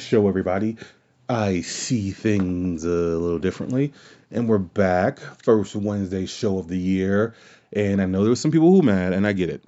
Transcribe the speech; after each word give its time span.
to 0.00 0.06
show, 0.06 0.28
everybody. 0.28 0.76
I 1.28 1.60
see 1.60 2.10
things 2.10 2.84
a 2.84 2.88
little 2.88 3.38
differently, 3.38 3.92
and 4.30 4.48
we're 4.48 4.58
back. 4.58 5.20
First 5.42 5.76
Wednesday 5.76 6.26
show 6.26 6.58
of 6.58 6.68
the 6.68 6.78
year, 6.78 7.34
and 7.72 8.00
I 8.00 8.06
know 8.06 8.22
there 8.22 8.30
were 8.30 8.36
some 8.36 8.50
people 8.50 8.72
who 8.72 8.82
mad, 8.82 9.12
and 9.12 9.26
I 9.26 9.32
get 9.32 9.50
it. 9.50 9.62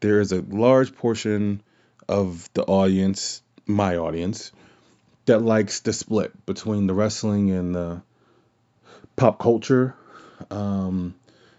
There 0.00 0.20
is 0.20 0.32
a 0.32 0.42
large 0.42 0.94
portion 0.94 1.62
of 2.08 2.50
the 2.54 2.64
audience, 2.64 3.42
my 3.66 3.96
audience, 3.96 4.52
that 5.26 5.40
likes 5.40 5.80
the 5.80 5.92
split 5.92 6.44
between 6.44 6.86
the 6.86 6.94
wrestling 6.94 7.52
and 7.52 7.74
the 7.74 8.02
pop 9.16 9.38
culture. 9.38 9.94
Um, 10.50 11.14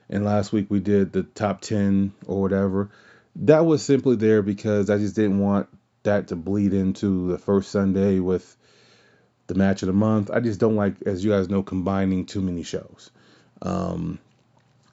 and 0.09 0.25
last 0.25 0.51
week 0.51 0.67
we 0.69 0.79
did 0.79 1.13
the 1.13 1.23
top 1.23 1.61
10 1.61 2.13
or 2.27 2.41
whatever. 2.41 2.89
That 3.37 3.65
was 3.65 3.81
simply 3.81 4.17
there 4.17 4.41
because 4.41 4.89
I 4.89 4.97
just 4.97 5.15
didn't 5.15 5.39
want 5.39 5.69
that 6.03 6.27
to 6.29 6.35
bleed 6.35 6.73
into 6.73 7.31
the 7.31 7.37
first 7.37 7.71
Sunday 7.71 8.19
with 8.19 8.55
the 9.47 9.55
match 9.55 9.81
of 9.81 9.87
the 9.87 9.93
month. 9.93 10.29
I 10.31 10.39
just 10.39 10.59
don't 10.59 10.75
like, 10.75 10.95
as 11.05 11.23
you 11.23 11.31
guys 11.31 11.49
know, 11.49 11.63
combining 11.63 12.25
too 12.25 12.41
many 12.41 12.63
shows. 12.63 13.11
Um, 13.61 14.19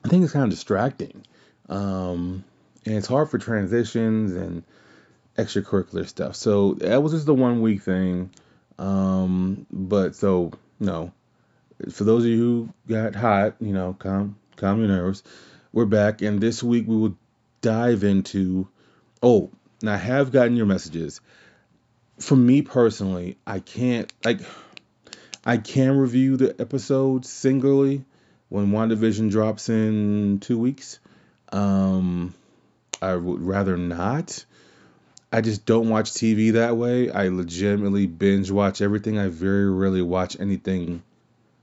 I 0.04 0.08
think 0.08 0.24
it's 0.24 0.32
kind 0.32 0.44
of 0.44 0.50
distracting. 0.50 1.24
Um, 1.68 2.44
and 2.84 2.94
it's 2.94 3.06
hard 3.06 3.30
for 3.30 3.38
transitions 3.38 4.32
and 4.32 4.64
extracurricular 5.36 6.06
stuff. 6.06 6.36
So 6.36 6.74
that 6.74 7.02
was 7.02 7.12
just 7.12 7.26
the 7.26 7.34
one 7.34 7.60
week 7.60 7.82
thing. 7.82 8.30
Um, 8.78 9.66
but 9.70 10.14
so, 10.16 10.52
no. 10.80 11.12
For 11.92 12.04
those 12.04 12.24
of 12.24 12.30
you 12.30 12.38
who 12.38 12.68
got 12.88 13.14
hot, 13.14 13.56
you 13.60 13.72
know, 13.72 13.94
calm, 13.98 14.36
calm 14.56 14.78
your 14.78 14.88
nerves. 14.88 15.22
We're 15.72 15.84
back, 15.84 16.22
and 16.22 16.40
this 16.40 16.62
week 16.62 16.86
we 16.88 16.96
will 16.96 17.16
dive 17.60 18.02
into. 18.02 18.68
Oh, 19.22 19.50
and 19.86 19.94
I 19.94 19.98
have 19.98 20.32
gotten 20.32 20.56
your 20.56 20.66
messages. 20.66 21.20
For 22.18 22.34
me 22.34 22.62
personally, 22.62 23.38
I 23.46 23.60
can't 23.60 24.12
like. 24.24 24.40
I 25.44 25.58
can 25.58 25.96
review 25.96 26.36
the 26.36 26.60
episodes 26.60 27.30
singularly 27.30 28.04
when 28.48 28.72
WandaVision 28.72 29.30
drops 29.30 29.68
in 29.68 30.40
two 30.40 30.58
weeks. 30.58 30.98
Um, 31.52 32.34
I 33.00 33.14
would 33.14 33.40
rather 33.40 33.76
not. 33.76 34.44
I 35.32 35.40
just 35.40 35.66
don't 35.66 35.88
watch 35.88 36.10
TV 36.10 36.54
that 36.54 36.76
way. 36.76 37.08
I 37.08 37.28
legitimately 37.28 38.06
binge 38.06 38.50
watch 38.50 38.80
everything. 38.80 39.20
I 39.20 39.28
very 39.28 39.70
rarely 39.70 40.02
watch 40.02 40.36
anything 40.40 41.04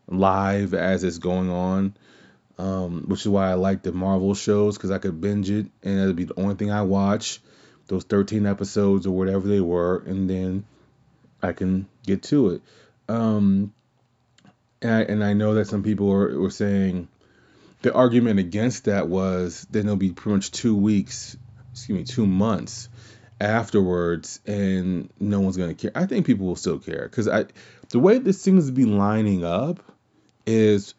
live 0.08 0.74
as 0.74 1.03
it's 1.03 1.18
going 1.18 1.50
on, 1.50 1.98
um, 2.58 3.03
which 3.08 3.22
is 3.22 3.28
why 3.28 3.50
I 3.50 3.56
like 3.56 3.84
the 3.84 3.92
Marvel 3.92 4.34
shows 4.34 4.78
because 4.78 4.92
I 4.92 5.00
could 5.00 5.19
binge 5.19 5.50
it 5.50 5.66
and 5.81 6.00
it'd 6.00 6.16
be 6.16 6.24
the 6.24 6.40
only 6.40 6.56
thing 6.56 6.72
I 6.72 6.84
watch, 6.84 7.42
those 7.88 8.04
13 8.04 8.46
episodes 8.46 9.06
or 9.08 9.12
whatever 9.12 9.48
they 9.48 9.62
were, 9.62 10.04
and 10.06 10.30
then 10.30 10.66
I 11.42 11.54
can 11.54 11.88
get 12.06 12.24
to 12.24 12.52
it. 12.52 12.62
Um, 13.10 13.74
and, 14.82 14.92
I, 14.92 15.02
and 15.02 15.24
I 15.24 15.34
know 15.34 15.56
that 15.56 15.68
some 15.68 15.84
people 15.84 16.08
were, 16.08 16.40
were 16.40 16.50
saying 16.50 17.08
the 17.82 17.94
argument 17.94 18.40
against 18.40 18.86
that 18.86 19.10
was 19.10 19.68
then 19.70 19.86
it'll 19.86 19.98
be 19.98 20.12
pretty 20.12 20.36
much 20.36 20.52
two 20.52 20.76
weeks, 20.76 21.38
excuse 21.72 21.98
me, 21.98 22.06
two 22.06 22.26
months 22.26 22.90
afterwards, 23.42 24.40
and 24.46 25.10
no 25.20 25.42
one's 25.42 25.58
gonna 25.58 25.74
care. 25.74 25.92
I 25.94 26.06
think 26.06 26.26
people 26.26 26.48
will 26.48 26.56
still 26.56 26.80
care 26.80 27.04
because 27.04 27.28
I, 27.28 27.46
the 27.90 28.00
way 28.00 28.18
this 28.20 28.42
seems 28.42 28.68
to 28.68 28.72
be 28.72 28.86
lining 28.86 29.44
up, 29.44 29.80
is 30.46 30.94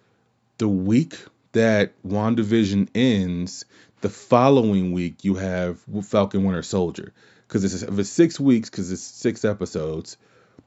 the 0.59 0.69
week 0.69 1.17
that 1.53 1.93
WandaVision 2.07 2.89
ends, 2.95 3.65
the 4.05 4.11
following 4.11 4.93
week 4.93 5.25
you 5.25 5.37
have 5.37 5.81
Falcon 6.03 6.45
Winter 6.45 6.63
Soldier. 6.63 7.15
Because 7.49 7.65
it's, 7.65 7.83
if 7.83 7.99
it's 7.99 8.11
six 8.11 8.39
weeks, 8.39 8.69
because 8.69 8.93
it's 8.93 9.01
six 9.01 9.47
episodes, 9.47 10.19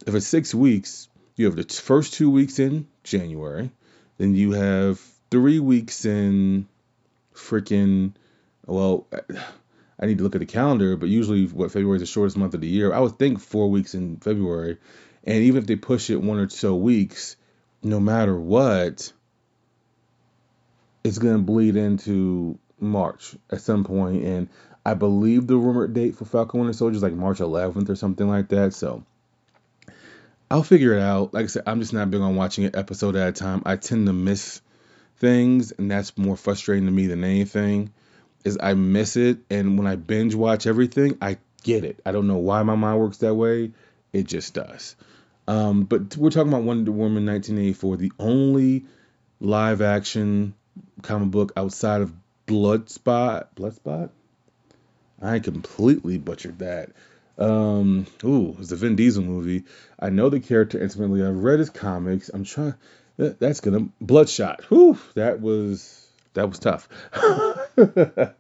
if 0.08 0.16
it's 0.16 0.26
six 0.26 0.56
weeks, 0.56 1.08
you 1.36 1.46
have 1.46 1.56
the 1.56 1.64
first 1.64 2.16
two 2.16 2.32
weeks 2.32 2.58
in 2.58 2.88
January, 3.04 3.70
then 4.18 4.34
you 4.34 4.54
have 4.54 5.00
three 5.30 5.60
weeks 5.60 6.04
in 6.04 6.68
freaking, 7.36 8.14
well, 8.66 9.06
I 10.00 10.08
need 10.08 10.18
to 10.18 10.24
look 10.24 10.34
at 10.34 10.40
the 10.40 10.48
calendar, 10.48 10.98
but 10.98 11.10
usually 11.10 11.46
what 11.46 11.72
February 11.72 11.98
is 11.98 12.02
the 12.02 12.08
shortest 12.08 12.38
month 12.38 12.56
of 12.56 12.62
the 12.62 12.68
year. 12.68 12.92
I 12.92 13.00
would 13.02 13.20
think 13.20 13.40
four 13.40 13.70
weeks 13.70 13.94
in 13.94 14.18
February. 14.18 14.80
And 15.26 15.44
even 15.44 15.62
if 15.62 15.68
they 15.68 15.76
push 15.76 16.10
it 16.10 16.20
one 16.20 16.40
or 16.40 16.50
so 16.50 16.76
weeks, 16.76 17.36
no 17.84 18.00
matter 18.00 18.36
what, 18.36 19.14
it's 21.04 21.20
going 21.20 21.38
to 21.38 21.44
bleed 21.44 21.76
into 21.76 22.58
March 22.80 23.36
at 23.52 23.62
some. 23.62 23.86
And 23.86 24.50
I 24.86 24.94
believe 24.94 25.48
the 25.48 25.58
rumored 25.58 25.94
date 25.94 26.16
for 26.16 26.26
Falcon 26.26 26.62
Winter 26.62 26.74
Soldier 26.74 26.98
is 26.98 27.04
like 27.04 27.14
March 27.14 27.40
11th 27.40 27.90
or 27.90 27.96
something 27.96 28.28
like 28.28 28.50
that. 28.50 28.74
So 28.74 29.04
I'll 30.50 30.64
figure 30.64 30.94
it 30.94 31.02
out. 31.02 31.34
Like 31.34 31.46
I 31.46 31.48
said, 31.48 31.64
I'm 31.68 31.82
just 31.82 31.94
not 31.94 32.10
big 32.10 32.22
on 32.22 32.36
watching 32.36 32.66
an 32.66 32.76
episode 32.76 33.16
at 33.16 33.28
a 33.28 33.32
time. 33.32 33.64
I 33.66 33.76
tend 33.76 34.08
to 34.08 34.14
miss 34.14 34.62
things, 35.18 35.72
and 35.72 35.92
that's 35.92 36.18
more 36.18 36.38
frustrating 36.38 36.86
to 36.86 36.92
me 36.92 37.08
than 37.08 37.24
anything. 37.24 37.92
Is 38.46 38.58
I 38.62 38.76
miss 38.76 39.18
it, 39.18 39.40
and 39.50 39.78
when 39.78 39.88
I 39.88 39.98
binge 39.98 40.36
watch 40.36 40.68
everything, 40.68 41.18
I 41.22 41.38
get 41.64 41.84
it. 41.84 42.00
I 42.06 42.14
don't 42.14 42.28
know 42.28 42.38
why 42.38 42.64
my 42.64 42.76
mind 42.76 43.00
works 43.00 43.18
that 43.18 43.36
way. 43.36 43.72
It 44.14 44.24
just 44.24 44.54
does. 44.54 44.96
Um, 45.48 45.84
but 45.84 46.16
we're 46.16 46.30
talking 46.30 46.52
about 46.52 46.64
Wonder 46.64 46.92
Woman 46.92 47.26
1984, 47.26 47.98
the 47.98 48.12
only 48.20 48.86
live 49.42 49.82
action 49.82 50.54
comic 51.02 51.32
book 51.32 51.52
outside 51.58 52.02
of 52.02 52.14
Bloodspot. 52.48 53.48
Bloodspot? 53.56 54.10
I 55.22 55.40
completely 55.40 56.18
butchered 56.18 56.60
that. 56.60 56.92
Um, 57.38 58.08
ooh, 58.24 58.56
it's 58.60 58.72
a 58.72 58.76
Vin 58.76 58.96
Diesel 58.96 59.24
movie. 59.24 59.66
I 60.00 60.10
know 60.10 60.30
the 60.30 60.40
character 60.40 60.82
intimately. 60.82 61.24
I've 61.24 61.44
read 61.44 61.60
his 61.60 61.70
comics. 61.70 62.30
I'm 62.30 62.44
trying. 62.44 62.74
That, 63.18 63.40
that's 63.40 63.60
gonna 63.60 63.90
Bloodshot. 64.00 64.64
Whew, 64.66 64.98
that 65.16 65.42
was 65.42 66.08
that 66.34 66.48
was 66.48 66.60
tough. 66.60 66.88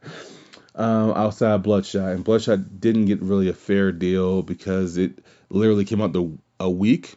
um, 0.75 1.12
outside 1.12 1.63
Bloodshot, 1.63 2.13
and 2.13 2.24
Bloodshot 2.24 2.79
didn't 2.79 3.06
get 3.06 3.22
really 3.22 3.50
a 3.50 3.53
fair 3.53 3.91
deal 3.91 4.41
because 4.41 4.97
it 4.97 5.19
literally 5.50 5.85
came 5.85 6.01
out 6.01 6.13
the 6.13 6.31
a 6.59 6.69
week 6.69 7.16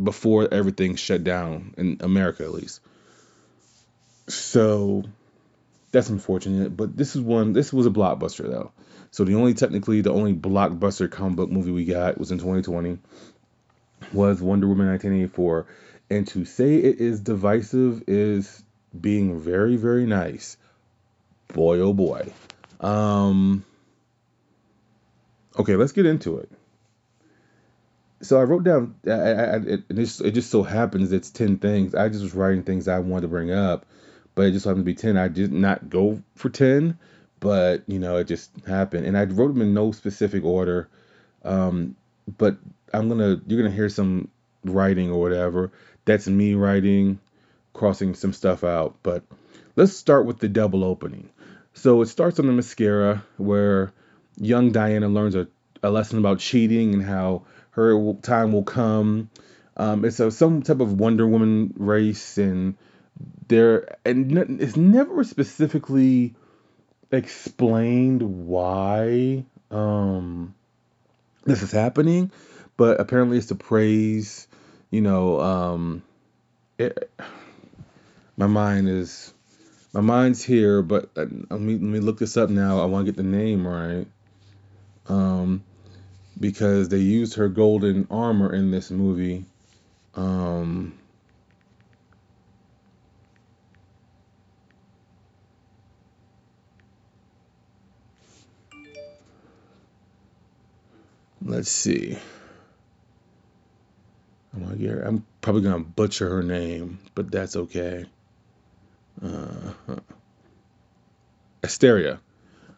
before 0.00 0.52
everything 0.52 0.96
shut 0.96 1.24
down 1.24 1.74
in 1.76 1.98
America, 2.00 2.44
at 2.44 2.52
least. 2.52 2.80
So 4.28 5.04
that's 5.92 6.08
unfortunate, 6.10 6.76
but 6.76 6.96
this 6.96 7.16
is 7.16 7.22
one. 7.22 7.52
This 7.52 7.72
was 7.72 7.86
a 7.86 7.90
blockbuster 7.90 8.50
though. 8.50 8.72
So 9.10 9.24
the 9.24 9.34
only 9.34 9.54
technically 9.54 10.00
the 10.00 10.12
only 10.12 10.34
blockbuster 10.34 11.10
comic 11.10 11.36
book 11.36 11.50
movie 11.50 11.70
we 11.70 11.84
got 11.84 12.18
was 12.18 12.32
in 12.32 12.38
2020 12.38 12.98
was 14.12 14.42
Wonder 14.42 14.66
Woman 14.68 14.88
1984, 14.88 15.66
and 16.10 16.26
to 16.28 16.44
say 16.44 16.76
it 16.76 17.00
is 17.00 17.20
divisive 17.20 18.04
is 18.08 18.62
being 18.98 19.40
very 19.40 19.76
very 19.76 20.06
nice. 20.06 20.56
Boy 21.48 21.78
oh 21.78 21.92
boy. 21.92 22.32
Um. 22.80 23.64
Okay, 25.58 25.76
let's 25.76 25.92
get 25.92 26.04
into 26.04 26.38
it. 26.38 26.50
So 28.20 28.38
I 28.38 28.42
wrote 28.44 28.64
down. 28.64 28.96
I, 29.06 29.10
I, 29.10 29.56
it, 29.56 29.84
it, 29.88 30.20
it 30.20 30.30
just 30.32 30.50
so 30.50 30.62
happens 30.62 31.12
it's 31.12 31.30
ten 31.30 31.58
things. 31.58 31.94
I 31.94 32.08
just 32.08 32.22
was 32.22 32.34
writing 32.34 32.62
things 32.62 32.88
I 32.88 32.98
wanted 32.98 33.22
to 33.22 33.28
bring 33.28 33.52
up, 33.52 33.86
but 34.36 34.46
it 34.46 34.52
just 34.52 34.64
happened 34.64 34.82
to 34.82 34.84
be 34.84 34.94
ten. 34.94 35.16
I 35.16 35.26
did 35.26 35.52
not 35.52 35.90
go 35.90 36.22
for 36.36 36.48
ten, 36.48 36.98
but 37.40 37.82
you 37.88 37.98
know 37.98 38.18
it 38.18 38.28
just 38.28 38.52
happened, 38.64 39.06
and 39.06 39.18
I 39.18 39.24
wrote 39.24 39.48
them 39.48 39.62
in 39.62 39.74
no 39.74 39.90
specific 39.90 40.44
order. 40.44 40.88
Um, 41.44 41.96
but 42.38 42.56
I'm 42.94 43.08
gonna 43.08 43.40
you're 43.48 43.60
gonna 43.60 43.74
hear 43.74 43.88
some 43.88 44.28
writing 44.64 45.10
or 45.10 45.20
whatever. 45.20 45.72
That's 46.04 46.28
me 46.28 46.54
writing, 46.54 47.18
crossing 47.72 48.14
some 48.14 48.32
stuff 48.32 48.62
out. 48.62 48.96
But 49.02 49.24
let's 49.74 49.96
start 49.96 50.26
with 50.26 50.38
the 50.38 50.48
double 50.48 50.84
opening. 50.84 51.30
So 51.74 52.00
it 52.02 52.06
starts 52.06 52.38
on 52.38 52.46
Themyscira 52.46 53.22
where 53.38 53.92
young 54.36 54.72
Diana 54.72 55.08
learns 55.08 55.34
a, 55.34 55.48
a 55.82 55.90
lesson 55.90 56.18
about 56.18 56.38
cheating 56.38 56.94
and 56.94 57.02
how 57.02 57.42
her 57.70 58.14
time 58.22 58.52
will 58.52 58.64
come. 58.64 59.30
Um, 59.76 60.04
it's 60.04 60.20
a, 60.20 60.30
some 60.30 60.62
type 60.62 60.80
of 60.80 60.98
Wonder 60.98 61.26
Woman 61.26 61.74
race, 61.76 62.38
and 62.38 62.76
there 63.48 63.96
and 64.04 64.60
it's 64.60 64.76
never 64.76 65.24
specifically 65.24 66.34
explained 67.10 68.22
why 68.22 69.44
um, 69.70 70.54
this 71.44 71.62
is 71.62 71.70
happening, 71.72 72.30
but 72.76 73.00
apparently 73.00 73.38
it's 73.38 73.46
to 73.48 73.54
praise. 73.54 74.48
You 74.90 75.00
know, 75.00 75.40
um, 75.40 76.02
it, 76.78 77.10
my 78.36 78.46
mind 78.46 78.88
is 78.88 79.32
my 79.92 80.00
mind's 80.00 80.42
here, 80.42 80.82
but 80.82 81.10
uh, 81.16 81.26
let 81.50 81.60
me 81.60 81.74
let 81.74 81.82
me 81.82 82.00
look 82.00 82.18
this 82.18 82.36
up 82.36 82.50
now. 82.50 82.80
I 82.80 82.86
want 82.86 83.06
to 83.06 83.12
get 83.12 83.16
the 83.16 83.28
name 83.28 83.66
right. 83.66 84.06
Um, 85.08 85.62
because 86.38 86.88
they 86.88 86.98
used 86.98 87.34
her 87.34 87.48
golden 87.48 88.06
armor 88.10 88.52
in 88.52 88.70
this 88.70 88.90
movie. 88.90 89.44
Um, 90.14 90.98
let's 101.46 101.70
see. 101.70 102.18
I'm, 104.54 105.02
I'm 105.06 105.26
probably 105.40 105.62
gonna 105.62 105.84
butcher 105.84 106.28
her 106.28 106.42
name, 106.42 106.98
but 107.14 107.30
that's 107.30 107.56
okay. 107.56 108.06
Uh, 109.22 109.72
Asteria. 111.62 112.20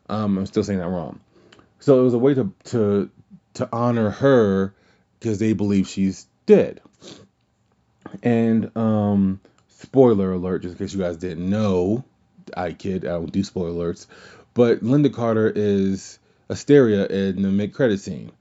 Um, 0.08 0.38
I'm 0.38 0.46
still 0.46 0.64
saying 0.64 0.78
that 0.78 0.88
wrong. 0.88 1.20
So 1.80 2.00
it 2.00 2.02
was 2.02 2.14
a 2.14 2.18
way 2.18 2.34
to 2.34 2.52
to 2.64 3.10
to 3.54 3.68
honor 3.72 4.10
her 4.10 4.74
because 5.18 5.38
they 5.38 5.52
believe 5.52 5.88
she's 5.88 6.26
dead. 6.46 6.80
And 8.22 8.74
um, 8.76 9.40
spoiler 9.68 10.32
alert, 10.32 10.62
just 10.62 10.72
in 10.72 10.78
case 10.78 10.94
you 10.94 11.00
guys 11.00 11.16
didn't 11.16 11.48
know, 11.48 12.04
I 12.56 12.72
kid, 12.72 13.04
I 13.04 13.10
don't 13.10 13.32
do 13.32 13.44
spoiler 13.44 13.92
alerts. 13.92 14.06
But 14.54 14.82
Lynda 14.82 15.12
Carter 15.12 15.52
is 15.54 16.18
Asteria 16.48 17.06
in 17.06 17.42
the 17.42 17.48
mid 17.48 17.74
credit 17.74 18.00
scene. 18.00 18.32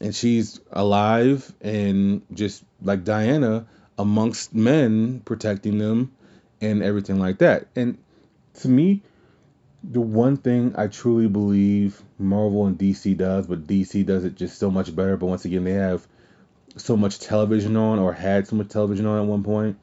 And 0.00 0.14
she's 0.14 0.60
alive 0.72 1.52
and 1.60 2.22
just 2.32 2.64
like 2.82 3.04
Diana 3.04 3.66
amongst 3.98 4.54
men 4.54 5.20
protecting 5.20 5.78
them 5.78 6.12
and 6.60 6.82
everything 6.82 7.18
like 7.18 7.38
that. 7.38 7.66
And 7.76 7.98
to 8.60 8.68
me, 8.68 9.02
the 9.84 10.00
one 10.00 10.36
thing 10.36 10.74
I 10.76 10.86
truly 10.86 11.28
believe 11.28 12.02
Marvel 12.18 12.66
and 12.66 12.78
DC 12.78 13.16
does, 13.16 13.46
but 13.46 13.66
DC 13.66 14.06
does 14.06 14.24
it 14.24 14.36
just 14.36 14.58
so 14.58 14.70
much 14.70 14.94
better. 14.94 15.16
But 15.16 15.26
once 15.26 15.44
again, 15.44 15.64
they 15.64 15.72
have 15.72 16.06
so 16.76 16.96
much 16.96 17.18
television 17.18 17.76
on 17.76 17.98
or 17.98 18.12
had 18.12 18.46
so 18.46 18.56
much 18.56 18.68
television 18.68 19.06
on 19.06 19.20
at 19.20 19.26
one 19.26 19.42
point. 19.42 19.76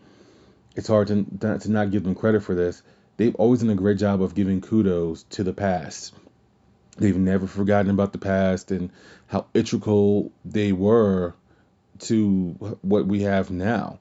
It's 0.75 0.87
hard 0.87 1.07
to, 1.07 1.25
to 1.59 1.71
not 1.71 1.91
give 1.91 2.03
them 2.03 2.15
credit 2.15 2.43
for 2.43 2.55
this. 2.55 2.81
They've 3.17 3.35
always 3.35 3.59
done 3.59 3.69
a 3.69 3.75
great 3.75 3.97
job 3.97 4.21
of 4.21 4.33
giving 4.33 4.61
kudos 4.61 5.23
to 5.31 5.43
the 5.43 5.53
past. 5.53 6.13
They've 6.99 7.17
never 7.17 7.47
forgotten 7.47 7.89
about 7.89 8.11
the 8.11 8.17
past 8.19 8.71
and 8.71 8.91
how 9.27 9.47
integral 9.53 10.31
they 10.43 10.73
were 10.73 11.33
to 11.99 12.77
what 12.81 13.07
we 13.07 13.21
have 13.21 13.49
now. 13.49 13.99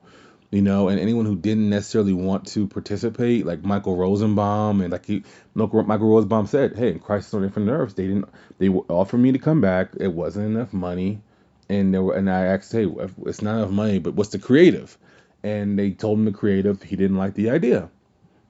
You 0.51 0.63
know, 0.63 0.89
and 0.89 0.99
anyone 0.99 1.27
who 1.27 1.37
didn't 1.37 1.69
necessarily 1.69 2.15
want 2.15 2.47
to 2.49 2.67
participate, 2.67 3.45
like 3.45 3.63
Michael 3.63 3.97
Rosenbaum, 3.97 4.81
and 4.81 4.91
like 4.91 5.05
he, 5.05 5.23
Michael 5.55 6.09
Rosenbaum 6.09 6.47
said, 6.47 6.75
"Hey, 6.75 6.93
in 6.93 7.01
Crisis 7.01 7.35
on 7.35 7.45
Infinite 7.45 7.71
Earths, 7.71 7.95
they 7.95 8.07
didn't 8.07 8.25
they 8.59 8.69
offered 8.69 9.19
me 9.19 9.33
to 9.33 9.39
come 9.39 9.61
back. 9.61 9.91
It 10.01 10.13
wasn't 10.13 10.47
enough 10.47 10.73
money, 10.73 11.21
and 11.69 11.93
there 11.93 12.03
were, 12.03 12.15
and 12.15 12.31
I 12.31 12.47
asked, 12.47 12.73
hey, 12.73 12.87
it's 13.27 13.43
not 13.43 13.59
enough 13.59 13.71
money, 13.71 13.99
but 13.99 14.15
what's 14.15 14.31
the 14.31 14.39
creative? 14.39 14.97
And 15.43 15.79
they 15.79 15.91
told 15.91 16.19
him 16.19 16.25
the 16.25 16.33
creative. 16.33 16.83
He 16.83 16.97
didn't 16.97 17.19
like 17.19 17.35
the 17.35 17.51
idea. 17.51 17.91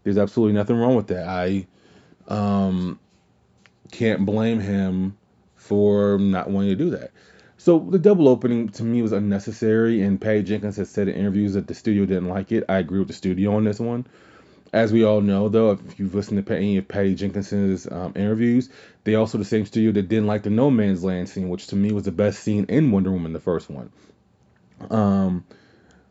There's 0.05 0.19
absolutely 0.19 0.55
nothing 0.55 0.77
wrong 0.77 0.95
with 0.95 1.09
that. 1.09 1.27
I 1.27 1.67
um, 2.29 2.99
can't 3.91 4.25
blame 4.25 4.61
him 4.61 5.17
for 5.57 6.19
not 6.19 6.51
wanting 6.51 6.71
to 6.71 6.77
do 6.77 6.91
that. 6.91 7.11
So 7.57 7.81
the 7.81 7.99
double 7.99 8.29
opening 8.29 8.69
to 8.71 8.85
me 8.85 9.03
was 9.03 9.13
unnecessary, 9.13 10.03
and 10.03 10.21
Patty 10.21 10.43
Jenkins 10.43 10.77
has 10.77 10.89
said 10.89 11.09
in 11.09 11.17
interviews 11.17 11.55
that 11.55 11.67
the 11.67 11.75
studio 11.75 12.07
didn't 12.07 12.29
like 12.29 12.53
it. 12.53 12.65
I 12.69 12.79
agree 12.79 13.01
with 13.01 13.09
the 13.09 13.15
studio 13.15 13.57
on 13.57 13.65
this 13.65 13.81
one. 13.81 14.07
As 14.73 14.93
we 14.93 15.03
all 15.03 15.21
know, 15.21 15.49
though, 15.49 15.73
if 15.73 15.99
you've 15.99 16.15
listened 16.15 16.45
to 16.45 16.57
any 16.57 16.77
of 16.77 16.87
Patty 16.87 17.15
Jenkins's 17.15 17.89
um, 17.91 18.13
interviews, 18.15 18.69
they 19.05 19.15
also 19.15 19.39
the 19.39 19.45
same 19.45 19.65
studio 19.67 19.93
that 19.93 20.09
didn't 20.09 20.27
like 20.27 20.43
the 20.43 20.51
No 20.51 20.71
Man's 20.71 21.03
Land 21.03 21.29
scene, 21.29 21.49
which 21.49 21.69
to 21.69 21.77
me 21.77 21.91
was 21.91 22.05
the 22.05 22.13
best 22.13 22.41
scene 22.41 22.67
in 22.69 22.91
Wonder 22.91 23.11
Woman, 23.11 23.33
the 23.33 23.41
first 23.41 23.71
one. 23.71 23.91
Um, 24.91 25.45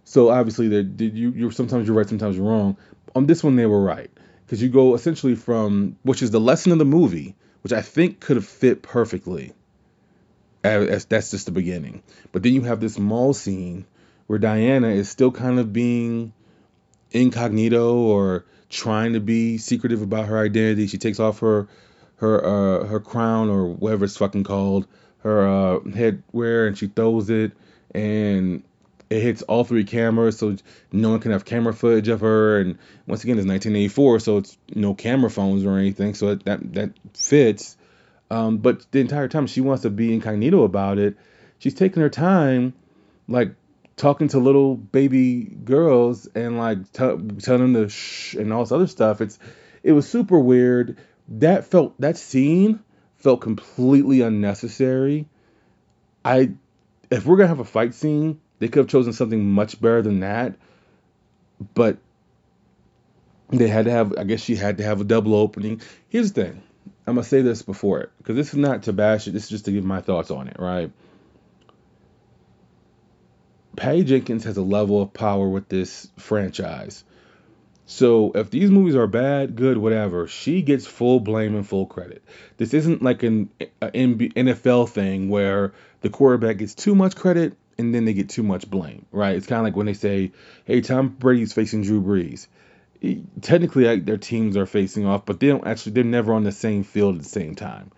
so 0.03 0.29
obviously, 0.29 0.69
did 0.83 1.15
you 1.15 1.31
you're 1.31 1.51
sometimes 1.51 1.87
you're 1.87 1.95
right, 1.95 2.07
sometimes 2.09 2.35
you're 2.35 2.45
wrong. 2.45 2.77
On 3.15 3.25
this 3.25 3.43
one, 3.43 3.55
they 3.55 3.65
were 3.65 3.81
right 3.81 4.09
because 4.45 4.61
you 4.61 4.69
go 4.69 4.95
essentially 4.95 5.35
from 5.35 5.97
which 6.03 6.21
is 6.21 6.31
the 6.31 6.39
lesson 6.39 6.71
of 6.71 6.79
the 6.79 6.85
movie, 6.85 7.35
which 7.67 7.73
I 7.73 7.81
think 7.81 8.21
could 8.21 8.37
have 8.37 8.45
fit 8.45 8.81
perfectly. 8.81 9.51
As, 10.63 11.03
that's 11.03 11.31
just 11.31 11.47
the 11.47 11.51
beginning, 11.51 12.01
but 12.31 12.41
then 12.41 12.53
you 12.53 12.61
have 12.61 12.79
this 12.79 12.97
mall 12.97 13.33
scene 13.33 13.85
where 14.27 14.39
Diana 14.39 14.87
is 14.87 15.09
still 15.09 15.33
kind 15.33 15.59
of 15.59 15.73
being 15.73 16.31
incognito 17.11 17.93
or 17.93 18.45
trying 18.69 19.13
to 19.13 19.19
be 19.19 19.57
secretive 19.57 20.01
about 20.01 20.27
her 20.27 20.37
identity. 20.37 20.87
She 20.87 20.97
takes 20.97 21.19
off 21.19 21.39
her 21.39 21.67
her 22.15 22.45
uh, 22.45 22.85
her 22.85 23.01
crown 23.01 23.49
or 23.49 23.67
whatever 23.67 24.05
it's 24.05 24.15
fucking 24.15 24.45
called, 24.45 24.87
her 25.19 25.45
uh, 25.45 25.79
headwear, 25.79 26.69
and 26.69 26.77
she 26.77 26.87
throws 26.87 27.29
it, 27.29 27.51
and 27.93 28.63
it 29.09 29.21
hits 29.21 29.41
all 29.43 29.63
three 29.63 29.83
cameras, 29.83 30.37
so 30.37 30.55
no 30.91 31.11
one 31.11 31.19
can 31.19 31.31
have 31.31 31.45
camera 31.45 31.73
footage 31.73 32.07
of 32.09 32.21
her. 32.21 32.59
And 32.59 32.77
once 33.05 33.23
again, 33.23 33.37
it's 33.37 33.47
1984, 33.47 34.19
so 34.19 34.37
it's 34.37 34.57
no 34.75 34.93
camera 34.93 35.29
phones 35.29 35.65
or 35.65 35.77
anything, 35.77 36.13
so 36.13 36.35
that 36.35 36.73
that 36.73 36.91
fits. 37.13 37.77
Um, 38.29 38.57
but 38.57 38.85
the 38.91 38.99
entire 38.99 39.27
time 39.27 39.47
she 39.47 39.61
wants 39.61 39.83
to 39.83 39.89
be 39.89 40.13
incognito 40.13 40.63
about 40.63 40.97
it. 40.97 41.15
She's 41.59 41.73
taking 41.73 42.01
her 42.01 42.09
time, 42.09 42.73
like 43.27 43.53
talking 43.95 44.27
to 44.29 44.39
little 44.39 44.75
baby 44.75 45.43
girls 45.43 46.27
and 46.27 46.57
like 46.57 46.91
t- 46.91 47.39
telling 47.39 47.73
them 47.73 47.73
to 47.73 47.89
shh 47.89 48.35
and 48.35 48.51
all 48.53 48.63
this 48.63 48.71
other 48.71 48.87
stuff. 48.87 49.21
It's 49.21 49.39
it 49.83 49.93
was 49.93 50.07
super 50.07 50.39
weird. 50.39 50.97
That 51.29 51.65
felt 51.65 51.99
that 52.01 52.17
scene 52.17 52.81
felt 53.15 53.41
completely 53.41 54.21
unnecessary. 54.21 55.27
I 56.23 56.51
if 57.09 57.25
we're 57.25 57.37
gonna 57.37 57.47
have 57.47 57.59
a 57.59 57.65
fight 57.65 57.93
scene, 57.95 58.39
they 58.59 58.67
could 58.67 58.81
have 58.81 58.87
chosen 58.87 59.13
something 59.13 59.49
much 59.49 59.79
better 59.79 60.01
than 60.01 60.21
that. 60.21 60.55
But 61.73 61.97
they 63.49 63.67
had 63.67 63.85
to 63.85 63.91
have. 63.91 64.17
I 64.17 64.23
guess 64.23 64.41
she 64.41 64.55
had 64.55 64.77
to 64.77 64.83
have 64.83 65.01
a 65.01 65.03
double 65.03 65.35
opening. 65.35 65.81
Here's 66.09 66.31
the 66.31 66.43
thing. 66.43 66.63
I'm 67.05 67.15
gonna 67.15 67.23
say 67.23 67.41
this 67.41 67.61
before 67.61 68.01
it 68.01 68.11
because 68.17 68.35
this 68.35 68.49
is 68.49 68.57
not 68.57 68.83
to 68.83 68.93
bash 68.93 69.27
it. 69.27 69.31
This 69.31 69.43
is 69.43 69.49
just 69.49 69.65
to 69.65 69.71
give 69.71 69.85
my 69.85 70.01
thoughts 70.01 70.31
on 70.31 70.47
it. 70.47 70.57
Right. 70.59 70.91
Patty 73.75 74.03
Jenkins 74.03 74.43
has 74.43 74.57
a 74.57 74.63
level 74.63 75.01
of 75.01 75.13
power 75.13 75.47
with 75.47 75.69
this 75.69 76.09
franchise. 76.17 77.03
So 77.85 78.33
if 78.33 78.49
these 78.49 78.69
movies 78.69 78.95
are 78.95 79.07
bad, 79.07 79.55
good, 79.55 79.77
whatever, 79.77 80.27
she 80.27 80.61
gets 80.61 80.85
full 80.85 81.21
blame 81.21 81.55
and 81.55 81.65
full 81.65 81.85
credit. 81.85 82.21
This 82.57 82.73
isn't 82.73 83.01
like 83.01 83.23
an 83.23 83.49
NFL 83.81 84.89
thing 84.89 85.29
where 85.29 85.73
the 86.01 86.09
quarterback 86.09 86.57
gets 86.57 86.75
too 86.75 86.95
much 86.95 87.15
credit 87.15 87.55
and 87.77 87.93
then 87.93 88.05
they 88.05 88.13
get 88.13 88.29
too 88.29 88.43
much 88.43 88.69
blame, 88.69 89.05
right? 89.11 89.35
It's 89.35 89.47
kind 89.47 89.59
of 89.59 89.65
like 89.65 89.75
when 89.75 89.85
they 89.85 89.93
say, 89.93 90.31
"Hey, 90.65 90.81
Tom 90.81 91.09
Brady's 91.09 91.53
facing 91.53 91.83
Drew 91.83 92.01
Brees." 92.01 92.47
Technically, 93.41 93.85
like, 93.85 94.05
their 94.05 94.17
teams 94.17 94.57
are 94.57 94.65
facing 94.65 95.05
off, 95.05 95.25
but 95.25 95.39
they 95.39 95.47
don't 95.47 95.67
actually. 95.67 95.93
They're 95.93 96.03
never 96.03 96.33
on 96.33 96.43
the 96.43 96.51
same 96.51 96.83
field 96.83 97.15
at 97.15 97.21
the 97.21 97.29
same 97.29 97.55
time. 97.55 97.91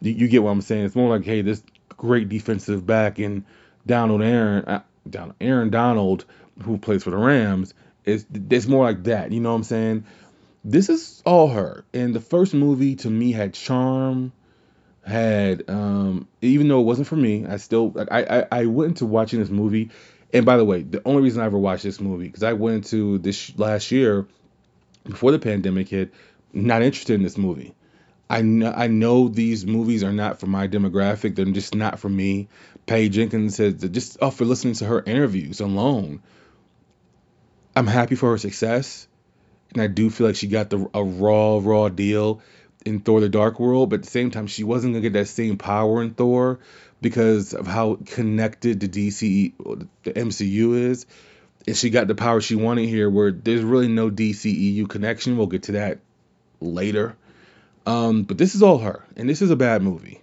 You, 0.00 0.12
you 0.12 0.28
get 0.28 0.42
what 0.42 0.50
I'm 0.50 0.60
saying? 0.60 0.84
It's 0.84 0.96
more 0.96 1.14
like, 1.14 1.26
hey, 1.26 1.42
this 1.42 1.62
great 1.96 2.28
defensive 2.28 2.86
back 2.86 3.18
in 3.18 3.44
Donald 3.86 4.22
Aaron, 4.22 4.64
uh, 4.64 4.82
Donald, 5.08 5.36
Aaron 5.40 5.70
Donald, 5.70 6.24
who 6.62 6.78
plays 6.78 7.04
for 7.04 7.10
the 7.10 7.16
Rams, 7.16 7.74
is 8.04 8.26
it's 8.50 8.66
more 8.66 8.84
like 8.84 9.04
that. 9.04 9.32
You 9.32 9.40
know 9.40 9.50
what 9.50 9.56
I'm 9.56 9.64
saying? 9.64 10.04
This 10.64 10.88
is 10.88 11.22
all 11.24 11.48
her. 11.48 11.84
And 11.94 12.14
the 12.14 12.20
first 12.20 12.54
movie 12.54 12.96
to 12.96 13.10
me 13.10 13.32
had 13.32 13.54
charm, 13.54 14.32
had 15.06 15.68
um, 15.68 16.26
even 16.42 16.68
though 16.68 16.80
it 16.80 16.84
wasn't 16.84 17.06
for 17.06 17.16
me, 17.16 17.46
I 17.46 17.56
still 17.56 17.94
I, 18.10 18.22
I 18.22 18.46
I 18.50 18.66
went 18.66 18.90
into 18.90 19.06
watching 19.06 19.40
this 19.40 19.50
movie. 19.50 19.90
And 20.32 20.44
by 20.44 20.56
the 20.56 20.64
way, 20.64 20.82
the 20.82 21.00
only 21.06 21.22
reason 21.22 21.40
I 21.40 21.46
ever 21.46 21.58
watched 21.58 21.84
this 21.84 22.00
movie 22.00 22.26
because 22.26 22.42
I 22.42 22.54
went 22.54 22.76
into 22.76 23.18
this 23.18 23.56
last 23.56 23.92
year 23.92 24.26
before 25.04 25.30
the 25.30 25.38
pandemic 25.38 25.88
hit, 25.88 26.12
not 26.52 26.82
interested 26.82 27.14
in 27.14 27.22
this 27.22 27.38
movie. 27.38 27.74
I 28.28 28.42
know, 28.42 28.72
I 28.72 28.88
know 28.88 29.28
these 29.28 29.64
movies 29.64 30.02
are 30.02 30.12
not 30.12 30.40
for 30.40 30.46
my 30.46 30.66
demographic. 30.66 31.36
They're 31.36 31.44
just 31.44 31.76
not 31.76 32.00
for 32.00 32.08
me. 32.08 32.48
Patty 32.86 33.08
Jenkins 33.08 33.54
said 33.54 33.92
just 33.94 34.20
off 34.20 34.36
for 34.36 34.44
listening 34.44 34.74
to 34.74 34.86
her 34.86 35.02
interviews 35.06 35.60
alone, 35.60 36.22
I'm 37.76 37.86
happy 37.86 38.16
for 38.16 38.30
her 38.30 38.38
success, 38.38 39.06
and 39.72 39.80
I 39.80 39.86
do 39.86 40.10
feel 40.10 40.26
like 40.26 40.36
she 40.36 40.48
got 40.48 40.70
the 40.70 40.90
a 40.92 41.04
raw, 41.04 41.60
raw 41.62 41.88
deal 41.88 42.40
in 42.86 43.00
Thor: 43.00 43.20
The 43.20 43.28
Dark 43.28 43.60
World. 43.60 43.90
But 43.90 44.00
at 44.00 44.02
the 44.04 44.10
same 44.10 44.30
time, 44.30 44.46
she 44.46 44.64
wasn't 44.64 44.94
gonna 44.94 45.02
get 45.02 45.12
that 45.14 45.28
same 45.28 45.58
power 45.58 46.02
in 46.02 46.14
Thor 46.14 46.58
because 47.00 47.52
of 47.54 47.66
how 47.66 47.98
connected 48.06 48.80
the 48.80 48.88
DC, 48.88 49.52
the 50.04 50.12
MCU 50.12 50.90
is, 50.90 51.06
and 51.66 51.76
she 51.76 51.90
got 51.90 52.08
the 52.08 52.14
power 52.14 52.40
she 52.40 52.54
wanted 52.54 52.88
here, 52.88 53.10
where 53.10 53.30
there's 53.30 53.62
really 53.62 53.88
no 53.88 54.10
DCEU 54.10 54.88
connection. 54.88 55.36
We'll 55.36 55.46
get 55.46 55.64
to 55.64 55.72
that 55.72 55.98
later. 56.60 57.16
Um, 57.86 58.22
but 58.22 58.38
this 58.38 58.54
is 58.54 58.62
all 58.62 58.78
her, 58.78 59.04
and 59.16 59.28
this 59.28 59.42
is 59.42 59.50
a 59.50 59.56
bad 59.56 59.82
movie. 59.82 60.20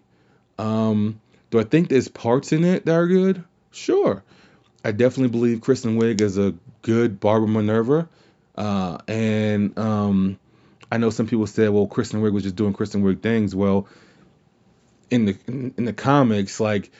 Um, 0.58 1.22
do 1.52 1.60
I 1.60 1.64
think 1.64 1.90
there's 1.90 2.08
parts 2.08 2.52
in 2.52 2.64
it 2.64 2.86
that 2.86 2.96
are 2.96 3.08
good? 3.08 3.44
Sure. 3.72 4.24
I 4.84 4.92
definitely 4.92 5.30
believe 5.30 5.62
Kristen 5.62 5.98
Wiig 5.98 6.20
is 6.20 6.38
a 6.38 6.54
good 6.82 7.20
Barbara 7.20 7.48
Minerva. 7.48 8.10
Uh, 8.56 8.98
and 9.08 9.78
um, 9.80 10.40
I 10.94 10.98
know 10.98 11.10
some 11.10 11.26
people 11.26 11.48
said, 11.48 11.72
well, 11.72 11.88
Kristen 11.88 12.22
Wiig 12.22 12.34
was 12.34 12.44
just 12.44 12.56
doing 12.56 12.72
Kristen 12.72 13.02
Wiig 13.02 13.24
things. 13.24 13.56
Well, 13.56 13.88
in 15.10 15.26
the 15.26 15.38
in, 15.48 15.86
the 15.86 15.94
comics, 15.94 16.60
like 16.60 16.92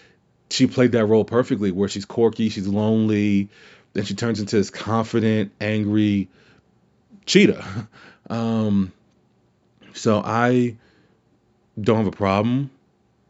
she 0.50 0.66
played 0.66 0.94
that 0.94 1.06
role 1.06 1.24
perfectly, 1.24 1.70
where 1.70 1.88
she's 1.88 2.04
quirky, 2.04 2.50
she's 2.50 2.68
lonely, 2.68 3.50
then 3.94 4.04
she 4.04 4.16
turns 4.16 4.40
into 4.40 4.56
this 4.56 4.72
confident, 4.72 5.52
angry 5.62 6.28
cheetah. 7.28 7.88
Um, 8.30 8.94
so 9.94 10.22
I 10.24 10.78
don't 11.80 11.98
have 11.98 12.08
a 12.08 12.12
problem 12.12 12.72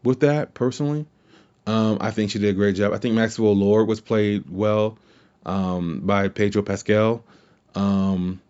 with 0.04 0.20
that 0.20 0.54
personally. 0.54 1.04
Um, 1.66 1.98
I 2.00 2.12
think 2.12 2.30
she 2.30 2.38
did 2.38 2.50
a 2.50 2.52
great 2.52 2.76
job. 2.76 2.92
I 2.92 2.98
think 2.98 3.16
Maxwell 3.16 3.56
Lord 3.56 3.88
was 3.88 4.00
played 4.00 4.44
well 4.48 4.96
um, 5.44 6.02
by 6.04 6.28
Pedro 6.28 6.62
Pascal. 6.62 7.24
Um, 7.74 8.40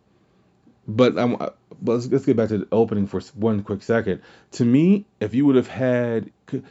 but 0.86 1.16
um, 1.18 1.36
but 1.38 1.56
let's, 1.82 2.06
let's 2.08 2.26
get 2.26 2.36
back 2.36 2.48
to 2.48 2.58
the 2.58 2.68
opening 2.72 3.06
for 3.06 3.20
one 3.34 3.62
quick 3.62 3.82
second. 3.82 4.22
To 4.52 4.64
me, 4.64 5.06
if 5.20 5.34
you 5.34 5.46
would 5.46 5.56
have 5.56 5.68
had, 5.68 6.30
and 6.52 6.62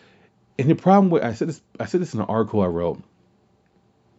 the 0.58 0.76
problem 0.76 1.10
with 1.10 1.24
I 1.24 1.34
said 1.34 1.50
this 1.50 1.62
I 1.80 1.86
said 1.86 2.02
this 2.02 2.14
in 2.14 2.20
an 2.20 2.28
article 2.28 2.62
I 2.62 2.68
wrote 2.68 3.02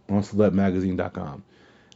on 0.08 0.22
celebmagazine.com. 0.22 1.44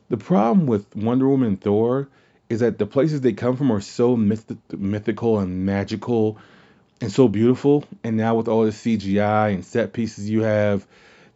The 0.09 0.17
problem 0.17 0.67
with 0.67 0.95
Wonder 0.97 1.29
Woman 1.29 1.49
and 1.49 1.61
Thor 1.61 2.09
is 2.49 2.61
that 2.61 2.79
the 2.79 2.87
places 2.87 3.21
they 3.21 3.35
come 3.35 3.57
from 3.57 3.71
are 3.71 3.81
so 3.81 4.17
myth- 4.17 4.57
mythical 4.73 5.39
and 5.39 5.67
magical 5.67 6.39
and 7.01 7.13
so 7.13 7.29
beautiful. 7.29 7.85
And 8.03 8.17
now 8.17 8.35
with 8.37 8.49
all 8.49 8.65
the 8.65 8.71
CGI 8.71 9.53
and 9.53 9.65
set 9.65 9.93
pieces 9.93 10.31
you 10.31 10.43
have, 10.43 10.87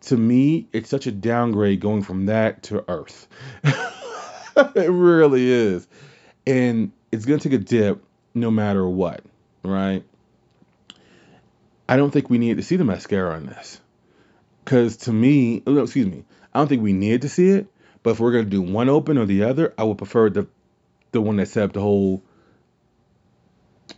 to 0.02 0.16
me, 0.16 0.66
it's 0.72 0.88
such 0.88 1.06
a 1.06 1.12
downgrade 1.12 1.80
going 1.80 2.02
from 2.02 2.26
that 2.26 2.62
to 2.64 2.84
Earth. 2.88 3.28
it 3.64 4.90
really 4.90 5.50
is. 5.50 5.86
And 6.46 6.92
it's 7.10 7.24
going 7.24 7.38
to 7.38 7.48
take 7.48 7.60
a 7.60 7.62
dip 7.62 8.02
no 8.34 8.50
matter 8.50 8.86
what, 8.86 9.22
right? 9.62 10.04
I 11.88 11.96
don't 11.96 12.10
think 12.10 12.30
we 12.30 12.38
need 12.38 12.56
to 12.56 12.62
see 12.62 12.76
Themyscira 12.76 13.34
on 13.34 13.46
this. 13.46 13.80
Because 14.64 14.96
to 14.98 15.12
me, 15.12 15.62
oh, 15.66 15.78
excuse 15.78 16.06
me, 16.06 16.24
I 16.54 16.58
don't 16.58 16.68
think 16.68 16.82
we 16.82 16.92
need 16.92 17.22
to 17.22 17.28
see 17.28 17.48
it. 17.48 17.66
But 18.02 18.10
if 18.10 18.20
we're 18.20 18.32
going 18.32 18.44
to 18.44 18.50
do 18.50 18.62
one 18.62 18.88
open 18.88 19.18
or 19.18 19.26
the 19.26 19.44
other, 19.44 19.74
I 19.78 19.84
would 19.84 19.98
prefer 19.98 20.30
the 20.30 20.48
the 21.12 21.20
one 21.20 21.36
that 21.36 21.48
set 21.48 21.64
up 21.64 21.72
the 21.74 21.80
whole 21.80 22.22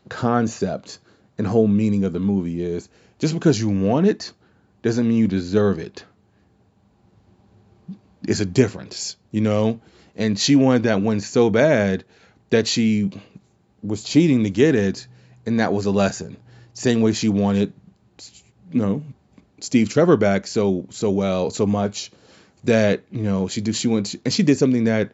concept 0.09 0.99
and 1.39 1.47
whole 1.47 1.69
meaning 1.69 2.05
of 2.05 2.13
the 2.13 2.21
movie 2.21 2.63
is 2.63 2.89
just 3.19 3.35
because 3.35 3.61
you 3.61 3.69
want 3.69 4.07
it 4.07 4.33
doesn't 4.83 5.09
mean 5.09 5.19
you 5.19 5.29
deserve 5.29 5.79
it. 5.79 6.05
It's 8.27 8.41
a 8.41 8.47
difference, 8.47 9.17
you 9.31 9.41
know? 9.41 9.81
And 10.17 10.39
she 10.39 10.57
wanted 10.57 10.85
that 10.85 11.01
one 11.01 11.21
so 11.21 11.51
bad 11.51 12.05
that 12.55 12.69
she 12.69 13.11
was 13.83 14.05
cheating 14.05 14.45
to 14.45 14.51
get 14.51 14.77
it, 14.77 15.09
and 15.45 15.59
that 15.59 15.73
was 15.73 15.87
a 15.87 15.91
lesson. 15.91 16.37
Same 16.73 17.01
way 17.01 17.13
she 17.13 17.29
wanted, 17.29 17.73
you 18.71 18.81
know, 18.81 19.03
Steve 19.59 19.89
Trevor 19.89 20.17
back 20.17 20.47
so 20.47 20.87
so 20.91 21.11
well, 21.11 21.51
so 21.51 21.67
much 21.67 22.13
that 22.63 23.03
you 23.11 23.23
know 23.23 23.49
she 23.49 23.61
did 23.61 23.75
she 23.75 23.89
went 23.89 24.15
and 24.25 24.33
she 24.33 24.45
did 24.45 24.57
something 24.57 24.85
that 24.85 25.11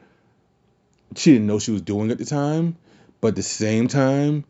she 1.17 1.33
didn't 1.33 1.47
know 1.47 1.59
she 1.59 1.71
was 1.71 1.81
doing 1.81 2.11
at 2.11 2.19
the 2.19 2.27
time, 2.27 2.77
but 3.23 3.29
at 3.29 3.37
the 3.37 3.43
same 3.43 3.89
time, 3.89 4.45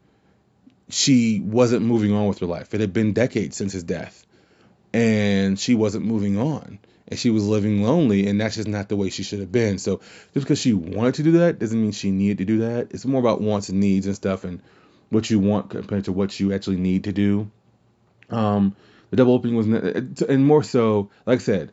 she 0.89 1.41
wasn't 1.41 1.87
moving 1.87 2.13
on 2.13 2.27
with 2.27 2.41
her 2.41 2.47
life. 2.47 2.75
It 2.75 2.81
had 2.81 2.93
been 2.93 3.13
decades 3.13 3.57
since 3.57 3.73
his 3.73 3.85
death, 3.85 4.27
and 4.93 5.59
she 5.59 5.77
wasn't 5.77 6.07
moving 6.07 6.39
on. 6.39 6.81
And 7.11 7.19
she 7.19 7.31
was 7.31 7.47
living 7.47 7.83
lonely, 7.83 8.29
and 8.29 8.41
that's 8.41 8.55
just 8.55 8.69
not 8.69 8.89
the 8.89 8.97
way 8.97 9.11
she 9.11 9.25
should 9.25 9.41
have 9.41 9.51
been. 9.51 9.79
So 9.79 10.01
just 10.33 10.47
because 10.47 10.61
she 10.61 10.73
wanted 10.73 11.15
to 11.15 11.23
do 11.25 11.33
that 11.33 11.59
doesn't 11.59 11.81
mean 11.81 11.93
she 11.93 12.11
needed 12.11 12.39
to 12.39 12.45
do 12.45 12.59
that. 12.61 12.93
It's 12.93 13.05
more 13.05 13.21
about 13.21 13.41
wants 13.41 13.69
and 13.69 13.81
needs 13.81 14.07
and 14.07 14.15
stuff, 14.15 14.45
and 14.45 14.63
what 15.11 15.29
you 15.29 15.41
want 15.41 15.71
compared 15.71 16.05
to 16.05 16.13
what 16.13 16.39
you 16.39 16.53
actually 16.53 16.77
need 16.77 17.05
to 17.05 17.13
do. 17.13 17.51
Um, 18.31 18.77
the 19.11 19.17
double 19.17 19.35
opening 19.35 19.57
was, 19.57 19.67
and 20.23 20.47
more 20.47 20.63
so, 20.63 21.11
like 21.27 21.41
I 21.41 21.43
said, 21.43 21.73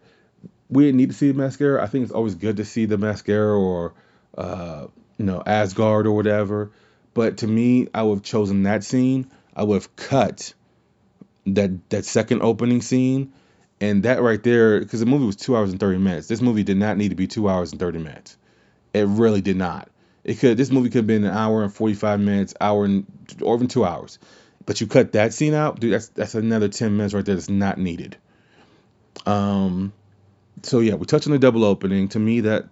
we 0.70 0.86
didn't 0.86 0.98
need 0.98 1.10
to 1.12 1.16
see 1.16 1.32
Themyscira. 1.32 1.80
I 1.80 1.88
think 1.88 2.04
it's 2.04 2.12
always 2.12 2.36
good 2.36 2.58
to 2.58 2.66
see 2.66 2.88
Themyscira 2.88 3.58
or, 3.58 3.94
uh, 4.38 4.88
you 5.18 5.26
know, 5.26 5.44
Asgard 5.46 6.08
or 6.08 6.14
whatever. 6.14 6.72
But 7.14 7.38
to 7.38 7.48
me, 7.48 7.88
I 7.94 8.04
would 8.04 8.16
have 8.16 8.24
chosen 8.24 8.64
that 8.64 8.84
scene. 8.84 9.32
I 9.56 9.64
would 9.64 9.76
have 9.76 9.96
cut 9.96 10.54
that 11.48 11.90
that 11.90 12.06
second 12.06 12.42
opening 12.42 12.82
scene, 12.82 13.34
and 13.80 14.04
that 14.04 14.22
right 14.22 14.42
there, 14.42 14.80
because 14.80 15.00
the 15.00 15.06
movie 15.06 15.26
was 15.26 15.36
two 15.36 15.56
hours 15.56 15.72
and 15.72 15.80
thirty 15.80 15.98
minutes. 15.98 16.28
This 16.28 16.42
movie 16.42 16.64
did 16.64 16.78
not 16.78 16.98
need 16.98 17.10
to 17.10 17.16
be 17.16 17.28
two 17.28 17.50
hours 17.50 17.72
and 17.72 17.80
thirty 17.80 18.00
minutes. 18.00 18.38
It 18.94 19.08
really 19.08 19.42
did 19.42 19.58
not. 19.58 19.90
It 20.24 20.40
could. 20.40 20.58
This 20.58 20.72
movie 20.72 20.90
could 20.90 21.00
have 21.00 21.08
been 21.08 21.24
an 21.24 21.34
hour 21.34 21.64
and 21.64 21.74
forty 21.74 21.94
five 21.94 22.20
minutes, 22.20 22.54
hour 22.60 22.86
and 22.86 23.06
or 23.42 23.56
even 23.56 23.68
two 23.68 23.86
hours. 23.86 24.20
But 24.66 24.82
you 24.82 24.88
cut 24.88 25.14
that 25.14 25.34
scene 25.34 25.54
out, 25.54 25.80
dude. 25.80 25.94
That's 25.94 26.10
that's 26.10 26.36
another 26.36 26.68
ten 26.70 26.98
minutes 26.98 27.14
right 27.14 27.26
there. 27.26 27.36
That's 27.36 27.50
not 27.50 27.78
needed. 27.78 28.18
Um. 29.26 29.94
So 30.64 30.80
yeah, 30.80 30.96
we 30.96 31.06
touched 31.06 31.28
on 31.28 31.34
the 31.34 31.40
double 31.40 31.64
opening. 31.64 32.10
To 32.10 32.20
me, 32.20 32.42
that 32.42 32.68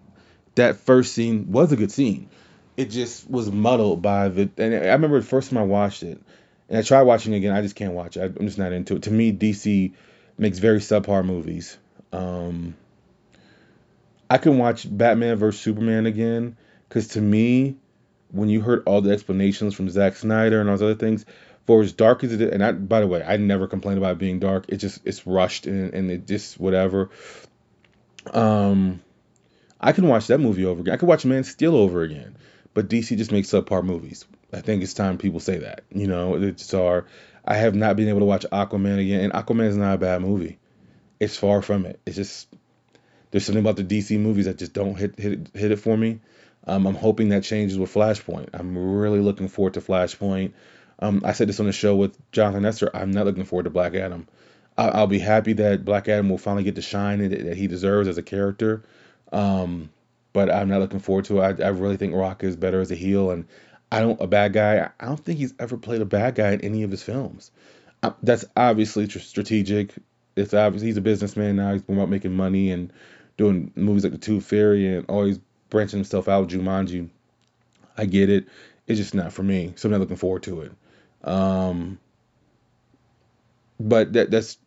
that 0.56 0.78
first 0.78 1.14
scene 1.14 1.52
was 1.52 1.72
a 1.72 1.76
good 1.76 1.92
scene 1.92 2.30
it 2.78 2.90
just 2.90 3.30
was 3.30 3.52
muddled 3.52 4.02
by 4.02 4.30
the. 4.30 4.50
And 4.58 4.74
I 4.74 4.94
remember 4.94 5.20
the 5.20 5.26
first 5.26 5.50
time 5.50 5.60
I 5.60 5.64
watched 5.64 6.04
it, 6.04 6.22
and 6.70 6.78
I 6.78 6.82
tried 6.82 7.04
watching 7.04 7.34
it 7.34 7.38
again. 7.38 7.56
I 7.56 7.62
just 7.62 7.76
can't 7.76 7.94
watch 7.94 8.18
it. 8.18 8.36
I'm 8.40 8.46
just 8.46 8.58
not 8.58 8.74
into 8.74 8.96
it. 8.96 9.04
To 9.04 9.12
me, 9.12 9.32
DC 9.32 9.94
makes 10.38 10.60
very 10.60 10.80
subpar 10.80 11.26
movies. 11.26 11.78
Um, 12.12 12.76
I 14.30 14.38
can 14.38 14.58
watch 14.58 14.86
Batman 14.90 15.38
vs 15.38 15.62
Superman 15.62 16.06
again 16.06 16.58
because 16.88 17.10
to 17.10 17.22
me, 17.22 17.76
when 18.32 18.50
you 18.50 18.62
heard 18.62 18.84
all 18.86 19.02
the 19.02 19.12
explanations 19.12 19.76
from 19.76 19.90
Zack 19.90 20.16
Snyder 20.16 20.60
and 20.60 20.70
all 20.70 20.78
those 20.78 20.92
other 20.92 21.00
things, 21.00 21.26
for 21.66 21.82
as 21.82 21.94
dark 21.94 22.24
as 22.24 22.32
it 22.32 22.42
is, 22.42 22.52
and 22.52 22.64
I, 22.64 22.74
by 22.74 23.00
the 23.00 23.08
way, 23.08 23.24
I 23.24 23.38
never 23.38 23.68
complain 23.68 23.98
about 23.98 24.20
being 24.20 24.40
dark. 24.40 24.66
It 24.70 24.78
just 24.78 25.00
it's 25.04 25.26
rushed 25.26 25.66
and, 25.66 25.94
and 25.94 26.12
it 26.12 26.28
just 26.28 26.60
whatever. 26.60 27.10
Um, 28.32 29.02
I 29.80 29.92
can 29.92 30.08
watch 30.08 30.28
that 30.28 30.40
movie 30.40 30.66
over 30.66 30.82
again. 30.82 30.94
I 30.94 30.98
could 30.98 31.10
watch 31.10 31.26
Man 31.26 31.44
Steel 31.44 31.76
over 31.76 32.04
again 32.04 32.36
but 32.76 32.90
DC 32.90 33.18
just 33.18 33.32
makes 33.32 33.48
subpar 33.48 33.84
movies. 33.84 34.26
I 34.54 34.62
think 34.62 34.84
it's 34.84 34.94
time 34.94 35.18
people 35.18 35.40
say 35.40 35.58
that. 35.60 35.84
You 35.92 36.06
know, 36.06 36.36
it's 36.36 36.72
are. 36.76 37.08
I 37.46 37.56
have 37.56 37.76
not 37.76 37.96
been 37.96 38.10
able 38.10 38.20
to 38.20 38.26
watch 38.26 38.46
Aquaman 38.52 39.00
again, 39.00 39.22
and 39.22 39.34
Aquaman 39.34 39.68
is 39.68 39.78
not 39.78 39.96
a 39.96 39.98
bad 39.98 40.22
movie. 40.22 40.58
It's 41.20 41.38
far 41.38 41.62
from 41.62 41.86
it. 41.86 42.00
It's 42.06 42.16
just 42.16 42.48
there's 43.32 43.46
something 43.46 43.64
about 43.64 43.76
the 43.76 43.84
DC 43.84 44.20
movies 44.20 44.46
that 44.46 44.58
just 44.58 44.74
don't 44.74 44.96
hit 44.96 45.20
hit 45.20 45.50
hit 45.54 45.72
it 45.72 45.78
for 45.78 45.96
me. 45.96 46.20
Um, 46.68 46.88
I'm 46.88 46.96
hoping 46.96 47.30
that 47.30 47.44
changes 47.44 47.78
with 47.78 47.94
Flashpoint. 47.94 48.50
I'm 48.54 48.78
really 48.78 49.20
looking 49.20 49.48
forward 49.48 49.76
to 49.76 49.82
Flashpoint. 49.82 50.54
Um, 50.98 51.22
I 51.24 51.34
said 51.34 51.48
this 51.48 51.60
on 51.60 51.68
the 51.68 51.72
show 51.72 51.96
with 51.96 52.18
Jonathan 52.32 52.66
Esther. 52.66 52.90
I'm 52.94 53.12
not 53.12 53.26
looking 53.26 53.44
forward 53.44 53.64
to 53.64 53.70
Black 53.70 53.94
Adam. 53.94 54.28
I, 54.78 55.00
will 55.00 55.08
be 55.08 55.20
happy 55.20 55.54
that 55.54 55.86
Black 55.86 56.08
Adam 56.08 56.30
will 56.30 56.38
finally 56.38 56.64
get 56.64 56.76
the 56.76 56.82
shine 56.82 57.20
that, 57.20 57.44
that 57.44 57.58
he 57.58 57.68
deserves 57.68 58.08
as 58.08 58.18
a 58.18 58.24
character. 58.24 58.84
Um, 59.32 59.90
but 60.34 60.50
I'm 60.50 60.68
not 60.68 60.82
looking 60.82 61.00
forward 61.00 61.26
to 61.26 61.40
it. 61.40 61.62
I, 61.62 61.66
I 61.66 61.70
really 61.70 61.98
think 61.98 62.14
Rock 62.14 62.44
is 62.44 62.56
better 62.56 62.82
as 62.82 62.92
a 62.92 62.96
heel, 62.96 63.32
and 63.32 63.48
I 63.92 64.00
don't 64.00 64.20
a 64.22 64.28
bad 64.28 64.54
guy. 64.54 64.90
I 65.00 65.06
don't 65.06 65.24
think 65.24 65.40
he's 65.40 65.54
ever 65.60 65.78
played 65.78 66.02
a 66.02 66.06
bad 66.06 66.36
guy 66.36 66.52
in 66.52 66.62
any 66.62 66.84
of 66.84 66.92
his 66.92 67.04
films. 67.04 67.52
Uh, 68.04 68.12
that's 68.24 68.46
obviously 68.58 69.08
tr- 69.08 69.20
strategic. 69.20 69.94
It's 70.36 70.54
obvious 70.54 70.82
he's 70.82 70.98
a 70.98 71.02
businessman 71.02 71.56
now. 71.56 71.74
He's 71.74 71.84
about 71.88 72.10
making 72.10 72.36
money 72.36 72.72
and 72.72 72.92
doing 73.38 73.72
movies 73.76 74.04
like 74.04 74.12
The 74.12 74.18
Tooth 74.20 74.46
Fairy 74.46 74.96
and 74.96 75.06
always 75.10 75.40
branching 75.70 76.00
himself 76.00 76.28
out. 76.28 76.50
Jumanji. 76.50 77.10
I 77.98 78.06
get 78.06 78.30
it. 78.30 78.48
It's 78.88 79.00
just 79.00 79.16
not 79.16 79.32
for 79.32 79.44
me, 79.44 79.74
so 79.78 79.88
I'm 79.88 79.92
not 79.92 80.02
looking 80.02 80.18
forward 80.18 80.44
to 80.44 80.62
it. 80.62 80.72
Um, 81.24 81.98
but 83.80 84.14
that 84.14 84.30
that's 84.30 84.58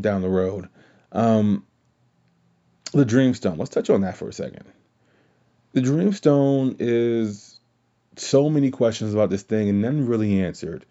down 0.00 0.22
the 0.22 0.28
road. 0.28 0.68
Um, 1.12 1.64
the 2.92 3.04
Dreamstone. 3.04 3.58
Let's 3.58 3.70
touch 3.70 3.88
on 3.88 4.00
that 4.02 4.16
for 4.16 4.28
a 4.28 4.32
second 4.32 4.64
the 5.76 5.82
Dreamstone 5.82 6.76
is 6.78 7.55
so 8.18 8.48
many 8.48 8.70
questions 8.70 9.14
about 9.14 9.30
this 9.30 9.42
thing 9.42 9.68
and 9.68 9.82
none 9.82 10.06
really 10.06 10.42
answered. 10.42 10.84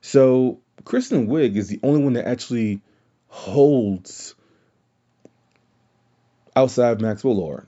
So 0.00 0.60
Kristen 0.84 1.28
Wiig 1.28 1.56
is 1.56 1.68
the 1.68 1.80
only 1.82 2.02
one 2.02 2.14
that 2.14 2.26
actually 2.26 2.80
holds 3.28 4.34
outside 6.54 6.92
of 6.92 7.00
Maxwell 7.00 7.36
Lord. 7.36 7.66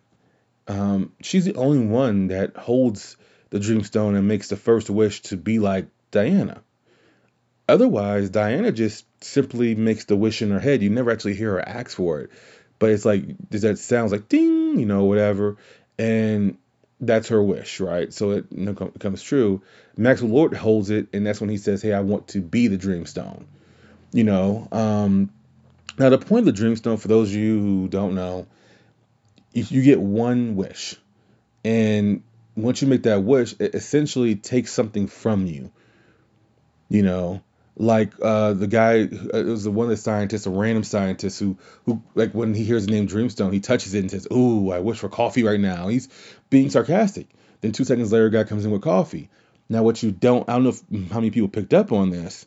Um, 0.69 1.13
she's 1.21 1.45
the 1.45 1.57
only 1.57 1.85
one 1.85 2.29
that 2.29 2.57
holds 2.57 3.17
the 3.51 3.59
Dreamstone 3.59 4.17
and 4.17 4.29
makes 4.29 4.49
the 4.49 4.57
first 4.57 4.89
wish 4.89 5.23
to 5.23 5.37
be 5.37 5.59
like 5.59 5.89
Diana. 6.11 6.63
Otherwise, 7.69 8.31
Diana 8.31 8.73
just 8.73 9.05
simply 9.23 9.75
makes 9.75 10.05
the 10.05 10.17
wish 10.17 10.43
in 10.43 10.51
her 10.51 10.61
head. 10.61 10.83
You 10.83 10.91
never 10.91 11.11
actually 11.11 11.35
hear 11.35 11.53
her 11.53 11.69
ask 11.69 11.97
for 11.97 12.21
it. 12.21 12.31
But 12.79 12.91
it's 12.91 13.05
like, 13.05 13.25
does 13.49 13.63
that 13.63 13.79
sounds 13.79 14.13
like 14.13 14.29
ding, 14.29 14.79
you 14.79 14.87
know, 14.87 15.05
whatever 15.05 15.57
and 16.01 16.57
that's 17.01 17.29
her 17.29 17.43
wish, 17.43 17.81
right? 17.81 18.13
So 18.13 18.33
it 18.33 18.47
you 18.51 18.67
know, 18.67 18.75
comes 18.75 19.23
true. 19.23 19.63
Maxwell 19.97 20.31
Lord 20.31 20.55
holds 20.55 20.91
it, 20.91 21.09
and 21.13 21.27
that's 21.27 21.41
when 21.41 21.51
he 21.51 21.57
says, 21.57 21.83
"Hey, 21.83 21.93
I 21.93 22.01
want 22.01 22.29
to 22.29 22.41
be 22.41 22.69
the 22.69 22.79
Dreamstone." 22.79 23.45
You 24.13 24.25
know, 24.25 24.69
um, 24.73 25.31
now 25.99 26.11
the 26.11 26.19
point 26.19 26.47
of 26.47 26.55
the 26.55 26.63
Dreamstone, 26.63 26.99
for 26.99 27.09
those 27.09 27.31
of 27.31 27.37
you 27.37 27.59
who 27.59 27.89
don't 27.89 28.15
know, 28.15 28.47
if 29.55 29.73
you 29.73 29.83
get 29.83 30.01
one 30.01 30.57
wish, 30.57 30.97
and 31.65 32.23
once 32.57 32.83
you 32.83 32.89
make 32.89 33.05
that 33.05 33.23
wish, 33.23 33.55
it 33.59 33.75
essentially 33.75 34.35
takes 34.37 34.73
something 34.73 35.07
from 35.07 35.47
you. 35.47 35.71
You 36.89 37.03
know, 37.03 37.43
like 37.81 38.13
uh, 38.23 38.53
the 38.53 38.67
guy 38.67 39.03
uh, 39.03 39.39
it 39.39 39.47
was 39.47 39.65
the 39.65 39.71
one 39.71 39.87
of 39.87 39.91
the 39.91 39.97
scientists 39.97 40.47
a 40.47 40.51
random 40.51 40.85
scientist 40.85 41.41
who 41.41 41.57
who 41.87 42.03
like 42.15 42.33
when 42.33 42.55
he 42.55 42.65
hears 42.65 42.87
the 42.87 42.93
name 42.93 43.09
dreamstone 43.09 43.53
he 43.53 43.61
touches 43.61 43.95
it 43.95 44.01
and 44.01 44.11
says 44.11 44.27
ooh 44.33 44.71
i 44.71 44.81
wish 44.81 44.99
for 44.99 45.09
coffee 45.09 45.43
right 45.43 45.61
now 45.61 45.89
he's 45.89 46.09
being 46.51 46.69
sarcastic 46.71 47.27
then 47.63 47.73
two 47.73 47.85
seconds 47.85 48.13
later 48.13 48.27
a 48.27 48.31
guy 48.31 48.45
comes 48.45 48.65
in 48.65 48.71
with 48.71 48.83
coffee 48.83 49.31
now 49.69 49.83
what 49.83 50.03
you 50.03 50.11
don't 50.11 50.49
i 50.49 50.53
don't 50.53 50.65
know 50.65 50.71
if, 50.71 51.11
how 51.11 51.21
many 51.21 51.31
people 51.31 51.49
picked 51.49 51.75
up 51.75 51.91
on 51.91 52.11
this 52.11 52.47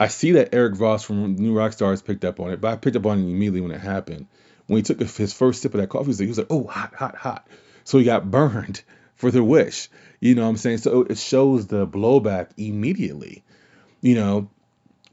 I 0.00 0.08
see 0.08 0.32
that 0.32 0.54
Erik 0.54 0.76
Voss 0.76 1.04
from 1.04 1.36
New 1.36 1.52
Rockstars 1.52 2.02
picked 2.02 2.24
up 2.24 2.40
on 2.40 2.50
it, 2.52 2.60
but 2.62 2.72
I 2.72 2.76
picked 2.76 2.96
up 2.96 3.04
on 3.04 3.18
it 3.18 3.22
immediately 3.22 3.60
when 3.60 3.70
it 3.70 3.82
happened. 3.82 4.28
When 4.66 4.78
he 4.78 4.82
took 4.82 4.98
his 4.98 5.34
first 5.34 5.60
sip 5.60 5.74
of 5.74 5.80
that 5.80 5.90
coffee, 5.90 6.14
he 6.14 6.26
was 6.26 6.38
like 6.38 6.46
"Oh, 6.48 6.66
hot, 6.66 6.94
hot, 6.94 7.16
hot." 7.16 7.46
So 7.84 7.98
he 7.98 8.04
got 8.04 8.30
burned 8.30 8.82
for 9.16 9.30
the 9.30 9.44
wish. 9.44 9.90
You 10.18 10.34
know 10.34 10.44
what 10.44 10.48
I'm 10.48 10.56
saying? 10.56 10.78
So 10.78 11.02
it 11.02 11.18
shows 11.18 11.66
the 11.66 11.86
blowback 11.86 12.52
immediately. 12.56 13.44
You 14.00 14.14
know, 14.14 14.50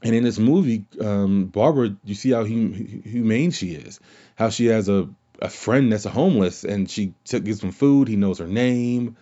and 0.02 0.14
in 0.14 0.24
this 0.24 0.38
movie, 0.38 0.84
um, 1.00 1.46
Barbara, 1.46 1.96
you 2.04 2.14
see 2.14 2.30
how 2.30 2.44
hum- 2.44 2.72
humane 2.72 3.50
she 3.50 3.72
is, 3.72 4.00
how 4.36 4.50
she 4.50 4.66
has 4.66 4.88
a, 4.88 5.08
a 5.40 5.48
friend 5.48 5.92
that's 5.92 6.06
a 6.06 6.10
homeless, 6.10 6.64
and 6.64 6.90
she 6.90 7.14
took, 7.24 7.44
gives 7.44 7.62
him 7.62 7.72
food. 7.72 8.08
He 8.08 8.16
knows 8.16 8.38
her 8.38 8.46
name, 8.46 9.16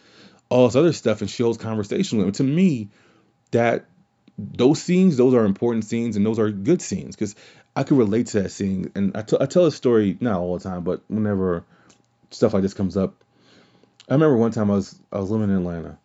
all 0.49 0.67
this 0.67 0.77
other 0.77 0.93
stuff, 0.93 1.21
and 1.21 1.31
she 1.31 1.43
holds 1.43 1.59
conversation 1.59 2.19
with 2.19 2.27
him. 2.27 2.33
To 2.35 2.45
me, 2.45 2.89
that 3.53 3.87
those 4.39 4.83
scenes, 4.83 5.17
those 5.17 5.35
are 5.35 5.45
important 5.45 5.85
scenes, 5.85 6.17
and 6.17 6.27
those 6.27 6.39
are 6.39 6.51
good 6.51 6.83
scenes 6.83 7.17
because 7.17 7.35
I 7.75 7.83
could 7.83 7.99
relate 7.99 8.27
to 8.29 8.43
that 8.43 8.51
scene. 8.51 8.93
And 8.95 9.17
I, 9.17 9.23
t- 9.23 9.39
I 9.41 9.47
tell 9.47 9.67
a 9.67 9.73
story 9.73 10.17
not 10.21 10.41
all 10.41 10.59
the 10.59 10.65
time, 10.69 10.85
but 10.85 11.03
whenever 11.09 11.65
stuff 12.31 12.53
like 12.53 12.63
this 12.63 12.75
comes 12.75 12.97
up, 12.97 13.15
I 14.09 14.15
remember 14.15 14.37
one 14.37 14.53
time 14.53 14.71
I 14.71 14.75
was 14.75 15.01
I 15.11 15.19
was 15.19 15.31
living 15.31 15.51
in 15.51 15.57
Atlanta. 15.57 15.99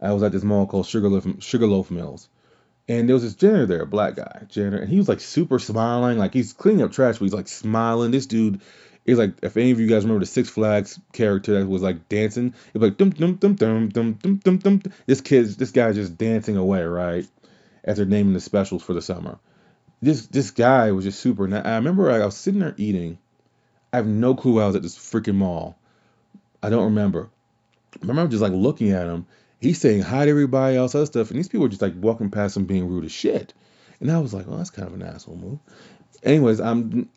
I 0.00 0.12
was 0.12 0.22
at 0.22 0.32
this 0.32 0.44
mall 0.44 0.66
called 0.66 0.86
Sugarloaf 0.86 1.26
Sugarloaf 1.40 1.90
Mills, 1.90 2.28
and 2.88 3.08
there 3.08 3.14
was 3.14 3.22
this 3.22 3.34
janitor 3.34 3.66
there, 3.66 3.82
a 3.82 3.86
black 3.86 4.16
guy 4.16 4.42
janitor, 4.48 4.78
and 4.78 4.88
he 4.88 4.96
was 4.96 5.08
like 5.08 5.20
super 5.20 5.58
smiling, 5.58 6.18
like 6.18 6.32
he's 6.32 6.52
cleaning 6.52 6.82
up 6.82 6.92
trash, 6.92 7.18
but 7.18 7.24
he's 7.26 7.34
like 7.34 7.48
smiling. 7.48 8.10
This 8.10 8.26
dude 8.26 8.60
is 9.04 9.18
like, 9.18 9.34
if 9.42 9.56
any 9.56 9.70
of 9.70 9.80
you 9.80 9.86
guys 9.86 10.04
remember 10.04 10.20
the 10.20 10.26
Six 10.26 10.48
Flags 10.48 10.98
character 11.12 11.58
that 11.58 11.68
was 11.68 11.82
like 11.82 12.08
dancing, 12.08 12.54
it 12.72 12.78
was 12.78 12.88
like 12.88 12.98
dum 12.98 13.10
dum 13.10 13.34
dum 13.34 13.54
dum 13.56 13.88
dum 13.88 14.14
dum 14.14 14.36
dum 14.36 14.58
dum. 14.58 14.82
This 15.06 15.20
kid's 15.20 15.56
this 15.56 15.70
guy's 15.70 15.96
just 15.96 16.16
dancing 16.16 16.56
away, 16.56 16.82
right? 16.82 17.26
As 17.84 17.98
they're 17.98 18.06
naming 18.06 18.32
the 18.32 18.40
specials 18.40 18.82
for 18.82 18.94
the 18.94 19.02
summer. 19.02 19.38
This 20.00 20.26
this 20.26 20.50
guy 20.50 20.92
was 20.92 21.04
just 21.04 21.20
super. 21.20 21.46
Now 21.46 21.62
I 21.62 21.76
remember 21.76 22.10
I 22.10 22.24
was 22.24 22.36
sitting 22.36 22.60
there 22.60 22.74
eating. 22.78 23.18
I 23.92 23.96
have 23.96 24.06
no 24.06 24.34
clue 24.34 24.60
I 24.60 24.66
was 24.66 24.76
at 24.76 24.82
this 24.82 24.96
freaking 24.96 25.36
mall. 25.36 25.76
I 26.62 26.70
don't 26.70 26.84
remember. 26.84 27.28
I 28.02 28.06
remember 28.06 28.30
just 28.30 28.42
like 28.42 28.52
looking 28.52 28.92
at 28.92 29.06
him. 29.06 29.26
He's 29.60 29.80
saying 29.80 30.02
hi 30.02 30.24
to 30.24 30.30
everybody 30.30 30.76
else, 30.76 30.94
other 30.94 31.06
stuff, 31.06 31.30
and 31.30 31.38
these 31.38 31.48
people 31.48 31.66
are 31.66 31.70
just 31.70 31.82
like 31.82 31.94
walking 31.96 32.30
past 32.30 32.56
him 32.56 32.66
being 32.66 32.88
rude 32.88 33.04
as 33.04 33.12
shit. 33.12 33.54
And 34.00 34.10
I 34.10 34.18
was 34.18 34.32
like, 34.32 34.46
oh, 34.48 34.56
that's 34.56 34.70
kind 34.70 34.86
of 34.86 34.94
an 34.94 35.02
asshole 35.02 35.36
move. 35.36 35.58
Anyways, 36.22 36.60
I'm 36.60 37.08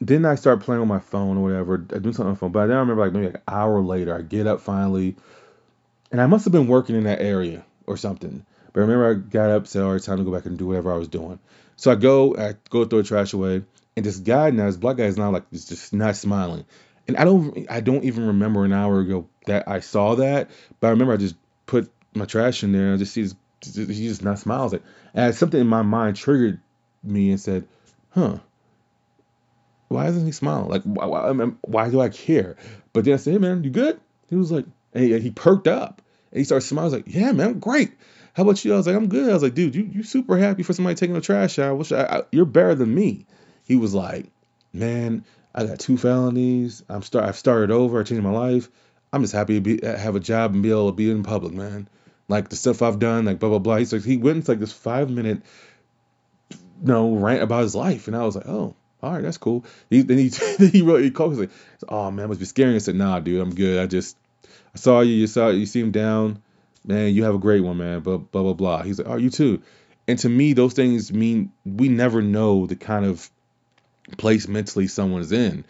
then 0.00 0.24
I 0.24 0.34
start 0.34 0.60
playing 0.60 0.82
on 0.82 0.88
my 0.88 0.98
phone 0.98 1.38
or 1.38 1.42
whatever, 1.42 1.86
I 1.94 1.98
do 1.98 2.12
something 2.12 2.26
on 2.26 2.32
my 2.32 2.38
phone. 2.38 2.52
But 2.52 2.66
then 2.66 2.76
I 2.76 2.80
remember 2.80 3.02
like 3.02 3.12
maybe 3.12 3.26
like 3.26 3.36
an 3.36 3.42
hour 3.48 3.80
later, 3.80 4.14
I 4.14 4.22
get 4.22 4.46
up 4.46 4.60
finally, 4.60 5.16
and 6.12 6.20
I 6.20 6.26
must 6.26 6.44
have 6.44 6.52
been 6.52 6.66
working 6.66 6.96
in 6.96 7.04
that 7.04 7.20
area 7.20 7.64
or 7.86 7.96
something. 7.96 8.44
But 8.72 8.80
I 8.80 8.82
remember 8.82 9.10
I 9.10 9.14
got 9.14 9.50
up, 9.50 9.66
said, 9.66 9.82
all 9.82 9.92
right, 9.92 10.02
time 10.02 10.18
to 10.18 10.24
go 10.24 10.32
back 10.32 10.46
and 10.46 10.58
do 10.58 10.66
whatever 10.66 10.92
I 10.92 10.96
was 10.96 11.08
doing. 11.08 11.38
So 11.76 11.90
I 11.90 11.94
go, 11.94 12.36
I 12.36 12.54
go 12.70 12.84
throw 12.84 13.02
the 13.02 13.08
trash 13.08 13.32
away, 13.32 13.62
and 13.96 14.04
this 14.04 14.18
guy 14.18 14.50
now, 14.50 14.66
this 14.66 14.76
black 14.76 14.96
guy 14.96 15.04
is 15.04 15.16
now 15.16 15.30
like 15.30 15.50
just 15.50 15.92
not 15.92 16.16
smiling. 16.16 16.64
And 17.06 17.16
I 17.16 17.24
don't, 17.24 17.66
I 17.70 17.80
don't 17.80 18.04
even 18.04 18.26
remember 18.28 18.64
an 18.64 18.72
hour 18.72 19.00
ago 19.00 19.28
that 19.46 19.68
I 19.68 19.80
saw 19.80 20.14
that, 20.16 20.50
but 20.80 20.88
I 20.88 20.90
remember 20.90 21.12
I 21.12 21.18
just 21.18 21.36
put 21.66 21.90
my 22.14 22.24
trash 22.24 22.62
in 22.62 22.72
there 22.72 22.86
and 22.86 22.94
I 22.94 22.96
just 22.96 23.12
see 23.12 23.22
this, 23.22 23.34
he 23.76 24.08
just 24.08 24.22
not 24.22 24.38
smiles. 24.38 24.72
Like, 24.72 24.82
and 25.14 25.34
something 25.34 25.60
in 25.60 25.66
my 25.66 25.82
mind 25.82 26.16
triggered 26.16 26.60
me 27.02 27.30
and 27.30 27.40
said, 27.40 27.66
huh, 28.10 28.38
why 29.88 30.06
isn't 30.08 30.26
he 30.26 30.32
smiling? 30.32 30.68
Like, 30.68 30.82
why, 30.82 31.06
why, 31.06 31.32
why 31.62 31.90
do 31.90 32.00
I 32.00 32.08
care? 32.08 32.56
But 32.92 33.04
then 33.04 33.14
I 33.14 33.16
said, 33.16 33.32
hey 33.32 33.38
man, 33.38 33.64
you 33.64 33.70
good? 33.70 34.00
He 34.28 34.36
was 34.36 34.50
like, 34.50 34.66
and 34.92 35.04
he, 35.04 35.18
he 35.18 35.30
perked 35.30 35.68
up 35.68 36.02
and 36.30 36.38
he 36.38 36.44
started 36.44 36.66
smiling. 36.66 36.92
I 36.92 36.96
was 36.96 37.04
like, 37.06 37.14
yeah 37.14 37.32
man, 37.32 37.58
great. 37.58 37.92
How 38.34 38.42
about 38.42 38.64
you? 38.64 38.74
I 38.74 38.76
was 38.76 38.86
like, 38.86 38.96
I'm 38.96 39.08
good. 39.08 39.30
I 39.30 39.34
was 39.34 39.42
like, 39.44 39.54
dude, 39.54 39.74
you 39.74 39.84
you 39.84 40.02
super 40.02 40.36
happy 40.36 40.64
for 40.64 40.72
somebody 40.72 40.96
taking 40.96 41.14
the 41.14 41.20
trash 41.20 41.58
out? 41.58 41.92
I, 41.92 42.02
I, 42.02 42.22
you're 42.32 42.44
better 42.44 42.74
than 42.74 42.92
me. 42.92 43.26
He 43.64 43.76
was 43.76 43.94
like, 43.94 44.26
man, 44.72 45.24
I 45.54 45.64
got 45.64 45.78
two 45.78 45.96
felonies. 45.96 46.82
I'm 46.88 47.02
start. 47.02 47.26
I've 47.26 47.36
started 47.36 47.70
over. 47.70 48.00
I 48.00 48.02
changed 48.02 48.24
my 48.24 48.30
life. 48.30 48.68
I'm 49.14 49.22
just 49.22 49.32
happy 49.32 49.54
to 49.54 49.60
be 49.60 49.82
uh, 49.82 49.96
have 49.96 50.16
a 50.16 50.20
job 50.20 50.54
and 50.54 50.62
be 50.62 50.70
able 50.70 50.90
to 50.90 50.96
be 50.96 51.08
in 51.08 51.22
public, 51.22 51.52
man. 51.52 51.88
Like 52.26 52.48
the 52.48 52.56
stuff 52.56 52.82
I've 52.82 52.98
done, 52.98 53.24
like 53.26 53.38
blah 53.38 53.48
blah 53.48 53.60
blah. 53.60 53.76
He's 53.76 53.92
like, 53.92 54.02
he 54.02 54.16
went 54.16 54.38
into 54.38 54.50
like 54.50 54.58
this 54.58 54.72
five 54.72 55.08
minute, 55.08 55.42
you 56.50 56.58
know, 56.82 57.14
rant 57.14 57.42
about 57.42 57.62
his 57.62 57.76
life, 57.76 58.08
and 58.08 58.16
I 58.16 58.24
was 58.24 58.34
like, 58.34 58.48
oh, 58.48 58.74
all 59.02 59.12
right, 59.12 59.22
that's 59.22 59.38
cool. 59.38 59.64
He 59.88 60.02
then 60.02 60.18
he 60.18 60.28
he 60.68 60.82
wrote 60.82 61.04
he 61.04 61.12
called 61.12 61.32
me 61.32 61.38
like, 61.38 61.50
oh 61.88 62.10
man, 62.10 62.26
must 62.26 62.40
be 62.40 62.46
scary. 62.46 62.74
I 62.74 62.78
said, 62.78 62.96
nah, 62.96 63.20
dude, 63.20 63.40
I'm 63.40 63.54
good. 63.54 63.80
I 63.80 63.86
just 63.86 64.16
I 64.74 64.78
saw 64.78 65.00
you. 65.00 65.14
You 65.14 65.28
saw 65.28 65.50
you 65.50 65.66
seem 65.66 65.92
down, 65.92 66.42
man. 66.84 67.14
You 67.14 67.22
have 67.22 67.36
a 67.36 67.38
great 67.38 67.62
one, 67.62 67.76
man. 67.76 68.00
But 68.00 68.32
blah 68.32 68.42
blah 68.42 68.54
blah. 68.54 68.82
He's 68.82 68.98
like, 68.98 69.08
oh, 69.08 69.16
you 69.16 69.30
too. 69.30 69.62
And 70.08 70.18
to 70.18 70.28
me, 70.28 70.54
those 70.54 70.74
things 70.74 71.12
mean 71.12 71.52
we 71.64 71.88
never 71.88 72.20
know 72.20 72.66
the 72.66 72.76
kind 72.76 73.04
of 73.04 73.30
place 74.18 74.48
mentally 74.48 74.88
someone's 74.88 75.30
in. 75.30 75.64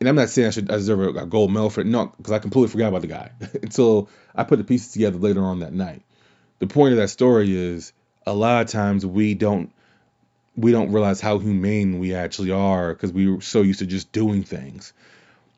And 0.00 0.08
I'm 0.08 0.14
not 0.14 0.30
saying 0.30 0.48
I 0.48 0.50
should 0.50 0.70
I 0.70 0.76
deserve 0.76 1.14
a, 1.16 1.26
gold 1.26 1.52
medal 1.52 1.68
for 1.68 1.82
it, 1.82 1.86
no, 1.86 2.06
because 2.16 2.32
I 2.32 2.38
completely 2.38 2.68
forgot 2.68 2.88
about 2.88 3.02
the 3.02 3.06
guy 3.06 3.30
until 3.62 4.08
I 4.34 4.44
put 4.44 4.56
the 4.56 4.64
pieces 4.64 4.92
together 4.92 5.18
later 5.18 5.42
on 5.42 5.60
that 5.60 5.74
night. 5.74 6.02
The 6.58 6.66
point 6.66 6.92
of 6.92 6.98
that 6.98 7.08
story 7.08 7.54
is 7.54 7.92
a 8.26 8.32
lot 8.32 8.62
of 8.62 8.68
times 8.68 9.04
we 9.04 9.34
don't 9.34 9.72
we 10.56 10.72
don't 10.72 10.92
realize 10.92 11.20
how 11.20 11.38
humane 11.38 11.98
we 11.98 12.14
actually 12.14 12.50
are 12.50 12.92
because 12.92 13.12
we 13.12 13.30
were 13.30 13.40
so 13.40 13.62
used 13.62 13.78
to 13.80 13.86
just 13.86 14.10
doing 14.10 14.42
things. 14.42 14.92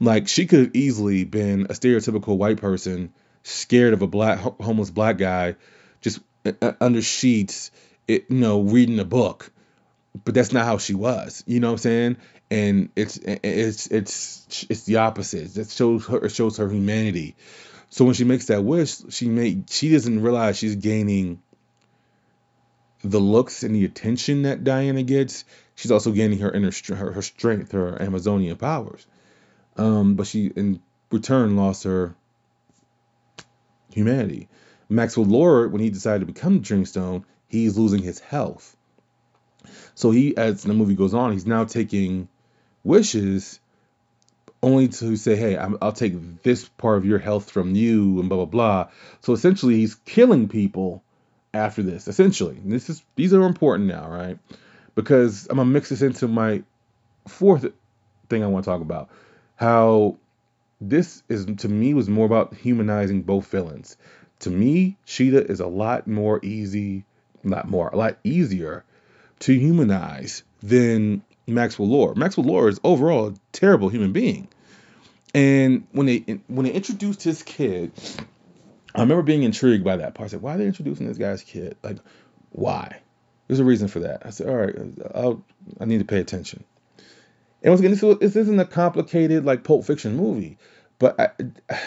Like 0.01 0.27
she 0.29 0.47
could 0.47 0.59
have 0.61 0.75
easily 0.75 1.25
been 1.25 1.67
a 1.67 1.75
stereotypical 1.75 2.37
white 2.37 2.59
person, 2.59 3.13
scared 3.45 3.95
of 3.95 4.03
a 4.03 4.09
black 4.09 4.41
homeless 4.41 4.91
black 4.91 5.19
guy, 5.19 5.55
just 6.01 6.19
uh, 6.45 6.53
uh, 6.61 6.73
under 6.81 7.01
sheets, 7.01 7.71
it, 8.09 8.27
you 8.29 8.39
know, 8.39 8.61
reading 8.61 8.99
a 8.99 9.05
book 9.05 9.53
but 10.25 10.35
that's 10.35 10.53
not 10.53 10.65
how 10.65 10.79
she 10.79 10.95
was. 10.95 11.43
You 11.47 11.61
know 11.61 11.69
what 11.69 11.73
I'm 11.73 11.79
saying? 11.79 12.17
And 12.53 12.91
it's 12.97 13.17
it's 13.17 13.87
it's 13.87 14.67
it's 14.69 14.83
the 14.83 14.97
opposite. 14.97 15.57
It 15.57 15.71
shows 15.71 16.07
her 16.09 16.27
it 16.27 16.33
shows 16.33 16.59
her 16.59 16.69
humanity. 16.69 17.35
So 17.89 18.05
when 18.05 18.13
she 18.13 18.25
makes 18.25 18.47
that 18.47 18.63
wish, 18.63 18.97
she 19.09 19.29
may 19.29 19.63
she 19.71 19.91
doesn't 19.91 20.21
realize 20.21 20.59
she's 20.59 20.77
gaining 20.77 21.41
the 23.03 23.19
looks 23.19 23.63
and 23.63 23.75
the 23.75 23.87
attention 23.87 24.43
that 24.43 24.65
Diana 24.65 25.03
gets. 25.03 25.47
She's 25.77 25.91
also 25.91 26.13
gaining 26.13 26.41
her 26.41 26.51
inner 26.53 26.71
her, 26.89 27.13
her 27.13 27.23
strength, 27.23 27.73
her 27.73 28.01
Amazonian 28.03 28.59
powers. 28.59 29.07
Um, 29.79 30.17
but 30.17 30.27
she 30.27 30.49
in 30.49 30.83
return 31.11 31.57
lost 31.57 31.85
her 31.85 32.15
humanity. 33.95 34.51
Maxwell 34.91 35.25
Lord, 35.25 35.73
when 35.73 35.81
he 35.81 35.89
decided 35.89 36.21
to 36.21 36.27
become 36.27 36.61
the 36.61 36.69
Dreamstone, 36.69 37.25
he's 37.49 37.79
losing 37.79 38.03
his 38.03 38.21
health. 38.21 38.77
So 39.95 40.11
he, 40.11 40.37
as 40.37 40.65
the 40.65 40.75
movie 40.75 40.95
goes 40.95 41.15
on, 41.15 41.33
he's 41.33 41.47
now 41.47 41.65
taking 41.65 42.29
wishes 42.85 43.61
only 44.63 44.89
to 44.89 45.17
say, 45.17 45.35
hey, 45.35 45.57
i 45.57 45.67
will 45.67 45.93
take 45.93 46.43
this 46.43 46.69
part 46.69 46.99
of 46.99 47.05
your 47.05 47.19
health 47.19 47.51
from 47.51 47.75
you 47.75 48.21
and 48.21 48.29
blah 48.29 48.39
blah 48.39 48.45
blah. 48.47 48.89
So 49.21 49.33
essentially, 49.33 49.77
he's 49.77 49.95
killing 49.95 50.49
people 50.49 51.03
after 51.53 51.83
this. 51.83 52.09
Essentially, 52.09 52.57
and 52.57 52.73
this 52.73 52.89
is 52.89 53.03
these 53.17 53.35
are 53.35 53.43
important 53.43 53.89
now, 53.89 54.09
right? 54.09 54.39
Because 54.95 55.47
I'm 55.51 55.57
gonna 55.57 55.71
mix 55.71 55.89
this 55.89 56.03
into 56.03 56.29
my 56.29 56.63
fourth 57.27 57.67
thing 58.29 58.45
I 58.45 58.47
want 58.47 58.65
to 58.65 58.71
talk 58.71 58.81
about. 58.81 59.09
How 59.57 60.17
this 60.81 61.23
is 61.29 61.47
to 61.59 61.69
me 61.69 61.95
was 61.95 62.09
more 62.09 62.27
about 62.27 62.55
humanizing 62.55 63.23
both 63.23 63.47
villains. 63.47 63.97
To 64.41 64.51
me, 64.51 64.97
Cheetah 65.07 65.47
is 65.51 65.61
a 65.61 65.67
lot 65.67 66.07
more 66.09 66.41
easy, 66.45 67.05
not 67.45 67.69
more, 67.69 67.89
a 67.89 67.97
lot 67.97 68.19
easier 68.25 68.85
to 69.41 69.53
humanize 69.53 70.43
than 70.63 71.23
Maxwell 71.53 71.89
Lord. 71.89 72.17
Maxwell 72.17 72.47
Lord 72.47 72.73
is 72.73 72.81
overall 72.85 73.29
a 73.29 73.35
terrible 73.53 73.89
human 73.89 74.13
being. 74.13 74.49
And 75.35 75.87
when 75.93 76.07
they 76.07 76.19
when 76.49 76.67
they 76.67 76.73
introduced 76.73 77.23
his 77.23 77.43
kid, 77.43 77.93
I 78.95 79.01
remember 79.01 79.23
being 79.23 79.43
intrigued 79.43 79.85
by 79.85 79.97
that 79.97 80.15
part. 80.15 80.29
I 80.29 80.31
said, 80.31 80.43
"Why 80.43 80.55
are 80.55 80.59
they 80.59 80.67
introducing 80.67 81.07
this 81.07 81.19
guy's 81.19 81.43
kid? 81.43 81.77
Like, 81.83 81.99
why?" 82.51 83.01
There's 83.49 83.61
a 83.61 83.65
reason 83.65 83.89
for 83.89 84.01
that. 84.01 84.25
I 84.25 84.31
said, 84.31 84.49
"All 84.49 84.57
right, 84.57 84.77
I'll, 85.15 85.43
I 85.81 85.87
need 85.87 85.99
to 85.99 86.05
pay 86.05 86.21
attention." 86.21 86.65
And 87.63 87.71
once 87.71 87.81
again, 87.81 87.93
this, 87.93 88.19
this 88.19 88.37
isn't 88.37 88.61
a 88.61 88.65
complicated 88.65 89.45
like 89.45 89.65
Pulp 89.65 89.85
Fiction 89.85 90.17
movie, 90.17 90.59
but 90.99 91.19
I, 91.19 91.31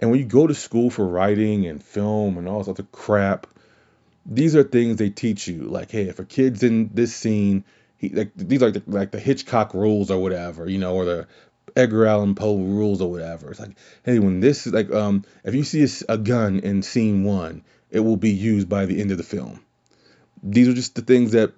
and 0.00 0.10
when 0.10 0.18
you 0.18 0.26
go 0.26 0.46
to 0.46 0.54
school 0.54 0.90
for 0.90 1.06
writing 1.06 1.66
and 1.66 1.82
film 1.82 2.38
and 2.38 2.48
all 2.48 2.58
this 2.58 2.68
other 2.68 2.86
crap, 2.90 3.46
these 4.26 4.56
are 4.56 4.62
things 4.62 4.96
they 4.96 5.10
teach 5.10 5.46
you. 5.46 5.62
Like, 5.64 5.90
hey, 5.90 6.04
if 6.08 6.18
a 6.18 6.24
kid's 6.24 6.62
in 6.62 6.90
this 6.94 7.14
scene, 7.14 7.64
he 7.96 8.08
like 8.10 8.32
these 8.36 8.62
are 8.62 8.70
like 8.70 8.84
the, 8.84 8.90
like 8.90 9.10
the 9.10 9.20
Hitchcock 9.20 9.74
rules 9.74 10.10
or 10.10 10.20
whatever, 10.20 10.68
you 10.68 10.78
know, 10.78 10.94
or 10.94 11.04
the 11.04 11.26
Edgar 11.76 12.06
Allan 12.06 12.34
Poe 12.34 12.56
rules 12.56 13.00
or 13.00 13.10
whatever. 13.10 13.50
It's 13.50 13.60
like, 13.60 13.76
hey, 14.04 14.18
when 14.18 14.40
this 14.40 14.66
is 14.66 14.72
like, 14.72 14.92
um, 14.92 15.24
if 15.42 15.54
you 15.54 15.64
see 15.64 15.82
a, 15.82 16.14
a 16.14 16.18
gun 16.18 16.60
in 16.60 16.82
scene 16.82 17.24
one, 17.24 17.64
it 17.90 18.00
will 18.00 18.16
be 18.16 18.30
used 18.30 18.68
by 18.68 18.86
the 18.86 19.00
end 19.00 19.10
of 19.10 19.18
the 19.18 19.24
film. 19.24 19.60
These 20.42 20.68
are 20.68 20.74
just 20.74 20.94
the 20.94 21.02
things 21.02 21.32
that 21.32 21.52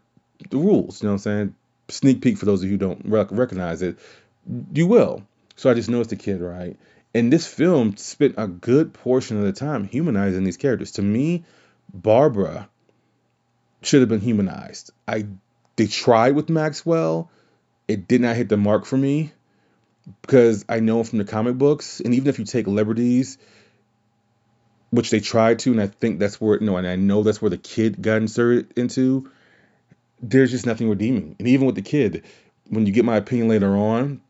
the 0.51 0.57
rules. 0.57 1.03
You 1.03 1.09
know 1.09 1.14
what 1.14 1.14
I'm 1.14 1.18
saying? 1.18 1.55
Sneak 1.88 2.20
peek 2.22 2.38
for 2.38 2.46
those 2.46 2.62
of 2.62 2.66
you 2.66 2.72
who 2.72 2.79
don't 2.79 3.03
rec- 3.05 3.33
recognize 3.33 3.83
it. 3.83 3.99
You 4.72 4.87
will. 4.87 5.22
So 5.57 5.70
I 5.70 5.75
just 5.75 5.88
noticed 5.88 6.11
the 6.11 6.16
kid, 6.16 6.40
right? 6.40 6.77
And 7.14 7.33
this 7.33 7.46
film 7.46 7.96
spent 7.96 8.35
a 8.37 8.46
good 8.46 8.92
portion 8.92 9.38
of 9.38 9.44
the 9.44 9.53
time 9.53 9.85
humanizing 9.85 10.44
these 10.44 10.57
characters. 10.57 10.92
To 10.92 11.03
me, 11.03 11.44
Barbara 11.92 12.68
should 13.83 14.01
have 14.01 14.09
been 14.09 14.20
humanized. 14.20 14.90
I 15.09 15.27
they 15.77 15.87
tried 15.87 16.35
with 16.35 16.49
Maxwell. 16.49 17.31
It 17.89 18.09
did 18.09 18.21
not 18.21 18.37
hit 18.37 18.49
the 18.49 18.57
mark 18.57 18.85
for 18.85 18.97
me 18.97 19.33
because 20.23 20.65
I 20.69 20.81
know 20.81 21.05
from 21.05 21.19
the 21.19 21.25
comic 21.25 21.57
books, 21.57 22.01
and 22.01 22.15
even 22.15 22.29
if 22.29 22.39
you 22.39 22.45
take 22.45 22.67
liberties, 22.67 23.39
which 24.91 25.11
they 25.11 25.21
tried 25.21 25.59
to, 25.61 25.73
and 25.73 25.81
I 25.81 25.87
think 25.87 26.19
that's 26.19 26.41
where 26.41 26.59
no, 26.61 26.77
and 26.77 26.87
I 26.87 26.97
know 26.97 27.23
that's 27.23 27.41
where 27.41 27.51
the 27.51 27.59
kid 27.59 28.01
got 28.01 28.17
inserted 28.17 28.73
into. 28.77 29.31
There's 30.23 30.51
just 30.51 30.67
nothing 30.67 30.89
redeeming, 30.89 31.37
and 31.39 31.49
even 31.49 31.67
with 31.67 31.75
the 31.75 31.83
kid, 31.83 32.25
when 32.69 32.87
you 32.87 32.93
get 32.93 33.05
my 33.05 33.17
opinion 33.17 33.49
later 33.49 33.77
on 33.77 34.21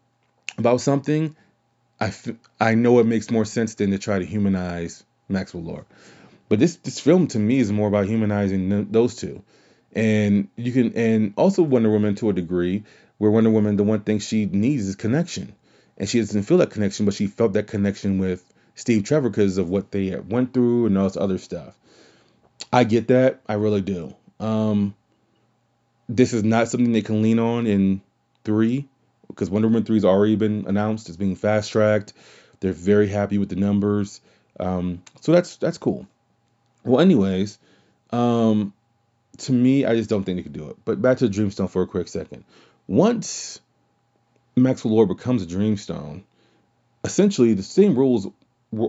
about 0.58 0.80
something, 0.80 1.36
I, 2.00 2.06
f- 2.06 2.28
I 2.60 2.74
know 2.74 2.98
it 2.98 3.06
makes 3.06 3.30
more 3.30 3.44
sense 3.44 3.74
than 3.76 3.92
to 3.92 3.98
try 3.98 4.18
to 4.18 4.24
humanize 4.24 5.04
Maxwell 5.28 5.62
Lord. 5.62 5.84
But 6.48 6.58
this 6.58 6.76
this 6.76 7.00
film 7.00 7.28
to 7.28 7.38
me 7.38 7.58
is 7.58 7.72
more 7.72 7.88
about 7.88 8.06
humanizing 8.06 8.90
those 8.90 9.16
two, 9.16 9.42
and 9.96 10.48
you 10.56 10.72
can 10.72 10.92
and 10.94 11.32
also 11.36 11.62
Wonder 11.62 11.90
Woman 11.90 12.14
to 12.16 12.30
a 12.30 12.32
degree, 12.32 12.84
where 13.18 13.30
Wonder 13.30 13.50
Woman 13.50 13.76
the 13.76 13.82
one 13.82 14.00
thing 14.00 14.20
she 14.20 14.44
needs 14.44 14.86
is 14.86 14.94
connection, 14.94 15.54
and 15.96 16.08
she 16.08 16.20
doesn't 16.20 16.42
feel 16.42 16.58
that 16.58 16.70
connection, 16.70 17.06
but 17.06 17.14
she 17.14 17.26
felt 17.26 17.54
that 17.54 17.66
connection 17.66 18.18
with 18.18 18.44
Steve 18.74 19.04
Trevor 19.04 19.30
because 19.30 19.58
of 19.58 19.70
what 19.70 19.90
they 19.90 20.14
went 20.14 20.52
through 20.52 20.86
and 20.86 20.96
all 20.98 21.04
this 21.04 21.16
other 21.16 21.38
stuff. 21.38 21.74
I 22.72 22.84
get 22.84 23.08
that, 23.08 23.40
I 23.48 23.54
really 23.54 23.80
do. 23.80 24.14
Um, 24.38 24.94
this 26.08 26.34
is 26.34 26.44
not 26.44 26.68
something 26.68 26.92
they 26.92 27.02
can 27.02 27.22
lean 27.22 27.38
on 27.38 27.66
in 27.66 28.02
three 28.44 28.86
because 29.28 29.50
Wonder 29.50 29.68
Woman 29.68 29.84
3 29.84 29.96
has 29.96 30.04
already 30.04 30.36
been 30.36 30.66
announced. 30.66 31.08
It's 31.08 31.16
being 31.16 31.36
fast 31.36 31.72
tracked. 31.72 32.12
They're 32.60 32.72
very 32.72 33.08
happy 33.08 33.38
with 33.38 33.48
the 33.48 33.56
numbers. 33.56 34.20
Um, 34.60 35.02
so 35.20 35.32
that's 35.32 35.56
that's 35.56 35.78
cool. 35.78 36.06
Well, 36.84 37.00
anyways, 37.00 37.58
um, 38.10 38.72
to 39.38 39.52
me, 39.52 39.84
I 39.84 39.94
just 39.94 40.10
don't 40.10 40.24
think 40.24 40.38
they 40.38 40.42
could 40.42 40.52
do 40.52 40.70
it. 40.70 40.76
But 40.84 41.00
back 41.00 41.18
to 41.18 41.28
Dreamstone 41.28 41.70
for 41.70 41.82
a 41.82 41.86
quick 41.86 42.08
second. 42.08 42.44
Once 42.86 43.60
Maxwell 44.56 44.94
Lord 44.94 45.08
becomes 45.08 45.42
a 45.42 45.46
Dreamstone, 45.46 46.22
essentially 47.04 47.54
the 47.54 47.62
same 47.62 47.96
rules 47.96 48.28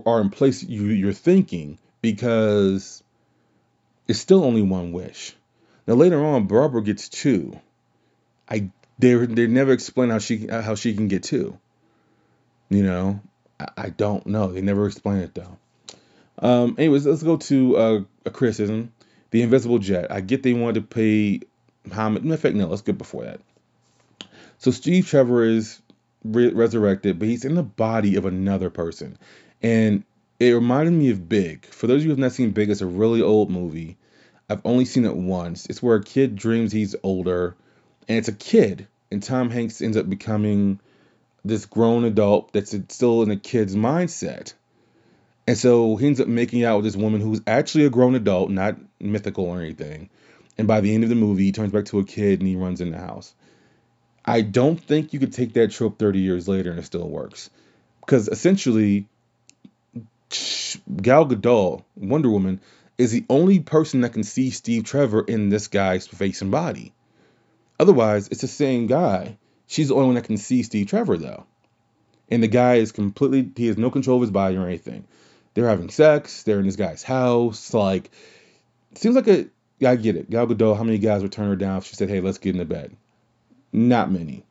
are 0.06 0.20
in 0.20 0.30
place 0.30 0.62
you, 0.62 0.86
you're 0.86 1.12
thinking 1.12 1.78
because 2.02 3.02
it's 4.06 4.18
still 4.18 4.44
only 4.44 4.62
one 4.62 4.92
wish. 4.92 5.34
Now 5.86 5.94
later 5.94 6.24
on, 6.24 6.46
Barbara 6.46 6.82
gets 6.82 7.08
two. 7.08 7.58
I 8.48 8.70
they 8.98 9.14
they 9.14 9.46
never 9.46 9.72
explain 9.72 10.10
how 10.10 10.18
she 10.18 10.46
how 10.46 10.74
she 10.74 10.94
can 10.94 11.08
get 11.08 11.22
two. 11.22 11.58
You 12.68 12.82
know, 12.82 13.20
I, 13.58 13.68
I 13.76 13.88
don't 13.90 14.26
know. 14.26 14.52
They 14.52 14.60
never 14.60 14.86
explain 14.86 15.18
it 15.18 15.34
though. 15.34 15.56
Um, 16.40 16.76
anyways, 16.78 17.06
let's 17.06 17.22
go 17.22 17.36
to 17.36 17.76
uh, 17.76 18.00
a 18.24 18.30
criticism. 18.30 18.92
The 19.30 19.42
Invisible 19.42 19.78
Jet. 19.78 20.10
I 20.10 20.20
get 20.20 20.42
they 20.42 20.52
wanted 20.52 20.74
to 20.74 20.94
pay. 20.94 21.40
In 21.84 22.36
fact, 22.36 22.54
no, 22.54 22.66
let's 22.66 22.82
get 22.82 22.98
before 22.98 23.24
that. 23.24 23.40
So 24.58 24.70
Steve 24.70 25.06
Trevor 25.06 25.44
is 25.44 25.80
re- 26.24 26.52
resurrected, 26.52 27.18
but 27.18 27.28
he's 27.28 27.44
in 27.44 27.54
the 27.54 27.62
body 27.62 28.16
of 28.16 28.26
another 28.26 28.70
person, 28.70 29.16
and 29.62 30.04
it 30.40 30.50
reminded 30.50 30.92
me 30.92 31.10
of 31.10 31.28
Big. 31.28 31.66
For 31.66 31.86
those 31.86 31.98
of 31.98 32.02
you 32.02 32.08
who 32.08 32.12
have 32.12 32.18
not 32.18 32.32
seen 32.32 32.50
Big, 32.50 32.70
it's 32.70 32.80
a 32.80 32.86
really 32.86 33.22
old 33.22 33.50
movie. 33.50 33.96
I've 34.50 34.62
only 34.64 34.84
seen 34.84 35.04
it 35.04 35.16
once. 35.16 35.66
It's 35.66 35.82
where 35.82 35.96
a 35.96 36.02
kid 36.02 36.34
dreams 36.36 36.72
he's 36.72 36.96
older 37.02 37.54
and 38.08 38.16
it's 38.16 38.28
a 38.28 38.32
kid, 38.32 38.88
and 39.10 39.22
Tom 39.22 39.50
Hanks 39.50 39.82
ends 39.82 39.96
up 39.96 40.08
becoming 40.08 40.80
this 41.44 41.66
grown 41.66 42.04
adult 42.04 42.52
that's 42.52 42.74
still 42.88 43.22
in 43.22 43.30
a 43.30 43.36
kid's 43.36 43.76
mindset. 43.76 44.54
And 45.48 45.56
so 45.56 45.96
he 45.96 46.06
ends 46.06 46.20
up 46.20 46.28
making 46.28 46.62
out 46.64 46.76
with 46.76 46.84
this 46.84 46.94
woman 46.94 47.22
who's 47.22 47.40
actually 47.46 47.86
a 47.86 47.90
grown 47.90 48.14
adult, 48.14 48.50
not 48.50 48.76
mythical 49.00 49.46
or 49.46 49.62
anything. 49.62 50.10
And 50.58 50.68
by 50.68 50.82
the 50.82 50.94
end 50.94 51.04
of 51.04 51.08
the 51.08 51.16
movie, 51.16 51.44
he 51.44 51.52
turns 51.52 51.72
back 51.72 51.86
to 51.86 52.00
a 52.00 52.04
kid 52.04 52.40
and 52.40 52.46
he 52.46 52.54
runs 52.54 52.82
in 52.82 52.90
the 52.90 52.98
house. 52.98 53.34
I 54.26 54.42
don't 54.42 54.78
think 54.78 55.14
you 55.14 55.18
could 55.18 55.32
take 55.32 55.54
that 55.54 55.70
trope 55.70 55.98
30 55.98 56.18
years 56.18 56.48
later 56.48 56.68
and 56.68 56.78
it 56.78 56.84
still 56.84 57.08
works. 57.08 57.48
Because 58.00 58.28
essentially, 58.28 59.06
Gal 61.00 61.24
Gadot, 61.24 61.82
Wonder 61.96 62.28
Woman, 62.28 62.60
is 62.98 63.12
the 63.12 63.24
only 63.30 63.58
person 63.58 64.02
that 64.02 64.12
can 64.12 64.24
see 64.24 64.50
Steve 64.50 64.84
Trevor 64.84 65.22
in 65.22 65.48
this 65.48 65.68
guy's 65.68 66.06
face 66.06 66.42
and 66.42 66.50
body. 66.50 66.92
Otherwise, 67.80 68.28
it's 68.28 68.42
the 68.42 68.48
same 68.48 68.86
guy. 68.86 69.38
She's 69.66 69.88
the 69.88 69.94
only 69.94 70.08
one 70.08 70.16
that 70.16 70.24
can 70.24 70.36
see 70.36 70.62
Steve 70.62 70.88
Trevor 70.88 71.16
though. 71.16 71.46
And 72.30 72.42
the 72.42 72.48
guy 72.48 72.74
is 72.74 72.92
completely 72.92 73.50
he 73.56 73.68
has 73.68 73.78
no 73.78 73.90
control 73.90 74.16
of 74.16 74.20
his 74.20 74.30
body 74.30 74.54
or 74.54 74.66
anything. 74.66 75.06
They're 75.58 75.68
having 75.68 75.90
sex, 75.90 76.44
they're 76.44 76.60
in 76.60 76.66
this 76.66 76.76
guy's 76.76 77.02
house, 77.02 77.74
like 77.74 78.12
seems 78.94 79.16
like 79.16 79.26
a 79.26 79.46
I 79.84 79.96
get 79.96 80.14
it. 80.14 80.30
Gal 80.30 80.46
Gadot, 80.46 80.76
how 80.76 80.84
many 80.84 80.98
guys 80.98 81.20
would 81.20 81.32
turn 81.32 81.48
her 81.48 81.56
down 81.56 81.78
if 81.78 81.86
she 81.86 81.96
said, 81.96 82.08
Hey, 82.08 82.20
let's 82.20 82.38
get 82.38 82.54
in 82.54 82.58
the 82.58 82.64
bed? 82.64 82.96
Not 83.72 84.08
many. 84.08 84.44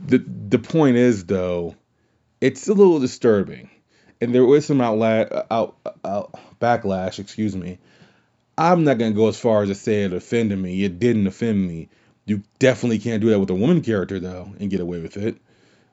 The 0.00 0.18
the 0.18 0.58
point 0.58 0.96
is 0.96 1.26
though, 1.26 1.76
it's 2.40 2.66
a 2.66 2.74
little 2.74 2.98
disturbing. 2.98 3.70
And 4.20 4.34
there 4.34 4.44
was 4.44 4.66
some 4.66 4.78
outla- 4.78 5.46
out, 5.52 5.76
out 6.04 6.34
backlash, 6.60 7.20
excuse 7.20 7.54
me, 7.54 7.78
I'm 8.58 8.82
not 8.82 8.98
gonna 8.98 9.12
go 9.12 9.28
as 9.28 9.38
far 9.38 9.62
as 9.62 9.68
to 9.68 9.76
say 9.76 10.02
it 10.02 10.12
offended 10.12 10.58
me. 10.58 10.82
It 10.82 10.98
didn't 10.98 11.28
offend 11.28 11.64
me. 11.64 11.90
You 12.24 12.42
definitely 12.58 12.98
can't 12.98 13.20
do 13.20 13.30
that 13.30 13.38
with 13.38 13.50
a 13.50 13.54
woman 13.54 13.82
character 13.82 14.18
though 14.18 14.52
and 14.58 14.68
get 14.68 14.80
away 14.80 15.00
with 15.00 15.16
it. 15.16 15.36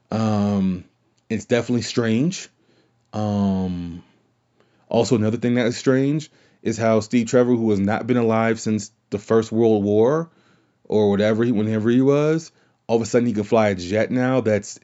Um, 0.09 0.83
it's 1.29 1.45
definitely 1.45 1.83
strange. 1.83 2.49
Um, 3.13 4.03
also 4.89 5.15
another 5.15 5.37
thing 5.37 5.55
that 5.55 5.67
is 5.67 5.77
strange 5.77 6.29
is 6.61 6.77
how 6.77 6.99
Steve 6.99 7.27
Trevor, 7.27 7.55
who 7.55 7.69
has 7.69 7.79
not 7.79 8.07
been 8.07 8.17
alive 8.17 8.59
since 8.59 8.91
the 9.09 9.19
First 9.19 9.51
World 9.51 9.83
War 9.83 10.29
or 10.83 11.09
whatever, 11.09 11.45
whenever 11.45 11.89
he 11.89 12.01
was, 12.01 12.51
all 12.87 12.97
of 12.97 13.01
a 13.01 13.05
sudden 13.05 13.27
he 13.27 13.33
can 13.33 13.43
fly 13.43 13.69
a 13.69 13.75
jet 13.75 14.11
now. 14.11 14.41
That's 14.41 14.77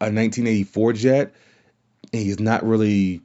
a 0.00 0.10
1984 0.12 0.92
jet, 0.94 1.34
and 2.12 2.22
he's 2.22 2.40
not 2.40 2.64
really 2.64 3.22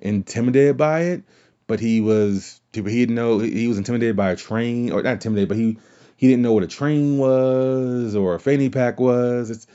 intimidated 0.00 0.76
by 0.76 1.00
it 1.00 1.24
but 1.70 1.78
he 1.78 2.00
was 2.00 2.60
he 2.72 2.82
didn't 2.82 3.14
know 3.14 3.38
he 3.38 3.68
was 3.68 3.78
intimidated 3.78 4.16
by 4.16 4.32
a 4.32 4.36
train 4.36 4.90
or 4.90 5.04
not 5.04 5.12
intimidated, 5.12 5.48
but 5.48 5.56
he 5.56 5.78
he 6.16 6.26
didn't 6.26 6.42
know 6.42 6.52
what 6.52 6.64
a 6.64 6.66
train 6.66 7.16
was 7.16 8.16
or 8.16 8.34
a 8.34 8.40
fanny 8.40 8.68
pack 8.68 8.98
was. 8.98 9.52
It's 9.52 9.68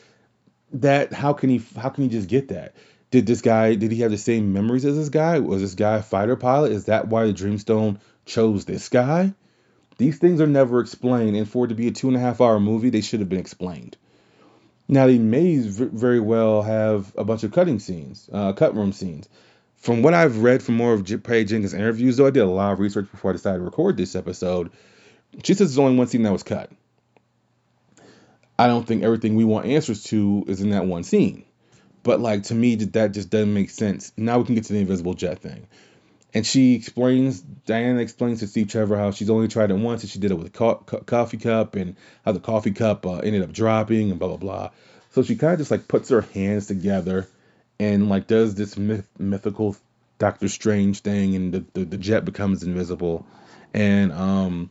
that 0.74 1.14
how 1.14 1.32
can 1.32 1.50
he 1.50 1.64
how 1.78 1.88
can 1.88 2.04
he 2.04 2.10
just 2.10 2.28
get 2.28 2.50
that? 2.50 2.76
Did 3.12 3.26
this 3.26 3.42
guy 3.42 3.76
did 3.76 3.92
he 3.92 4.02
have 4.02 4.12
the 4.12 4.18
same 4.18 4.54
memories 4.54 4.86
as 4.86 4.98
this 4.98 5.10
guy? 5.10 5.40
Was 5.40 5.62
this 5.62 5.76
guy 5.76 5.98
a 5.98 6.04
fighter 6.04 6.36
pilot? 6.36 6.72
Is 6.72 6.86
that 6.86 7.08
why 7.08 7.28
the 7.28 7.34
Dreamstone 7.34 8.00
chose 8.26 8.66
this 8.66 8.90
guy? 8.90 9.34
These 9.98 10.18
things 10.18 10.42
are 10.42 10.48
never 10.48 10.82
explained, 10.82 11.38
and 11.38 11.48
for 11.48 11.66
it 11.66 11.70
to 11.70 11.76
be 11.76 11.88
a 11.88 11.92
two 11.92 12.08
and 12.08 12.18
a 12.18 12.20
half 12.20 12.42
hour 12.42 12.60
movie, 12.60 12.90
they 12.90 13.02
should 13.02 13.22
have 13.22 13.30
been 13.30 13.40
explained. 13.40 13.96
Now 14.88 15.08
they 15.08 15.18
may 15.18 15.58
very 15.60 16.20
well 16.20 16.62
have 16.62 17.14
a 17.18 17.24
bunch 17.24 17.44
of 17.44 17.54
cutting 17.54 17.80
scenes, 17.80 18.30
uh, 18.32 18.54
cut 18.54 18.76
room 18.76 18.92
scenes 18.92 19.30
from 19.86 20.02
what 20.02 20.16
I've 20.16 20.40
read 20.40 20.64
from 20.64 20.76
more 20.76 20.94
of 20.94 21.06
Patty 21.24 21.46
Jenkins' 21.46 21.76
interviews, 21.76 22.18
though, 22.18 22.26
I 22.26 22.32
did 22.32 22.42
a 22.42 22.48
lot 22.48 22.74
of 22.74 22.80
research 22.80 23.10
before 23.12 23.30
I 23.30 23.34
decided 23.34 23.60
to 23.60 23.64
record 23.64 23.98
this 23.98 24.16
episode. 24.16 24.72
She 25.44 25.54
says 25.54 25.70
there's 25.70 25.78
only 25.78 25.96
one 25.96 26.08
scene 26.08 26.24
that 26.24 26.32
was 26.32 26.42
cut. 26.42 26.72
I 28.58 28.66
don't 28.66 28.88
think 28.88 29.04
everything 29.04 29.36
we 29.36 29.44
want 29.44 29.68
answers 29.68 30.02
to 30.06 30.44
is 30.48 30.60
in 30.60 30.72
that 30.72 30.88
one 30.88 31.04
scene. 31.04 31.46
But 32.06 32.22
like 32.22 32.44
to 32.44 32.56
me, 32.56 32.76
that 32.76 33.12
just 33.14 33.32
doesn't 33.32 33.54
make 33.54 33.72
sense. 33.72 34.14
Now 34.16 34.38
we 34.38 34.46
can 34.46 34.56
get 34.56 34.66
to 34.66 34.74
the 34.74 34.80
invisible 34.80 35.16
jet 35.16 35.40
thing. 35.40 35.68
And 36.36 36.46
she 36.46 36.76
explains, 36.76 37.42
Diana 37.42 38.00
explains 38.00 38.42
to 38.42 38.48
Steve 38.48 38.70
Trevor 38.70 38.96
how 38.96 39.12
she's 39.12 39.30
only 39.30 39.48
tried 39.48 39.72
it 39.72 39.74
once 39.74 40.04
and 40.04 40.10
she 40.10 40.20
did 40.20 40.32
it 40.32 40.36
with 40.36 40.48
a 40.48 40.52
co- 40.52 40.84
co- 40.86 41.00
coffee 41.00 41.38
cup 41.38 41.76
and 41.76 41.96
how 42.24 42.32
the 42.32 42.40
coffee 42.40 42.72
cup 42.72 43.06
uh, 43.06 43.18
ended 43.18 43.42
up 43.42 43.52
dropping 43.52 44.12
and 44.12 44.20
blah, 44.20 44.28
blah, 44.28 44.38
blah. 44.38 44.70
So 45.12 45.24
she 45.24 45.36
kind 45.36 45.54
of 45.54 45.60
just 45.60 45.72
like 45.72 45.88
puts 45.88 46.10
her 46.10 46.22
hands 46.22 46.68
together 46.68 47.28
and 47.80 48.08
like 48.08 48.28
does 48.28 48.54
this 48.54 48.78
myth, 48.78 49.08
mythical 49.18 49.76
Doctor 50.20 50.48
Strange 50.48 51.00
thing, 51.00 51.36
and 51.36 51.54
the, 51.54 51.66
the, 51.74 51.86
the 51.86 51.98
jet 51.98 52.24
becomes 52.24 52.64
invisible, 52.64 53.26
and 53.74 54.14
um, 54.14 54.70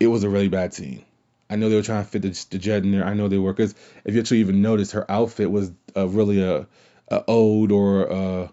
it 0.00 0.06
was 0.06 0.24
a 0.24 0.28
really 0.28 0.48
bad 0.48 0.72
scene. 0.72 1.04
I 1.52 1.56
know 1.56 1.68
they 1.68 1.76
were 1.76 1.82
trying 1.82 2.04
to 2.04 2.10
fit 2.10 2.22
the, 2.22 2.46
the 2.50 2.58
jet 2.58 2.82
in 2.82 2.92
there. 2.92 3.04
I 3.04 3.14
know 3.14 3.28
they 3.28 3.38
were 3.38 3.52
because 3.52 3.74
if 4.04 4.14
you 4.14 4.20
actually 4.20 4.40
even 4.40 4.62
noticed, 4.62 4.92
her 4.92 5.10
outfit 5.10 5.50
was 5.50 5.70
uh, 5.96 6.08
really 6.08 6.42
a, 6.42 6.66
a 7.08 7.24
ode 7.28 7.72
or 7.72 8.02
a 8.04 8.50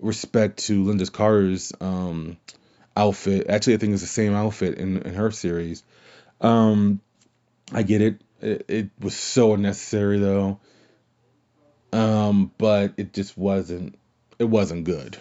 respect 0.00 0.58
to 0.64 0.84
Lynda 0.84 1.10
Carter's 1.10 1.72
um, 1.80 2.36
outfit. 2.96 3.46
Actually, 3.48 3.74
I 3.74 3.76
think 3.78 3.92
it's 3.92 4.02
the 4.02 4.08
same 4.08 4.34
outfit 4.34 4.78
in, 4.78 4.98
in 5.02 5.14
her 5.14 5.30
series. 5.30 5.82
Um, 6.40 7.00
I 7.72 7.82
get 7.82 8.02
it. 8.02 8.20
it. 8.40 8.64
It 8.68 8.90
was 8.98 9.14
so 9.14 9.54
unnecessary 9.54 10.18
though 10.18 10.58
um, 11.92 12.50
but 12.58 12.94
it 12.96 13.12
just 13.12 13.36
wasn't 13.36 13.98
it 14.38 14.44
wasn't 14.44 14.84
good. 14.84 15.18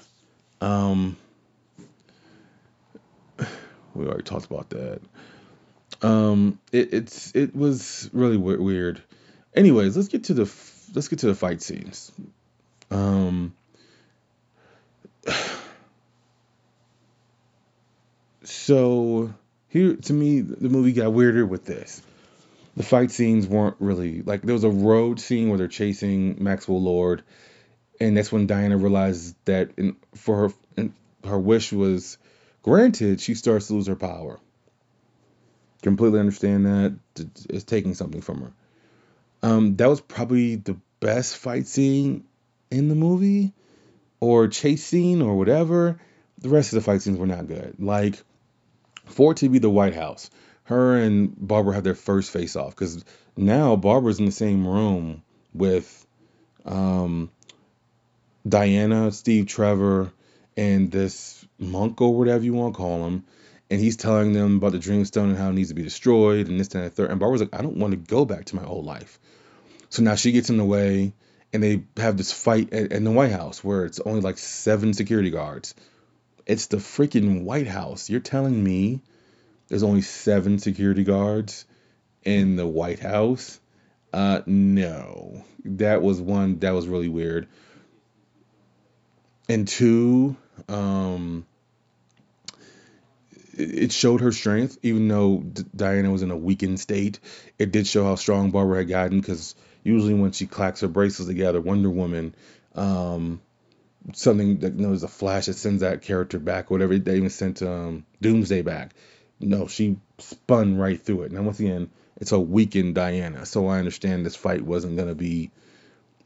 Um, 0.61 1.17
we 3.93 4.05
already 4.05 4.23
talked 4.23 4.45
about 4.45 4.69
that. 4.69 5.01
Um, 6.01 6.59
it, 6.71 6.93
it's 6.93 7.35
it 7.35 7.55
was 7.55 8.09
really 8.13 8.37
w- 8.37 8.61
weird. 8.61 9.01
Anyways, 9.55 9.95
let's 9.95 10.09
get 10.09 10.25
to 10.25 10.33
the 10.33 10.51
let's 10.95 11.07
get 11.07 11.19
to 11.19 11.27
the 11.27 11.35
fight 11.35 11.61
scenes. 11.61 12.11
Um, 12.89 13.53
so 18.43 19.33
here 19.69 19.95
to 19.95 20.13
me 20.13 20.41
the 20.41 20.69
movie 20.69 20.93
got 20.93 21.13
weirder 21.13 21.45
with 21.45 21.65
this. 21.65 22.01
The 22.77 22.83
fight 22.83 23.11
scenes 23.11 23.47
weren't 23.47 23.75
really 23.79 24.21
like 24.21 24.41
there 24.41 24.53
was 24.53 24.63
a 24.63 24.69
road 24.69 25.19
scene 25.19 25.49
where 25.49 25.57
they're 25.57 25.67
chasing 25.67 26.43
Maxwell 26.43 26.81
Lord, 26.81 27.21
and 27.99 28.17
that's 28.17 28.31
when 28.31 28.47
Diana 28.47 28.77
realizes 28.77 29.35
that 29.45 29.71
in, 29.77 29.97
for 30.15 30.47
her 30.49 30.53
in, 30.77 30.93
her 31.25 31.37
wish 31.37 31.71
was 31.71 32.17
granted, 32.63 33.21
she 33.21 33.35
starts 33.35 33.67
to 33.67 33.73
lose 33.73 33.87
her 33.87 33.95
power. 33.95 34.39
Completely 35.81 36.19
understand 36.19 36.65
that 36.65 36.97
it's 37.49 37.63
taking 37.63 37.93
something 37.93 38.21
from 38.21 38.41
her. 38.41 38.51
Um, 39.43 39.75
that 39.77 39.89
was 39.89 40.01
probably 40.01 40.55
the 40.55 40.77
best 40.99 41.37
fight 41.37 41.67
scene 41.67 42.25
in 42.69 42.87
the 42.87 42.95
movie, 42.95 43.53
or 44.19 44.47
chase 44.47 44.83
scene, 44.83 45.21
or 45.21 45.35
whatever. 45.35 45.99
The 46.37 46.49
rest 46.49 46.73
of 46.73 46.75
the 46.75 46.81
fight 46.81 47.01
scenes 47.01 47.17
were 47.17 47.27
not 47.27 47.47
good. 47.47 47.75
Like 47.79 48.21
for 49.05 49.31
it 49.31 49.37
to 49.37 49.49
be 49.49 49.59
the 49.59 49.69
White 49.69 49.95
House, 49.95 50.29
her 50.63 50.97
and 50.97 51.35
Barbara 51.35 51.75
have 51.75 51.83
their 51.83 51.95
first 51.95 52.31
face 52.31 52.55
off 52.55 52.71
because 52.71 53.03
now 53.35 53.75
Barbara's 53.75 54.19
in 54.19 54.25
the 54.25 54.31
same 54.31 54.67
room 54.67 55.23
with 55.53 56.05
um, 56.65 57.31
Diana, 58.47 59.11
Steve 59.11 59.47
Trevor, 59.47 60.11
and 60.55 60.91
this 60.91 61.45
monk 61.59 62.01
or 62.01 62.15
whatever 62.15 62.43
you 62.43 62.53
want 62.53 62.73
to 62.73 62.77
call 62.77 63.05
him. 63.05 63.23
And 63.71 63.79
he's 63.79 63.95
telling 63.95 64.33
them 64.33 64.57
about 64.57 64.73
the 64.73 64.79
Dreamstone 64.79 65.29
and 65.29 65.37
how 65.37 65.49
it 65.49 65.53
needs 65.53 65.69
to 65.69 65.75
be 65.75 65.81
destroyed 65.81 66.49
and 66.49 66.59
this, 66.59 66.67
that, 66.69 66.79
and 66.79 66.85
the 66.87 66.89
third. 66.91 67.09
And 67.09 67.19
Barbara's 67.19 67.41
like, 67.41 67.55
I 67.57 67.61
don't 67.61 67.77
want 67.77 67.91
to 67.91 67.97
go 67.97 68.25
back 68.25 68.45
to 68.45 68.57
my 68.57 68.65
old 68.65 68.85
life. 68.85 69.17
So 69.89 70.03
now 70.03 70.15
she 70.15 70.33
gets 70.33 70.49
in 70.49 70.57
the 70.57 70.65
way 70.65 71.13
and 71.53 71.63
they 71.63 71.83
have 71.97 72.17
this 72.17 72.33
fight 72.33 72.73
at, 72.73 72.91
in 72.91 73.05
the 73.05 73.11
White 73.11 73.31
House 73.31 73.63
where 73.63 73.85
it's 73.85 74.01
only 74.01 74.19
like 74.19 74.37
seven 74.37 74.93
security 74.93 75.29
guards. 75.29 75.73
It's 76.45 76.67
the 76.67 76.77
freaking 76.77 77.43
White 77.43 77.67
House. 77.67 78.09
You're 78.09 78.19
telling 78.19 78.61
me 78.61 79.01
there's 79.69 79.83
only 79.83 80.01
seven 80.01 80.59
security 80.59 81.05
guards 81.05 81.65
in 82.23 82.57
the 82.57 82.67
White 82.67 82.99
House? 82.99 83.57
Uh, 84.11 84.41
no. 84.45 85.45
That 85.63 86.01
was 86.01 86.19
one 86.19 86.59
that 86.59 86.71
was 86.71 86.87
really 86.89 87.07
weird. 87.07 87.47
And 89.47 89.65
two, 89.65 90.35
um, 90.67 91.45
it 93.53 93.91
showed 93.91 94.21
her 94.21 94.31
strength, 94.31 94.77
even 94.83 95.07
though 95.07 95.39
D- 95.39 95.63
Diana 95.75 96.11
was 96.11 96.21
in 96.21 96.31
a 96.31 96.37
weakened 96.37 96.79
state. 96.79 97.19
It 97.59 97.71
did 97.71 97.87
show 97.87 98.03
how 98.03 98.15
strong 98.15 98.51
Barbara 98.51 98.79
had 98.79 98.89
gotten 98.89 99.19
because 99.19 99.55
usually 99.83 100.13
when 100.13 100.31
she 100.31 100.47
clacks 100.47 100.81
her 100.81 100.87
bracelets 100.87 101.27
together, 101.27 101.61
Wonder 101.61 101.89
Woman, 101.89 102.35
um, 102.75 103.41
something 104.13 104.59
that 104.59 104.73
you 104.73 104.87
know 104.87 104.93
a 104.93 105.07
flash 105.07 105.45
that 105.45 105.53
sends 105.53 105.81
that 105.81 106.01
character 106.01 106.39
back, 106.39 106.71
whatever. 106.71 106.97
They 106.97 107.17
even 107.17 107.29
sent 107.29 107.61
um, 107.61 108.05
Doomsday 108.21 108.61
back. 108.61 108.93
No, 109.39 109.67
she 109.67 109.97
spun 110.19 110.77
right 110.77 111.01
through 111.01 111.23
it. 111.23 111.31
Now 111.31 111.41
once 111.41 111.59
again, 111.59 111.89
it's 112.17 112.31
a 112.31 112.39
weakened 112.39 112.95
Diana, 112.95 113.45
so 113.45 113.67
I 113.67 113.79
understand 113.79 114.25
this 114.25 114.35
fight 114.35 114.61
wasn't 114.61 114.97
gonna 114.97 115.15
be, 115.15 115.51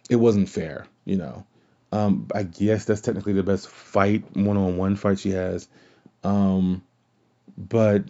it 0.10 0.18
wasn't 0.18 0.50
fair, 0.50 0.88
you 1.06 1.16
know. 1.16 1.46
Um, 1.92 2.28
I 2.36 2.44
guess 2.44 2.86
that's 2.86 3.02
technically 3.02 3.34
the 3.34 3.44
best 3.44 3.70
fight, 3.70 4.26
one-on-one 4.36 4.98
fight 4.98 5.20
she 5.20 5.32
has. 5.32 5.70
Um, 6.24 6.84
but 7.58 8.04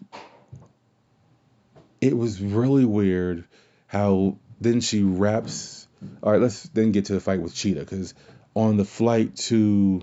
it 2.02 2.16
was 2.16 2.42
really 2.42 2.86
weird 2.86 3.46
how 3.88 4.38
then 4.62 4.82
she 4.82 5.04
wraps. 5.04 5.88
All 6.22 6.32
right, 6.32 6.42
let's 6.42 6.64
then 6.70 6.92
get 6.92 7.06
to 7.06 7.14
the 7.14 7.20
fight 7.20 7.42
with 7.42 7.56
Cheetah 7.56 7.80
because 7.80 8.14
on 8.54 8.78
the 8.78 8.86
flight 8.86 9.36
to 9.36 10.02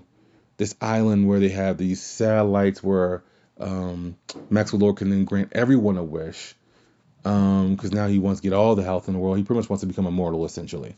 this 0.57 0.75
island 0.81 1.29
where 1.29 1.41
they 1.41 1.49
have 1.49 1.79
these 1.79 2.03
satellites 2.03 2.83
where 2.83 3.23
um, 3.59 4.17
Maxwell 4.51 4.81
Lord 4.81 4.97
can 4.97 5.11
then 5.11 5.25
grant 5.25 5.53
everyone 5.53 5.97
a 5.97 6.03
wish 6.03 6.55
because 7.23 7.91
um, 7.91 7.91
now 7.93 8.09
he 8.09 8.19
wants 8.19 8.41
to 8.41 8.49
get 8.49 8.55
all 8.55 8.75
the 8.75 8.83
health 8.83 9.07
in 9.07 9.15
the 9.15 9.21
world. 9.21 9.39
He 9.39 9.45
pretty 9.45 9.61
much 9.61 9.71
wants 9.71 9.83
to 9.83 9.87
become 9.87 10.07
immortal 10.07 10.45
essentially. 10.45 10.97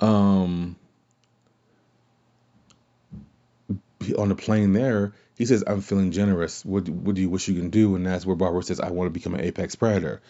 Um, 0.00 0.76
on 4.16 4.28
the 4.28 4.34
plane 4.36 4.72
there, 4.72 5.12
he 5.36 5.46
says, 5.46 5.64
"I'm 5.66 5.80
feeling 5.80 6.12
generous. 6.12 6.64
What 6.64 6.88
what 6.88 7.14
do 7.14 7.20
you 7.20 7.30
wish 7.30 7.48
you 7.48 7.54
can 7.54 7.70
do?" 7.70 7.94
And 7.94 8.06
that's 8.06 8.26
where 8.26 8.36
Barbara 8.36 8.62
says, 8.62 8.80
"I 8.80 8.90
want 8.90 9.06
to 9.06 9.12
become 9.12 9.34
an 9.34 9.42
apex 9.42 9.74
predator." 9.74 10.20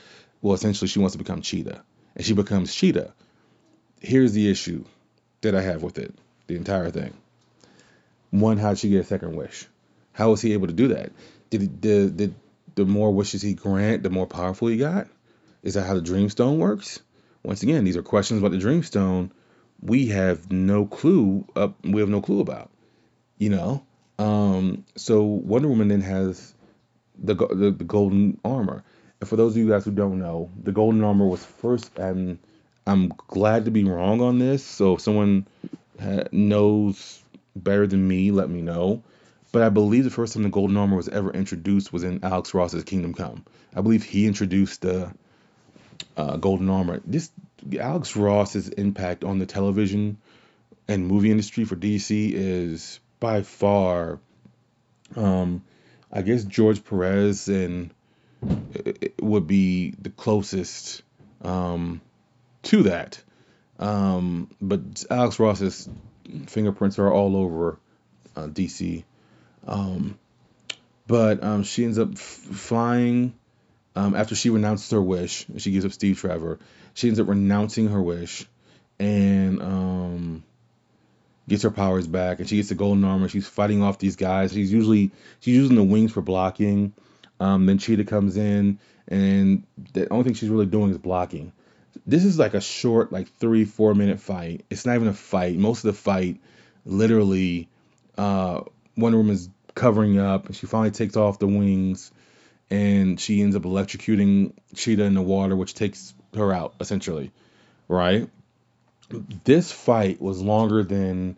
Well, 0.42 0.54
essentially, 0.54 0.88
she 0.88 0.98
wants 0.98 1.12
to 1.12 1.18
become 1.18 1.42
Cheetah, 1.42 1.82
and 2.14 2.24
she 2.24 2.34
becomes 2.34 2.74
Cheetah. 2.74 3.12
Here's 4.00 4.32
the 4.32 4.50
issue 4.50 4.84
that 5.40 5.54
I 5.54 5.62
have 5.62 5.82
with 5.82 5.98
it, 5.98 6.14
the 6.46 6.56
entire 6.56 6.90
thing. 6.90 7.14
One, 8.30 8.58
how 8.58 8.70
did 8.70 8.78
she 8.78 8.90
get 8.90 9.00
a 9.00 9.04
second 9.04 9.36
wish? 9.36 9.66
How 10.12 10.30
was 10.30 10.42
he 10.42 10.52
able 10.52 10.66
to 10.66 10.72
do 10.72 10.88
that? 10.88 11.12
Did 11.50 11.80
did, 11.80 12.16
did 12.16 12.34
the 12.74 12.84
more 12.84 13.12
wishes 13.12 13.42
he 13.42 13.54
grant, 13.54 14.02
the 14.02 14.10
more 14.10 14.26
powerful 14.26 14.68
he 14.68 14.76
got? 14.76 15.08
Is 15.62 15.74
that 15.74 15.86
how 15.86 15.94
the 15.94 16.02
Dreamstone 16.02 16.58
works? 16.58 17.00
Once 17.42 17.62
again, 17.62 17.84
these 17.84 17.96
are 17.96 18.02
questions 18.02 18.40
about 18.40 18.52
the 18.52 18.58
Dreamstone 18.58 19.30
we 19.80 20.08
have 20.08 20.50
no 20.50 20.86
clue. 20.86 21.46
Uh, 21.54 21.68
we 21.82 22.00
have 22.00 22.08
no 22.08 22.20
clue 22.20 22.40
about. 22.40 22.70
You 23.38 23.50
know, 23.50 23.84
um, 24.18 24.84
so 24.96 25.22
Wonder 25.22 25.68
Woman 25.68 25.88
then 25.88 26.00
has 26.00 26.54
the, 27.18 27.34
the, 27.34 27.70
the 27.70 27.84
golden 27.84 28.38
armor. 28.44 28.84
And 29.20 29.28
for 29.28 29.36
those 29.36 29.52
of 29.52 29.58
you 29.58 29.68
guys 29.68 29.84
who 29.84 29.90
don't 29.90 30.18
know, 30.18 30.50
the 30.62 30.72
golden 30.72 31.02
armor 31.02 31.26
was 31.26 31.44
first, 31.44 31.98
and 31.98 32.38
I'm 32.86 33.08
glad 33.28 33.64
to 33.64 33.70
be 33.70 33.84
wrong 33.84 34.20
on 34.20 34.38
this. 34.38 34.64
So 34.64 34.94
if 34.94 35.00
someone 35.00 35.46
knows 36.32 37.22
better 37.54 37.86
than 37.86 38.06
me, 38.06 38.30
let 38.30 38.50
me 38.50 38.62
know. 38.62 39.02
But 39.52 39.62
I 39.62 39.68
believe 39.70 40.04
the 40.04 40.10
first 40.10 40.34
time 40.34 40.42
the 40.42 40.50
golden 40.50 40.76
armor 40.76 40.96
was 40.96 41.08
ever 41.08 41.30
introduced 41.30 41.92
was 41.92 42.04
in 42.04 42.22
Alex 42.22 42.52
Ross's 42.52 42.84
Kingdom 42.84 43.14
Come. 43.14 43.44
I 43.74 43.80
believe 43.80 44.04
he 44.04 44.26
introduced 44.26 44.82
the 44.82 45.12
uh, 46.16 46.36
golden 46.36 46.68
armor. 46.68 47.00
This 47.06 47.30
Alex 47.78 48.16
Ross's 48.16 48.68
impact 48.68 49.24
on 49.24 49.38
the 49.38 49.46
television 49.46 50.18
and 50.88 51.06
movie 51.06 51.30
industry 51.30 51.64
for 51.64 51.76
DC 51.76 52.32
is 52.32 53.00
by 53.20 53.42
far, 53.42 54.18
um, 55.14 55.62
I 56.12 56.22
guess 56.22 56.44
George 56.44 56.84
Perez 56.84 57.48
and 57.48 57.90
it 58.74 59.14
would 59.20 59.46
be 59.46 59.94
the 60.00 60.10
closest 60.10 61.02
um, 61.42 62.00
to 62.64 62.84
that. 62.84 63.22
Um, 63.78 64.50
but 64.60 65.04
Alex 65.10 65.38
Ross's 65.38 65.88
fingerprints 66.46 66.98
are 66.98 67.12
all 67.12 67.36
over 67.36 67.78
uh, 68.34 68.46
DC. 68.46 69.04
Um, 69.66 70.18
but 71.06 71.42
um, 71.42 71.62
she 71.62 71.84
ends 71.84 71.98
up 71.98 72.12
f- 72.12 72.18
flying 72.18 73.34
um, 73.94 74.14
after 74.14 74.34
she 74.34 74.50
renounces 74.50 74.90
her 74.90 75.02
wish. 75.02 75.46
She 75.58 75.72
gives 75.72 75.84
up 75.84 75.92
Steve 75.92 76.18
Trevor. 76.18 76.58
She 76.94 77.08
ends 77.08 77.20
up 77.20 77.28
renouncing 77.28 77.88
her 77.88 78.02
wish 78.02 78.46
and 78.98 79.60
um, 79.62 80.44
gets 81.48 81.62
her 81.62 81.70
powers 81.70 82.06
back. 82.06 82.38
And 82.38 82.48
she 82.48 82.56
gets 82.56 82.68
the 82.68 82.74
golden 82.74 83.04
armor. 83.04 83.28
She's 83.28 83.46
fighting 83.46 83.82
off 83.82 83.98
these 83.98 84.16
guys. 84.16 84.52
She's 84.52 84.72
usually 84.72 85.12
she's 85.40 85.56
using 85.56 85.76
the 85.76 85.82
wings 85.82 86.12
for 86.12 86.22
blocking. 86.22 86.92
Um, 87.38 87.66
then 87.66 87.78
Cheetah 87.78 88.04
comes 88.04 88.36
in, 88.36 88.78
and 89.08 89.64
the 89.92 90.10
only 90.10 90.24
thing 90.24 90.34
she's 90.34 90.48
really 90.48 90.66
doing 90.66 90.90
is 90.90 90.98
blocking. 90.98 91.52
This 92.06 92.24
is 92.24 92.38
like 92.38 92.54
a 92.54 92.60
short, 92.60 93.12
like 93.12 93.28
three, 93.38 93.64
four 93.64 93.94
minute 93.94 94.20
fight. 94.20 94.64
It's 94.70 94.86
not 94.86 94.94
even 94.94 95.08
a 95.08 95.12
fight. 95.12 95.56
Most 95.56 95.84
of 95.84 95.94
the 95.94 96.00
fight, 96.00 96.40
literally, 96.84 97.68
uh, 98.16 98.62
Wonder 98.96 99.18
Woman's 99.18 99.50
covering 99.74 100.18
up, 100.18 100.46
and 100.46 100.56
she 100.56 100.66
finally 100.66 100.90
takes 100.92 101.16
off 101.16 101.38
the 101.38 101.46
wings, 101.46 102.10
and 102.70 103.20
she 103.20 103.42
ends 103.42 103.54
up 103.54 103.62
electrocuting 103.62 104.52
Cheetah 104.74 105.04
in 105.04 105.14
the 105.14 105.22
water, 105.22 105.54
which 105.56 105.74
takes 105.74 106.14
her 106.34 106.52
out 106.52 106.74
essentially, 106.80 107.32
right? 107.88 108.28
This 109.44 109.70
fight 109.70 110.20
was 110.20 110.42
longer 110.42 110.82
than 110.82 111.36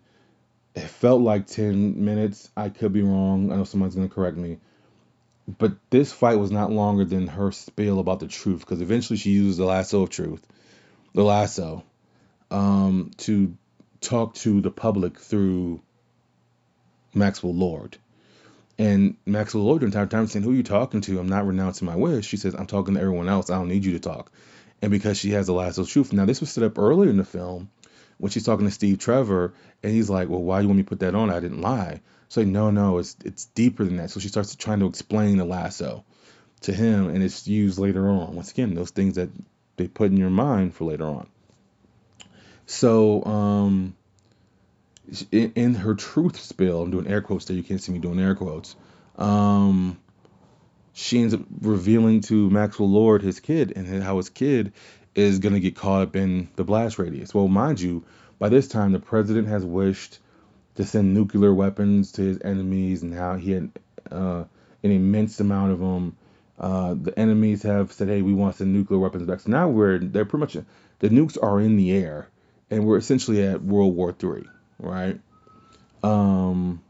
it 0.74 0.88
felt 0.88 1.20
like 1.20 1.46
10 1.46 2.04
minutes. 2.04 2.50
I 2.56 2.68
could 2.68 2.92
be 2.92 3.02
wrong. 3.02 3.52
I 3.52 3.56
know 3.56 3.64
someone's 3.64 3.94
going 3.94 4.08
to 4.08 4.14
correct 4.14 4.36
me 4.36 4.58
but 5.56 5.72
this 5.88 6.12
fight 6.12 6.38
was 6.38 6.50
not 6.50 6.70
longer 6.70 7.04
than 7.04 7.26
her 7.26 7.52
spiel 7.52 8.00
about 8.00 8.20
the 8.20 8.26
truth 8.26 8.60
because 8.60 8.82
eventually 8.82 9.18
she 9.18 9.30
used 9.30 9.58
the 9.58 9.64
lasso 9.64 10.02
of 10.02 10.10
truth, 10.10 10.46
the 11.14 11.24
lasso, 11.24 11.84
um, 12.50 13.10
to 13.18 13.56
talk 14.00 14.34
to 14.34 14.60
the 14.60 14.70
public 14.70 15.18
through 15.18 15.80
Maxwell 17.14 17.54
Lord. 17.54 17.96
And 18.78 19.16
Maxwell 19.24 19.64
Lord 19.64 19.80
the 19.80 19.86
entire 19.86 20.06
time 20.06 20.26
saying, 20.26 20.44
Who 20.44 20.52
are 20.52 20.56
you 20.56 20.62
talking 20.62 21.00
to? 21.02 21.18
I'm 21.18 21.28
not 21.28 21.46
renouncing 21.46 21.86
my 21.86 21.96
wish. 21.96 22.26
She 22.26 22.36
says, 22.36 22.54
I'm 22.54 22.66
talking 22.66 22.94
to 22.94 23.00
everyone 23.00 23.28
else. 23.28 23.48
I 23.50 23.54
don't 23.54 23.68
need 23.68 23.84
you 23.84 23.92
to 23.92 24.00
talk. 24.00 24.30
And 24.80 24.90
because 24.90 25.18
she 25.18 25.30
has 25.30 25.46
the 25.46 25.52
lasso 25.52 25.82
of 25.82 25.88
truth. 25.88 26.12
Now, 26.12 26.24
this 26.24 26.40
was 26.40 26.50
set 26.50 26.64
up 26.64 26.78
earlier 26.78 27.10
in 27.10 27.16
the 27.16 27.24
film 27.24 27.70
when 28.18 28.30
she's 28.30 28.44
talking 28.44 28.66
to 28.66 28.72
Steve 28.72 28.98
Trevor, 28.98 29.54
and 29.82 29.92
he's 29.92 30.10
like, 30.10 30.28
Well, 30.28 30.42
why 30.42 30.58
do 30.58 30.62
you 30.62 30.68
want 30.68 30.78
me 30.78 30.82
to 30.84 30.88
put 30.88 31.00
that 31.00 31.14
on? 31.14 31.30
I 31.30 31.40
didn't 31.40 31.60
lie. 31.60 32.00
So 32.28 32.42
like, 32.42 32.48
no, 32.48 32.70
no, 32.70 32.98
it's 32.98 33.16
it's 33.24 33.46
deeper 33.46 33.84
than 33.84 33.96
that. 33.96 34.10
So 34.10 34.20
she 34.20 34.28
starts 34.28 34.54
trying 34.54 34.80
to 34.80 34.86
explain 34.86 35.38
the 35.38 35.44
lasso 35.44 36.04
to 36.62 36.72
him, 36.72 37.08
and 37.08 37.22
it's 37.22 37.48
used 37.48 37.78
later 37.78 38.08
on. 38.08 38.34
Once 38.34 38.50
again, 38.50 38.74
those 38.74 38.90
things 38.90 39.14
that 39.14 39.30
they 39.76 39.88
put 39.88 40.10
in 40.10 40.16
your 40.16 40.30
mind 40.30 40.74
for 40.74 40.84
later 40.84 41.06
on. 41.06 41.28
So, 42.66 43.24
um, 43.24 43.96
in, 45.32 45.52
in 45.54 45.74
her 45.74 45.94
truth 45.94 46.38
spill, 46.38 46.82
I'm 46.82 46.90
doing 46.90 47.06
air 47.06 47.22
quotes 47.22 47.46
there. 47.46 47.56
You 47.56 47.62
can't 47.62 47.80
see 47.80 47.92
me 47.92 47.98
doing 47.98 48.20
air 48.20 48.34
quotes. 48.34 48.76
Um, 49.16 49.98
she 50.98 51.20
ends 51.20 51.32
up 51.32 51.42
revealing 51.60 52.20
to 52.22 52.50
Maxwell 52.50 52.90
Lord 52.90 53.22
his 53.22 53.38
kid 53.38 53.72
and 53.76 54.02
how 54.02 54.16
his 54.16 54.28
kid 54.28 54.72
is 55.14 55.38
going 55.38 55.54
to 55.54 55.60
get 55.60 55.76
caught 55.76 56.02
up 56.02 56.16
in 56.16 56.48
the 56.56 56.64
blast 56.64 56.98
radius. 56.98 57.32
Well, 57.32 57.46
mind 57.46 57.80
you, 57.80 58.04
by 58.40 58.48
this 58.48 58.66
time 58.66 58.90
the 58.92 58.98
president 58.98 59.46
has 59.46 59.64
wished 59.64 60.18
to 60.74 60.84
send 60.84 61.14
nuclear 61.14 61.54
weapons 61.54 62.12
to 62.12 62.22
his 62.22 62.40
enemies 62.42 63.02
and 63.02 63.14
how 63.14 63.36
he 63.36 63.52
had 63.52 63.70
uh, 64.10 64.44
an 64.82 64.90
immense 64.90 65.38
amount 65.38 65.72
of 65.72 65.78
them. 65.78 66.16
Uh, 66.58 66.94
the 67.00 67.16
enemies 67.16 67.62
have 67.62 67.92
said, 67.92 68.08
"Hey, 68.08 68.22
we 68.22 68.34
want 68.34 68.54
to 68.54 68.58
send 68.58 68.72
nuclear 68.72 68.98
weapons 68.98 69.24
back." 69.24 69.38
So 69.38 69.50
now 69.52 69.68
we're 69.68 69.98
they're 69.98 70.24
pretty 70.24 70.40
much 70.40 70.56
the 70.98 71.08
nukes 71.08 71.40
are 71.40 71.60
in 71.60 71.76
the 71.76 71.92
air, 71.92 72.28
and 72.70 72.84
we're 72.84 72.96
essentially 72.96 73.44
at 73.44 73.62
World 73.62 73.94
War 73.94 74.12
Three, 74.12 74.46
right? 74.80 75.20
Um, 76.02 76.82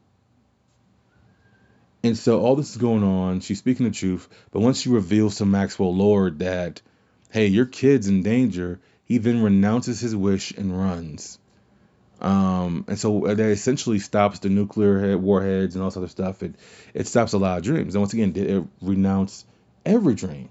and 2.03 2.17
so 2.17 2.41
all 2.41 2.57
this 2.57 2.71
is 2.71 2.77
going 2.77 3.03
on. 3.03 3.41
She's 3.41 3.59
speaking 3.59 3.87
the 3.87 3.93
truth, 3.93 4.29
but 4.51 4.61
once 4.61 4.81
she 4.81 4.89
reveals 4.89 5.37
to 5.37 5.47
Maxwell 5.47 5.95
Lord 5.95 6.41
that, 6.41 6.83
"Hey, 7.31 7.47
your 7.47 7.67
kid's 7.67 8.09
in 8.09 8.23
danger," 8.23 8.81
he 9.05 9.19
then 9.19 9.43
renounces 9.43 10.01
his 10.01 10.15
wish 10.15 10.53
and 10.53 10.77
runs. 10.79 11.39
Um, 12.21 12.85
and 12.89 12.99
so 12.99 13.21
that 13.27 13.39
essentially 13.39 14.01
stops 14.01 14.41
the 14.41 14.49
nuclear 14.49 14.99
head, 15.01 15.23
warheads 15.23 15.77
and 15.77 15.83
all 15.83 15.91
this 15.91 15.97
other 15.97 16.09
stuff. 16.09 16.43
It 16.43 16.55
it 16.95 17.07
stops 17.07 17.33
a 17.33 17.39
lot 17.39 17.59
of 17.59 17.65
dreams. 17.65 17.95
And 17.95 18.03
once 18.03 18.13
again, 18.13 18.33
it 18.35 18.65
renounce 18.83 19.45
every 19.87 20.15
dream? 20.15 20.49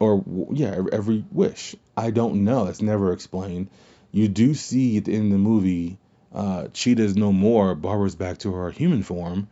Or 0.00 0.24
yeah, 0.52 0.80
every 0.92 1.24
wish? 1.30 1.74
I 1.96 2.10
don't 2.10 2.44
know. 2.44 2.66
It's 2.66 2.82
never 2.82 3.12
explained. 3.12 3.68
You 4.10 4.28
do 4.28 4.54
see 4.54 4.96
at 4.96 5.04
the 5.04 5.14
end 5.14 5.26
of 5.26 5.32
the 5.32 5.38
movie, 5.38 5.98
uh, 6.32 6.68
Cheetah 6.72 7.02
is 7.02 7.16
no 7.16 7.32
more. 7.32 7.74
Barbara's 7.74 8.14
back 8.14 8.38
to 8.38 8.52
her 8.52 8.70
human 8.70 9.02
form, 9.02 9.48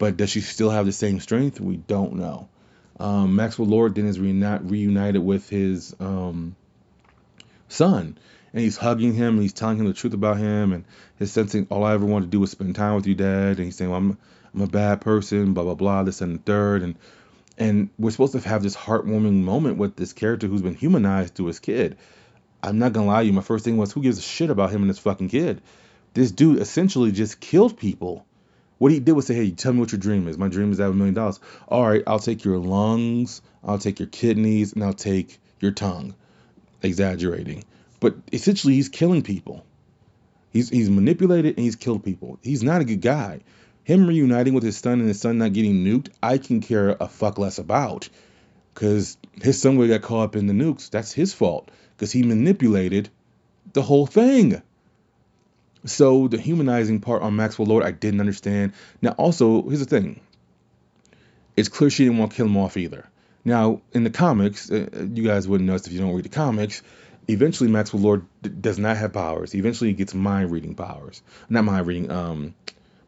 but 0.00 0.16
does 0.16 0.30
she 0.30 0.40
still 0.40 0.70
have 0.70 0.86
the 0.86 0.92
same 0.92 1.20
strength? 1.20 1.60
We 1.60 1.76
don't 1.76 2.14
know. 2.14 2.48
Um, 2.98 3.36
Maxwell 3.36 3.68
Lord 3.68 3.94
then 3.94 4.06
is 4.06 4.18
reunited 4.18 5.22
with 5.22 5.48
his 5.50 5.94
um, 6.00 6.56
son 7.68 8.18
and 8.52 8.62
he's 8.62 8.78
hugging 8.78 9.12
him 9.12 9.34
and 9.34 9.42
he's 9.42 9.52
telling 9.52 9.78
him 9.78 9.86
the 9.86 9.92
truth 9.92 10.14
about 10.14 10.38
him 10.38 10.72
and 10.72 10.84
his 11.18 11.30
sensing 11.30 11.66
all 11.70 11.84
I 11.84 11.92
ever 11.92 12.06
wanted 12.06 12.26
to 12.26 12.30
do 12.30 12.40
was 12.40 12.50
spend 12.50 12.74
time 12.74 12.94
with 12.94 13.06
you, 13.06 13.14
Dad. 13.14 13.58
And 13.58 13.66
he's 13.66 13.76
saying, 13.76 13.90
well, 13.90 13.98
I'm 13.98 14.18
I'm 14.54 14.62
a 14.62 14.66
bad 14.66 15.02
person, 15.02 15.52
blah 15.52 15.64
blah 15.64 15.74
blah, 15.74 16.02
this 16.02 16.22
and 16.22 16.38
the 16.38 16.42
third, 16.42 16.82
and 16.82 16.96
and 17.58 17.90
we're 17.98 18.10
supposed 18.10 18.32
to 18.32 18.40
have 18.40 18.62
this 18.62 18.76
heartwarming 18.76 19.42
moment 19.42 19.76
with 19.76 19.96
this 19.96 20.14
character 20.14 20.46
who's 20.46 20.62
been 20.62 20.74
humanized 20.74 21.36
to 21.36 21.46
his 21.46 21.60
kid. 21.60 21.98
I'm 22.62 22.78
not 22.78 22.94
gonna 22.94 23.06
lie 23.06 23.20
to 23.20 23.26
you, 23.26 23.32
my 23.34 23.42
first 23.42 23.64
thing 23.64 23.76
was 23.76 23.92
who 23.92 24.02
gives 24.02 24.18
a 24.18 24.22
shit 24.22 24.50
about 24.50 24.70
him 24.70 24.80
and 24.80 24.88
his 24.88 24.98
fucking 24.98 25.28
kid? 25.28 25.60
This 26.14 26.32
dude 26.32 26.58
essentially 26.58 27.12
just 27.12 27.38
killed 27.38 27.76
people. 27.76 28.26
What 28.80 28.92
he 28.92 28.98
did 28.98 29.12
was 29.12 29.26
say, 29.26 29.34
Hey, 29.34 29.50
tell 29.50 29.74
me 29.74 29.80
what 29.80 29.92
your 29.92 29.98
dream 29.98 30.26
is. 30.26 30.38
My 30.38 30.48
dream 30.48 30.70
is 30.70 30.78
to 30.78 30.84
have 30.84 30.92
a 30.92 30.94
million 30.94 31.12
dollars. 31.12 31.38
All 31.68 31.86
right, 31.86 32.02
I'll 32.06 32.18
take 32.18 32.46
your 32.46 32.56
lungs, 32.56 33.42
I'll 33.62 33.76
take 33.76 33.98
your 33.98 34.08
kidneys, 34.08 34.72
and 34.72 34.82
I'll 34.82 34.94
take 34.94 35.38
your 35.60 35.72
tongue. 35.72 36.14
Exaggerating. 36.82 37.64
But 38.00 38.16
essentially, 38.32 38.72
he's 38.72 38.88
killing 38.88 39.20
people. 39.20 39.66
He's 40.50 40.70
he's 40.70 40.88
manipulated 40.88 41.58
and 41.58 41.64
he's 41.64 41.76
killed 41.76 42.02
people. 42.02 42.38
He's 42.42 42.62
not 42.62 42.80
a 42.80 42.86
good 42.86 43.02
guy. 43.02 43.40
Him 43.84 44.06
reuniting 44.06 44.54
with 44.54 44.64
his 44.64 44.78
son 44.78 45.00
and 45.00 45.08
his 45.08 45.20
son 45.20 45.36
not 45.36 45.52
getting 45.52 45.84
nuked, 45.84 46.08
I 46.22 46.38
can 46.38 46.62
care 46.62 46.96
a 46.98 47.06
fuck 47.06 47.36
less 47.36 47.58
about. 47.58 48.08
Because 48.72 49.18
his 49.42 49.60
son 49.60 49.76
would 49.76 49.90
got 49.90 50.00
caught 50.00 50.24
up 50.24 50.36
in 50.36 50.46
the 50.46 50.54
nukes. 50.54 50.88
That's 50.88 51.12
his 51.12 51.34
fault. 51.34 51.70
Because 51.94 52.12
he 52.12 52.22
manipulated 52.22 53.10
the 53.74 53.82
whole 53.82 54.06
thing. 54.06 54.62
So 55.84 56.28
the 56.28 56.38
humanizing 56.38 57.00
part 57.00 57.22
on 57.22 57.36
Maxwell 57.36 57.66
Lord, 57.66 57.84
I 57.84 57.90
didn't 57.90 58.20
understand. 58.20 58.72
Now, 59.00 59.10
also, 59.12 59.62
here's 59.62 59.80
the 59.80 59.86
thing. 59.86 60.20
It's 61.56 61.68
clear 61.68 61.90
she 61.90 62.04
didn't 62.04 62.18
want 62.18 62.32
to 62.32 62.36
kill 62.36 62.46
him 62.46 62.56
off 62.56 62.76
either. 62.76 63.08
Now, 63.44 63.80
in 63.92 64.04
the 64.04 64.10
comics, 64.10 64.70
uh, 64.70 65.08
you 65.12 65.24
guys 65.24 65.48
wouldn't 65.48 65.66
know 65.66 65.72
this 65.72 65.86
if 65.86 65.92
you 65.92 66.00
don't 66.00 66.14
read 66.14 66.24
the 66.24 66.28
comics 66.28 66.82
eventually 67.32 67.70
Maxwell 67.70 68.02
Lord 68.02 68.26
d- 68.42 68.50
does 68.50 68.78
not 68.78 68.96
have 68.96 69.12
powers. 69.12 69.54
Eventually 69.54 69.90
he 69.90 69.94
gets 69.94 70.14
mind 70.14 70.50
reading 70.50 70.74
powers. 70.74 71.22
Not 71.48 71.64
mind 71.64 71.86
reading, 71.86 72.10
um, 72.10 72.54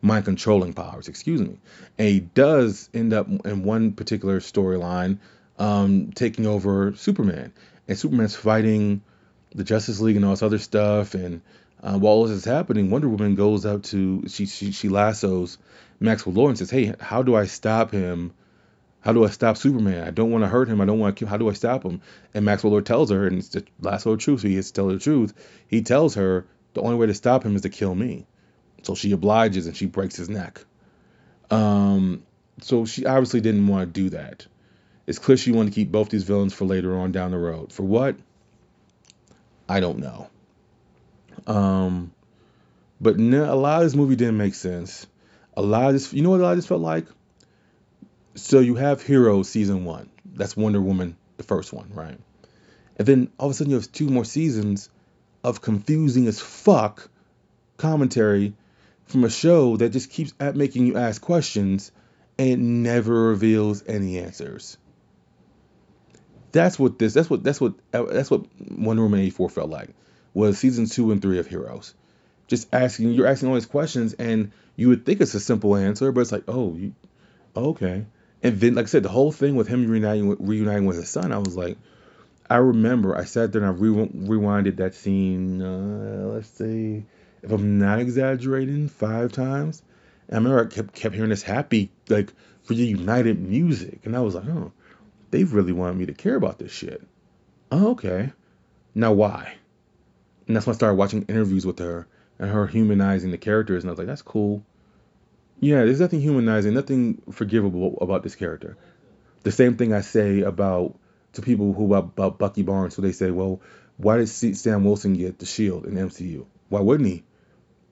mind 0.01 0.25
controlling 0.25 0.73
powers, 0.73 1.09
excuse 1.09 1.41
me. 1.41 1.59
And 1.99 2.09
he 2.09 2.21
does 2.21 2.89
end 2.95 3.13
up 3.13 3.29
in 3.29 3.65
one 3.65 3.93
particular 3.93 4.41
storyline 4.41 5.19
um, 5.59 6.13
taking 6.13 6.47
over 6.47 6.95
Superman. 6.97 7.53
And 7.89 7.99
Superman's 7.99 8.37
fighting 8.37 9.03
the 9.55 9.65
Justice 9.65 10.01
League 10.01 10.17
and 10.17 10.25
all 10.25 10.33
this 10.33 10.43
other 10.43 10.59
stuff. 10.59 11.15
And 11.15 11.43
uh, 11.83 11.99
while 11.99 12.25
this 12.25 12.33
is 12.33 12.45
happening, 12.45 12.91
Wonder 12.91 13.09
Woman 13.09 13.35
goes 13.35 13.67
up 13.67 13.83
to, 13.85 14.25
she, 14.29 14.47
she, 14.47 14.71
she 14.71 14.89
lassos 14.89 15.59
Maxwell 15.99 16.35
Lord 16.35 16.51
and 16.51 16.59
says, 16.59 16.71
Hey, 16.71 16.95
how 17.01 17.23
do 17.23 17.35
I 17.35 17.47
stop 17.47 17.91
him? 17.91 18.33
How 19.01 19.13
do 19.13 19.25
I 19.25 19.31
stop 19.31 19.57
Superman? 19.57 20.07
I 20.07 20.11
don't 20.11 20.31
want 20.31 20.45
to 20.45 20.49
hurt 20.49 20.69
him. 20.69 20.81
I 20.81 20.85
don't 20.85 21.01
want 21.01 21.17
to 21.17 21.19
kill. 21.19 21.29
How 21.29 21.37
do 21.37 21.49
I 21.49 21.55
stop 21.55 21.83
him? 21.83 22.03
And 22.35 22.45
Maxwell 22.45 22.71
Lord 22.71 22.87
tells 22.87 23.11
her, 23.11 23.27
and 23.27 23.39
it's 23.39 23.49
the 23.49 23.65
lasso 23.81 24.13
of 24.13 24.21
truth. 24.21 24.43
So 24.43 24.49
he 24.49 24.55
has 24.57 24.69
to 24.69 24.73
tell 24.73 24.89
her 24.89 24.95
the 24.95 25.01
truth. 25.01 25.35
He 25.67 25.83
tells 25.83 26.15
her 26.15 26.47
the 26.75 26.83
only 26.83 26.97
way 26.97 27.07
to 27.07 27.15
stop 27.15 27.45
him 27.45 27.57
is 27.57 27.63
to 27.63 27.69
kill 27.69 27.95
me. 27.95 28.27
So 28.85 28.95
she 28.95 29.11
obliges 29.11 29.67
and 29.67 29.77
she 29.77 29.87
breaks 29.87 30.17
his 30.17 30.29
neck. 30.29 30.65
Um, 31.51 32.23
so 32.61 32.85
she 32.85 33.05
obviously 33.05 33.41
didn't 33.41 33.67
want 33.67 33.93
to 33.93 34.01
do 34.01 34.11
that. 34.11 34.47
It's 35.07 35.19
clear 35.19 35.37
she 35.37 35.51
wanted 35.51 35.71
to 35.71 35.75
keep 35.75 35.91
both 35.91 36.09
these 36.09 36.23
villains 36.23 36.55
for 36.55 36.65
later 36.65 36.97
on 36.97 37.11
down 37.11 37.33
the 37.33 37.39
road. 37.39 37.73
For 37.73 37.83
what? 37.83 38.17
I 39.69 39.81
don't 39.81 39.99
know. 39.99 40.31
Um, 41.47 42.13
but 43.01 43.19
no, 43.19 43.53
a 43.53 43.57
lot 43.57 43.79
of 43.79 43.87
this 43.87 43.95
movie 43.95 44.17
didn't 44.17 44.37
make 44.37 44.55
sense. 44.55 45.07
A 45.57 45.63
lot 45.63 45.87
of 45.87 45.93
this, 45.95 46.13
you 46.13 46.23
know 46.23 46.31
what 46.31 46.41
a 46.41 46.43
lot 46.45 46.53
of 46.53 46.59
this 46.59 46.67
felt 46.67 46.81
like? 46.81 47.07
so 48.35 48.61
you 48.61 48.75
have 48.77 49.03
Heroes 49.03 49.49
season 49.49 49.85
one. 49.85 50.11
That's 50.25 50.57
Wonder 50.57 50.81
Woman, 50.81 51.17
the 51.37 51.43
first 51.43 51.73
one, 51.73 51.91
right? 51.93 52.19
And 52.97 53.07
then 53.07 53.31
all 53.39 53.47
of 53.47 53.53
a 53.53 53.55
sudden 53.55 53.71
you 53.71 53.77
have 53.77 53.91
two 53.93 54.09
more 54.09 54.25
seasons 54.25 54.89
of 55.45 55.61
confusing 55.61 56.27
as 56.27 56.41
fuck 56.41 57.09
commentary 57.77 58.55
from 59.07 59.25
a 59.25 59.31
show 59.31 59.77
that 59.77 59.91
just 59.91 60.11
keeps 60.11 60.33
at 60.39 60.57
making 60.57 60.87
you 60.87 60.97
ask 60.97 61.21
questions 61.21 61.91
and 62.39 62.49
it 62.49 62.59
never 62.59 63.29
reveals 63.29 63.83
any 63.87 64.19
answers. 64.19 64.79
That's 66.53 66.79
what 66.79 66.99
this. 66.99 67.15
That's 67.15 67.31
what. 67.31 67.43
That's 67.43 67.61
what. 67.61 67.75
That's 67.93 68.31
what 68.31 68.45
Wonder 68.71 69.03
Woman 69.03 69.21
84 69.21 69.51
felt 69.51 69.71
like. 69.71 69.89
Was 70.35 70.59
season 70.59 70.87
two 70.87 71.13
and 71.13 71.21
three 71.21 71.39
of 71.39 71.47
Heroes. 71.47 71.95
Just 72.47 72.69
asking. 72.73 73.13
You're 73.13 73.27
asking 73.27 73.49
all 73.49 73.55
these 73.55 73.67
questions, 73.67 74.15
and 74.15 74.53
you 74.77 74.89
would 74.89 75.05
think 75.05 75.21
it's 75.21 75.35
a 75.35 75.41
simple 75.41 75.77
answer, 75.77 76.13
but 76.13 76.23
it's 76.23 76.33
like, 76.33 76.45
oh, 76.49 76.75
you, 76.75 76.95
okay. 77.55 78.07
And 78.43 78.61
then, 78.61 78.75
like 78.75 78.87
I 78.87 78.89
said, 78.89 79.03
the 79.03 79.09
whole 79.09 79.33
thing 79.33 79.55
with 79.55 79.69
him 79.69 79.89
reuniting, 79.89 80.37
reuniting 80.45 80.87
with 80.87 80.97
his 80.97 81.09
son, 81.09 81.33
I 81.33 81.39
was 81.39 81.57
like, 81.57 81.77
I 82.51 82.57
remember 82.57 83.17
I 83.17 83.25
sat 83.25 83.53
there 83.53 83.63
and 83.63 83.71
I 83.71 83.75
re- 83.75 84.09
rewinded 84.09 84.77
that 84.77 84.95
scene, 84.95 85.63
uh, 85.63 86.33
let's 86.33 86.49
see, 86.49 87.05
if 87.43 87.51
I'm 87.51 87.79
not 87.79 88.01
exaggerating, 88.01 88.89
five 88.89 89.33
times. 89.33 89.83
And 90.29 90.35
I 90.35 90.39
remember 90.39 90.65
I 90.65 90.75
kept, 90.75 90.95
kept 90.95 91.15
hearing 91.15 91.31
this 91.31 91.43
happy, 91.43 91.91
like, 92.09 92.33
reunited 92.69 93.41
music. 93.41 94.01
And 94.05 94.17
I 94.17 94.21
was 94.21 94.35
like, 94.35 94.47
oh, 94.47 94.73
they 95.31 95.45
really 95.45 95.73
wanted 95.73 95.97
me 95.97 96.07
to 96.07 96.15
care 96.15 96.37
about 96.37 96.59
this 96.59 96.73
shit. 96.73 97.03
Oh, 97.71 97.91
okay. 97.93 98.33
Now, 98.95 99.13
why? 99.13 99.55
And 100.47 100.57
that's 100.57 100.67
when 100.67 100.75
I 100.75 100.77
started 100.77 100.97
watching 100.97 101.23
interviews 101.29 101.65
with 101.65 101.79
her 101.79 102.07
and 102.39 102.51
her 102.51 102.67
humanizing 102.67 103.31
the 103.31 103.39
characters. 103.39 103.83
And 103.83 103.91
I 103.91 103.93
was 103.93 103.99
like, 103.99 104.09
that's 104.09 104.23
cool. 104.23 104.65
Yeah, 105.61 105.85
there's 105.85 106.01
nothing 106.01 106.21
humanizing, 106.21 106.75
nothing 106.75 107.23
forgivable 107.31 107.99
about 108.01 108.23
this 108.25 108.35
character. 108.35 108.77
The 109.45 109.53
same 109.53 109.77
thing 109.77 109.93
I 109.93 110.01
say 110.01 110.41
about 110.41 110.99
to 111.35 111.43
people 111.43 111.73
who 111.73 111.95
about, 111.95 112.39
Bucky 112.39 112.63
Barnes, 112.63 112.95
who 112.95 113.03
they 113.03 113.13
say, 113.13 113.31
well, 113.31 113.61
why 113.97 114.17
did 114.17 114.29
Sam 114.29 114.85
Wilson 114.85 115.15
get 115.15 115.39
the 115.39 115.47
Shield 115.47 115.87
in 115.87 115.95
MCU? 115.95 116.47
Why 116.69 116.81
wouldn't 116.81 117.09
he? 117.09 117.23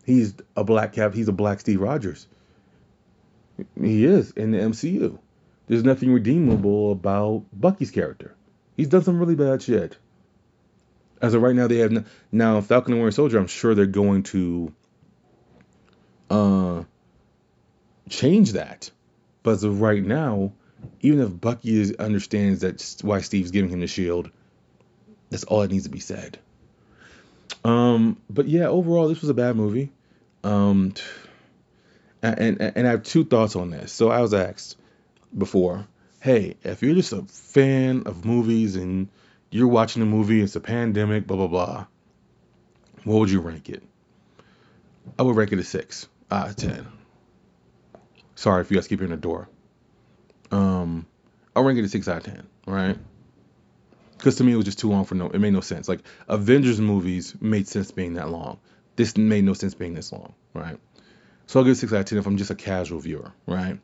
He's 0.05 0.35
a 0.57 0.65
black 0.65 0.95
cap. 0.95 1.15
He's 1.15 1.29
a 1.29 1.33
black 1.33 1.61
Steve 1.61 1.81
Rogers. 1.81 2.27
He 3.81 4.05
is 4.05 4.33
in 4.33 4.51
the 4.51 4.59
MCU. 4.59 5.19
There's 5.69 5.85
nothing 5.85 6.13
redeemable 6.13 6.91
about 6.91 7.45
Bucky's 7.53 7.93
character. 7.93 8.35
He's 8.77 8.89
done 8.89 9.05
some 9.05 9.21
really 9.21 9.37
bad 9.37 9.63
shit. 9.63 9.99
As 11.21 11.35
of 11.35 11.43
right 11.43 11.55
now, 11.55 11.67
they 11.67 11.79
have 11.79 11.93
no, 11.93 12.05
now 12.33 12.61
Falcon 12.61 12.95
and 12.95 13.03
Winter 13.03 13.15
Soldier. 13.15 13.39
I'm 13.39 13.47
sure 13.47 13.75
they're 13.75 13.87
going 13.87 14.23
to 14.25 14.73
uh, 16.31 16.85
change 18.09 18.53
that. 18.53 18.91
But 19.43 19.53
as 19.53 19.65
of 19.65 19.81
right 19.81 20.03
now, 20.03 20.53
even 21.01 21.21
if 21.21 21.41
Bucky 21.41 21.79
is, 21.81 21.93
understands 21.97 22.61
that's 22.61 23.03
why 23.03 23.21
Steve's 23.21 23.51
giving 23.51 23.71
him 23.71 23.81
the 23.81 23.87
shield, 23.87 24.31
that's 25.31 25.45
all 25.45 25.61
that 25.61 25.71
needs 25.71 25.85
to 25.85 25.91
be 25.91 26.01
said. 26.01 26.39
Um, 27.65 28.17
but 28.31 28.49
yeah, 28.49 28.67
overall, 28.69 29.09
this 29.09 29.21
was 29.21 29.31
a 29.31 29.35
bad 29.35 29.57
movie. 29.57 29.91
Um, 30.43 30.95
and, 32.23 32.39
and, 32.39 32.73
and 32.77 32.87
I 32.87 32.91
have 32.91 33.03
two 33.03 33.25
thoughts 33.25 33.57
on 33.57 33.71
this. 33.71 33.93
So 33.93 34.11
I 34.11 34.21
was 34.21 34.33
asked 34.35 34.77
before, 35.37 35.87
hey, 36.21 36.57
if 36.63 36.83
you're 36.83 36.95
just 36.95 37.13
a 37.13 37.23
fan 37.23 38.05
of 38.07 38.25
movies 38.25 38.77
and 38.77 39.09
you're 39.51 39.69
watching 39.69 40.03
a 40.03 40.07
movie, 40.07 40.41
it's 40.41 40.57
a 40.57 40.61
pandemic, 40.61 41.27
blah 41.27 41.37
blah 41.37 41.47
blah, 41.47 41.87
what 43.05 43.19
would 43.19 43.31
you 43.31 43.41
rank 43.41 43.69
it? 43.69 43.83
I 45.19 45.23
would 45.23 45.37
rank 45.37 45.53
it 45.53 45.59
a 45.59 45.65
six 45.65 46.09
out 46.31 46.49
of 46.51 46.57
ten. 46.57 46.87
Sorry 48.35 48.63
if 48.63 48.71
you 48.71 48.77
guys 48.77 48.87
keep 48.87 49.01
hearing 49.01 49.11
the 49.11 49.17
door. 49.17 49.49
Um, 50.51 51.07
I'll 51.55 51.65
rank 51.65 51.79
it 51.79 51.85
a 51.85 51.89
six 51.89 52.09
out 52.09 52.19
of 52.19 52.25
ten. 52.25 52.47
Right? 52.67 52.97
Because 54.17 54.37
to 54.37 54.45
me 54.45 54.53
it 54.53 54.57
was 54.57 54.67
just 54.67 54.79
too 54.79 54.91
long 54.91 55.05
for 55.05 55.15
no. 55.15 55.31
It 55.31 55.39
made 55.39 55.53
no 55.53 55.61
sense. 55.61 55.89
Like 55.89 56.01
Avengers 56.29 56.81
movies 56.81 57.35
made 57.41 57.67
sense 57.67 57.91
being 57.91 58.15
that 58.15 58.29
long. 58.29 58.59
This 58.97 59.17
made 59.17 59.45
no 59.45 59.55
sense 59.55 59.75
being 59.75 59.95
this 59.95 60.13
long. 60.13 60.35
Right? 60.55 60.79
So 61.47 61.59
I'll 61.59 61.65
give 61.65 61.73
it 61.73 61.77
six 61.77 61.93
out 61.93 62.01
of 62.01 62.07
ten 62.07 62.19
if 62.19 62.27
I'm 62.27 62.37
just 62.37 62.51
a 62.51 62.55
casual 62.55 63.01
viewer. 63.01 63.33
Right? 63.47 63.79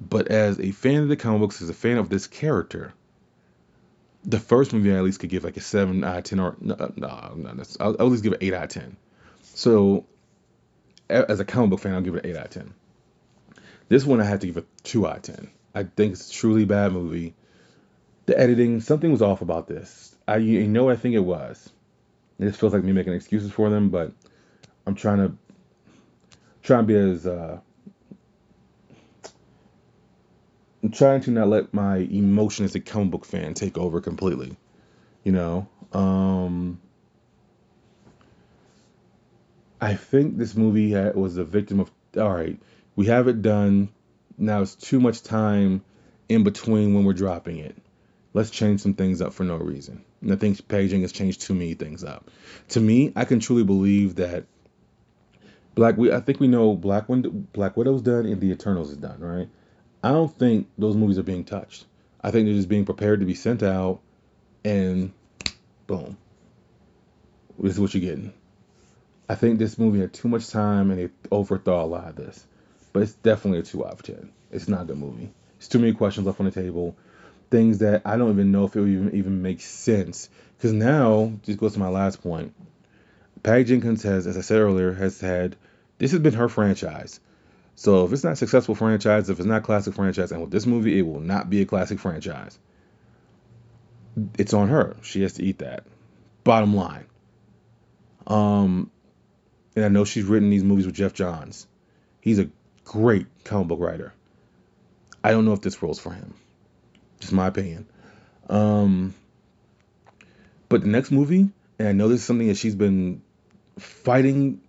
But 0.00 0.28
as 0.28 0.58
a 0.58 0.70
fan 0.70 1.02
of 1.02 1.08
the 1.08 1.16
comic 1.16 1.40
books, 1.40 1.60
as 1.60 1.68
a 1.68 1.74
fan 1.74 1.98
of 1.98 2.08
this 2.08 2.26
character, 2.26 2.94
the 4.24 4.38
first 4.38 4.72
movie 4.72 4.92
I 4.92 4.96
at 4.96 5.04
least 5.04 5.20
could 5.20 5.30
give 5.30 5.44
like 5.44 5.56
a 5.56 5.60
seven 5.60 6.04
out 6.04 6.18
of 6.18 6.24
ten, 6.24 6.40
or 6.40 6.56
no, 6.60 6.74
no, 6.74 6.92
no 6.96 7.62
I'll, 7.80 7.96
I'll 7.98 8.06
at 8.06 8.10
least 8.12 8.22
give 8.22 8.32
it 8.32 8.38
eight 8.42 8.54
out 8.54 8.64
of 8.64 8.70
ten. 8.70 8.96
So 9.42 10.06
as 11.08 11.40
a 11.40 11.44
comic 11.44 11.70
book 11.70 11.80
fan, 11.80 11.94
I'll 11.94 12.02
give 12.02 12.14
it 12.14 12.24
an 12.24 12.30
eight 12.30 12.36
out 12.36 12.46
of 12.46 12.50
ten. 12.50 12.74
This 13.88 14.04
one 14.04 14.20
I 14.20 14.24
had 14.24 14.40
to 14.42 14.46
give 14.46 14.58
a 14.58 14.64
two 14.82 15.06
out 15.06 15.16
of 15.16 15.22
ten. 15.22 15.50
I 15.74 15.84
think 15.84 16.12
it's 16.12 16.30
a 16.30 16.32
truly 16.32 16.64
bad 16.64 16.92
movie. 16.92 17.34
The 18.26 18.38
editing, 18.38 18.80
something 18.80 19.10
was 19.10 19.22
off 19.22 19.40
about 19.40 19.66
this. 19.66 20.14
I 20.26 20.36
you 20.36 20.66
know 20.68 20.90
I 20.90 20.96
think 20.96 21.14
it 21.14 21.20
was. 21.20 21.70
This 22.38 22.56
feels 22.56 22.72
like 22.72 22.84
me 22.84 22.92
making 22.92 23.14
excuses 23.14 23.50
for 23.50 23.70
them, 23.70 23.88
but 23.88 24.12
I'm 24.86 24.94
trying 24.94 25.18
to 25.18 25.32
try 26.62 26.76
to 26.78 26.82
be 26.82 26.94
as 26.94 27.26
uh, 27.26 27.60
I'm 30.82 30.90
trying 30.90 31.20
to 31.22 31.30
not 31.30 31.48
let 31.48 31.74
my 31.74 31.96
emotion 31.96 32.64
as 32.64 32.74
a 32.74 32.80
comic 32.80 33.10
book 33.10 33.24
fan 33.24 33.54
take 33.54 33.76
over 33.76 34.00
completely. 34.00 34.56
You 35.24 35.32
know, 35.32 35.68
um, 35.92 36.80
I 39.80 39.94
think 39.94 40.38
this 40.38 40.54
movie 40.54 40.94
was 40.94 41.36
a 41.36 41.44
victim 41.44 41.80
of. 41.80 41.90
All 42.16 42.32
right, 42.32 42.58
we 42.96 43.06
have 43.06 43.28
it 43.28 43.42
done. 43.42 43.90
Now 44.36 44.62
it's 44.62 44.76
too 44.76 45.00
much 45.00 45.22
time 45.22 45.82
in 46.28 46.44
between 46.44 46.94
when 46.94 47.04
we're 47.04 47.12
dropping 47.12 47.58
it. 47.58 47.76
Let's 48.34 48.50
change 48.50 48.80
some 48.80 48.94
things 48.94 49.20
up 49.20 49.32
for 49.32 49.44
no 49.44 49.56
reason. 49.56 50.04
And 50.20 50.32
I 50.32 50.36
think 50.36 50.66
paging 50.68 51.02
has 51.02 51.12
changed 51.12 51.40
too 51.40 51.54
many 51.54 51.74
things 51.74 52.04
up. 52.04 52.30
To 52.70 52.80
me, 52.80 53.12
I 53.16 53.24
can 53.24 53.40
truly 53.40 53.64
believe 53.64 54.16
that 54.16 54.44
Black. 55.74 55.96
We 55.96 56.12
I 56.12 56.20
think 56.20 56.38
we 56.38 56.46
know 56.46 56.76
Black 56.76 57.08
Widow, 57.08 57.30
Black 57.30 57.76
Widow's 57.76 58.02
done 58.02 58.26
and 58.26 58.40
The 58.40 58.50
Eternals 58.52 58.90
is 58.90 58.96
done, 58.96 59.20
right? 59.20 59.48
I 60.02 60.10
don't 60.12 60.36
think 60.36 60.68
those 60.78 60.96
movies 60.96 61.18
are 61.18 61.24
being 61.24 61.44
touched. 61.44 61.84
I 62.20 62.30
think 62.30 62.46
they're 62.46 62.54
just 62.54 62.68
being 62.68 62.84
prepared 62.84 63.20
to 63.20 63.26
be 63.26 63.34
sent 63.34 63.62
out, 63.62 64.00
and 64.64 65.12
boom, 65.86 66.16
this 67.58 67.72
is 67.72 67.80
what 67.80 67.94
you're 67.94 68.00
getting. 68.00 68.32
I 69.28 69.34
think 69.34 69.58
this 69.58 69.78
movie 69.78 70.00
had 70.00 70.12
too 70.12 70.28
much 70.28 70.48
time 70.48 70.90
and 70.90 70.98
they 71.00 71.08
overthought 71.30 71.82
a 71.82 71.86
lot 71.86 72.08
of 72.08 72.16
this, 72.16 72.46
but 72.92 73.02
it's 73.02 73.14
definitely 73.14 73.60
a 73.60 73.62
two 73.62 73.84
out 73.84 73.92
of 73.92 74.02
ten. 74.02 74.32
It's 74.50 74.68
not 74.68 74.82
a 74.82 74.84
good 74.86 74.98
movie. 74.98 75.30
It's 75.58 75.68
too 75.68 75.78
many 75.78 75.92
questions 75.92 76.26
left 76.26 76.40
on 76.40 76.46
the 76.46 76.52
table, 76.52 76.96
things 77.50 77.78
that 77.78 78.02
I 78.04 78.16
don't 78.16 78.30
even 78.30 78.52
know 78.52 78.64
if 78.64 78.76
it 78.76 78.80
would 78.80 78.88
even 78.88 79.14
even 79.14 79.42
make 79.42 79.60
sense. 79.60 80.30
Because 80.56 80.72
now, 80.72 81.32
just 81.42 81.58
goes 81.58 81.74
to 81.74 81.78
my 81.78 81.88
last 81.88 82.22
point. 82.22 82.54
Patty 83.42 83.64
Jenkins 83.64 84.02
has, 84.02 84.26
as 84.26 84.36
I 84.36 84.40
said 84.40 84.60
earlier, 84.60 84.92
has 84.92 85.20
had 85.20 85.56
this 85.98 86.12
has 86.12 86.20
been 86.20 86.34
her 86.34 86.48
franchise. 86.48 87.20
So 87.78 88.04
if 88.04 88.12
it's 88.12 88.24
not 88.24 88.36
successful 88.36 88.74
franchise, 88.74 89.30
if 89.30 89.38
it's 89.38 89.46
not 89.46 89.62
classic 89.62 89.94
franchise, 89.94 90.32
and 90.32 90.40
with 90.40 90.50
this 90.50 90.66
movie, 90.66 90.98
it 90.98 91.02
will 91.02 91.20
not 91.20 91.48
be 91.48 91.62
a 91.62 91.64
classic 91.64 92.00
franchise. 92.00 92.58
It's 94.36 94.52
on 94.52 94.66
her. 94.66 94.96
She 95.02 95.22
has 95.22 95.34
to 95.34 95.44
eat 95.44 95.58
that. 95.58 95.84
Bottom 96.42 96.74
line. 96.74 97.06
Um, 98.26 98.90
and 99.76 99.84
I 99.84 99.88
know 99.90 100.04
she's 100.04 100.24
written 100.24 100.50
these 100.50 100.64
movies 100.64 100.86
with 100.86 100.96
Geoff 100.96 101.12
Johns. 101.14 101.68
He's 102.20 102.40
a 102.40 102.50
great 102.84 103.28
comic 103.44 103.68
book 103.68 103.78
writer. 103.78 104.12
I 105.22 105.30
don't 105.30 105.44
know 105.44 105.52
if 105.52 105.60
this 105.60 105.80
role's 105.80 106.00
for 106.00 106.12
him. 106.12 106.34
Just 107.20 107.32
my 107.32 107.46
opinion. 107.46 107.86
Um, 108.50 109.14
but 110.68 110.80
the 110.80 110.88
next 110.88 111.12
movie, 111.12 111.48
and 111.78 111.88
I 111.88 111.92
know 111.92 112.08
this 112.08 112.22
is 112.22 112.26
something 112.26 112.48
that 112.48 112.56
she's 112.56 112.74
been 112.74 113.22
fighting 113.78 114.62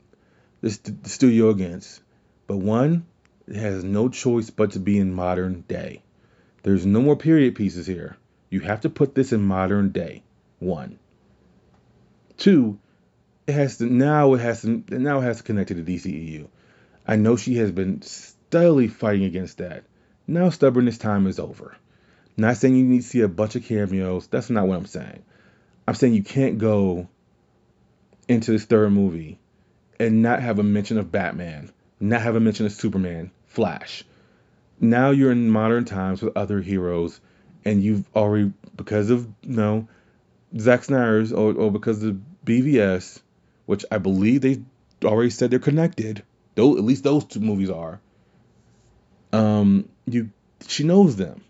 this 0.62 0.78
the 0.78 1.10
studio 1.10 1.49
against, 1.49 2.03
but 2.50 2.58
one, 2.58 3.06
has 3.54 3.84
no 3.84 4.10
choice 4.10 4.50
but 4.50 4.72
to 4.72 4.80
be 4.80 4.97
in 4.97 5.14
modern 5.14 5.62
day. 5.68 6.02
There's 6.64 6.84
no 6.84 7.00
more 7.00 7.16
period 7.16 7.54
pieces 7.54 7.86
here. 7.86 8.18
You 8.50 8.62
have 8.62 8.82
to 8.82 8.89
put 8.89 9.14
this 9.14 9.32
in 9.32 9.43
modern 9.43 9.91
day. 9.91 10.24
One. 10.58 10.97
Two, 12.38 12.80
it 13.45 13.52
has 13.52 13.78
to 13.78 13.86
now 13.86 14.34
it 14.34 14.39
has 14.39 14.64
to 14.64 14.84
now 14.89 15.20
it 15.20 15.26
has 15.26 15.38
to 15.38 15.43
connect 15.43 15.68
to 15.68 15.76
the 15.76 15.95
DCEU. 15.95 16.47
I 17.08 17.18
know 17.18 17.36
she 17.36 17.58
has 17.58 17.72
been 17.72 18.02
steadily 18.02 18.88
fighting 18.88 19.26
against 19.26 19.60
that. 19.60 19.84
Now 20.26 20.50
stubbornness 20.50 20.97
time 20.97 21.28
is 21.28 21.38
over. 21.38 21.78
Not 22.36 22.58
saying 22.58 22.76
you 22.76 22.84
need 22.84 23.04
to 23.04 23.08
see 23.08 23.22
a 23.22 23.28
bunch 23.28 23.58
of 23.58 23.64
cameos. 23.64 24.26
That's 24.26 24.50
not 24.50 24.68
what 24.68 24.78
I'm 24.80 24.88
saying. 24.88 25.22
I'm 25.88 25.93
saying 25.93 26.16
you 26.16 26.24
can't 26.24 26.58
go 26.58 27.10
into 28.28 28.52
this 28.52 28.66
third 28.66 28.91
movie 28.91 29.38
and 30.00 30.24
not 30.24 30.41
have 30.41 30.58
a 30.58 30.64
mention 30.64 30.97
of 30.97 31.12
Batman 31.12 31.72
not 32.00 32.22
have 32.22 32.36
a 32.36 32.39
mention 32.39 32.66
of 32.66 32.72
Superman, 32.72 33.32
Flash. 33.47 34.04
Now 34.80 35.12
you're 35.12 35.32
in 35.32 35.50
modern 35.50 35.86
times 35.86 36.22
with 36.22 36.36
other 36.38 36.62
heroes, 36.62 37.20
and 37.66 37.84
you've 37.84 38.06
already 38.16 38.54
because 38.76 39.10
of 39.10 39.28
you 39.41 39.56
know 39.56 39.88
Zack 40.58 40.86
Snyder's 40.86 41.34
or, 41.34 41.54
or 41.54 41.72
because 41.72 42.02
of 42.04 42.20
the 42.45 42.62
BVS, 42.62 43.20
which 43.66 43.86
I 43.91 43.97
believe 43.97 44.41
they 44.41 44.62
already 45.04 45.30
said 45.30 45.52
they're 45.52 45.60
connected. 45.60 46.24
Though 46.56 46.78
at 46.78 46.84
least 46.84 47.04
those 47.04 47.26
two 47.26 47.39
movies 47.39 47.70
are. 47.70 48.00
Um, 49.32 49.89
you 50.06 50.30
she 50.68 50.84
knows 50.84 51.16
them. 51.16 51.43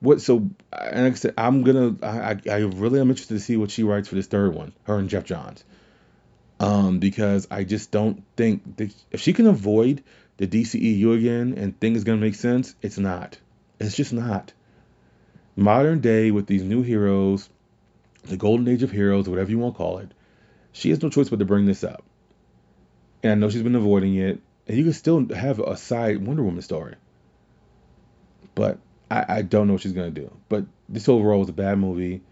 What 0.00 0.20
so? 0.20 0.48
And 0.72 1.04
like 1.04 1.12
I 1.12 1.16
said, 1.16 1.34
I'm 1.36 1.62
gonna. 1.64 1.96
I 2.02 2.36
I 2.48 2.58
really 2.58 3.00
am 3.00 3.10
interested 3.10 3.34
to 3.34 3.40
see 3.40 3.56
what 3.56 3.70
she 3.70 3.82
writes 3.82 4.08
for 4.08 4.14
this 4.14 4.26
third 4.26 4.54
one. 4.54 4.72
Her 4.84 4.98
and 4.98 5.08
Geoff 5.08 5.24
Johns 5.24 5.64
um, 6.62 7.00
because 7.00 7.48
I 7.50 7.64
just 7.64 7.90
don't 7.90 8.22
think 8.36 8.76
that 8.76 8.94
if 9.10 9.20
she 9.20 9.32
can 9.32 9.48
avoid 9.48 10.04
the 10.36 10.46
DCEU 10.46 11.18
again 11.18 11.54
and 11.58 11.78
things 11.78 12.04
gonna 12.04 12.18
make 12.18 12.36
sense, 12.36 12.74
it's 12.80 12.98
not. 12.98 13.36
It's 13.80 13.96
just 13.96 14.12
not. 14.12 14.52
Modern 15.56 16.00
day 16.00 16.30
with 16.30 16.46
these 16.46 16.62
new 16.62 16.82
heroes, 16.82 17.50
the 18.22 18.36
golden 18.36 18.68
age 18.68 18.84
of 18.84 18.92
heroes, 18.92 19.28
whatever 19.28 19.50
you 19.50 19.58
want 19.58 19.74
to 19.74 19.78
call 19.78 19.98
it, 19.98 20.12
she 20.70 20.90
has 20.90 21.02
no 21.02 21.10
choice 21.10 21.28
but 21.28 21.40
to 21.40 21.44
bring 21.44 21.66
this 21.66 21.82
up. 21.82 22.04
And 23.24 23.32
I 23.32 23.34
know 23.34 23.50
she's 23.50 23.62
been 23.62 23.74
avoiding 23.74 24.14
it, 24.14 24.40
and 24.68 24.78
you 24.78 24.84
can 24.84 24.92
still 24.92 25.34
have 25.34 25.58
a 25.58 25.76
side 25.76 26.24
Wonder 26.24 26.44
Woman 26.44 26.62
story. 26.62 26.94
But 28.54 28.78
I, 29.10 29.24
I 29.28 29.42
don't 29.42 29.66
know 29.66 29.74
what 29.74 29.82
she's 29.82 29.92
gonna 29.92 30.10
do. 30.12 30.30
But 30.48 30.66
this 30.88 31.08
overall 31.08 31.40
was 31.40 31.48
a 31.48 31.52
bad 31.52 31.78
movie. 31.78 32.22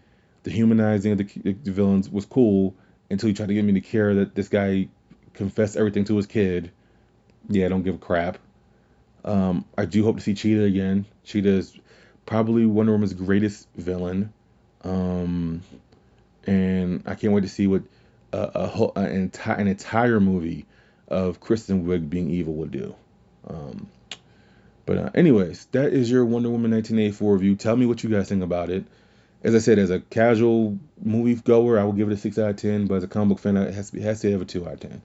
The 0.43 0.51
humanizing 0.51 1.11
of 1.11 1.17
the, 1.17 1.53
the 1.53 1.71
villains 1.71 2.09
was 2.09 2.25
cool 2.25 2.75
until 3.11 3.29
you 3.29 3.35
try 3.35 3.45
to 3.45 3.53
get 3.53 3.63
me 3.63 3.73
to 3.73 3.81
care 3.81 4.15
that 4.15 4.35
this 4.35 4.49
guy 4.49 4.87
confessed 5.33 5.77
everything 5.77 6.05
to 6.05 6.15
his 6.17 6.27
kid. 6.27 6.71
Yeah, 7.49 7.65
I 7.65 7.69
don't 7.69 7.83
give 7.83 7.95
a 7.95 7.99
crap. 7.99 8.37
Um, 9.23 9.65
I 9.77 9.85
do 9.85 10.03
hope 10.03 10.17
to 10.17 10.21
see 10.21 10.33
Cheetah 10.33 10.63
again. 10.63 11.05
Cheetah 11.23 11.49
is 11.49 11.77
probably 12.25 12.65
Wonder 12.65 12.93
Woman's 12.93 13.13
greatest 13.13 13.67
villain. 13.75 14.33
Um, 14.83 15.61
and 16.45 17.03
I 17.05 17.15
can't 17.15 17.33
wait 17.33 17.41
to 17.41 17.49
see 17.49 17.67
what 17.67 17.83
a, 18.33 18.51
a 18.55 18.67
whole, 18.67 18.93
an, 18.95 19.11
entire, 19.11 19.55
an 19.57 19.67
entire 19.67 20.19
movie 20.19 20.65
of 21.07 21.39
Kristen 21.39 21.85
Wiig 21.85 22.09
being 22.09 22.29
evil 22.29 22.53
would 22.55 22.71
do. 22.71 22.95
Um, 23.47 23.87
but 24.85 24.97
uh, 24.97 25.09
anyways, 25.13 25.65
that 25.71 25.93
is 25.93 26.09
your 26.09 26.25
Wonder 26.25 26.49
Woman 26.49 26.71
1984 26.71 27.33
review. 27.33 27.55
Tell 27.55 27.75
me 27.75 27.85
what 27.85 28.03
you 28.03 28.09
guys 28.09 28.29
think 28.29 28.43
about 28.43 28.69
it 28.69 28.85
as 29.43 29.55
I 29.55 29.59
said, 29.59 29.79
as 29.79 29.89
a 29.89 29.99
casual 29.99 30.77
movie 31.03 31.35
goer, 31.35 31.79
I 31.79 31.83
will 31.83 31.93
give 31.93 32.09
it 32.09 32.13
a 32.13 32.17
six 32.17 32.37
out 32.37 32.51
of 32.51 32.55
ten. 32.57 32.85
But 32.85 32.95
as 32.95 33.03
a 33.03 33.07
comic 33.07 33.29
book 33.29 33.39
fan, 33.39 33.57
it 33.57 33.73
has 33.73 33.89
to 33.89 33.95
be, 33.95 34.01
has 34.01 34.21
to 34.21 34.31
have 34.31 34.41
a 34.41 34.45
two 34.45 34.67
out 34.67 34.73
of 34.73 34.79
ten. 34.81 35.01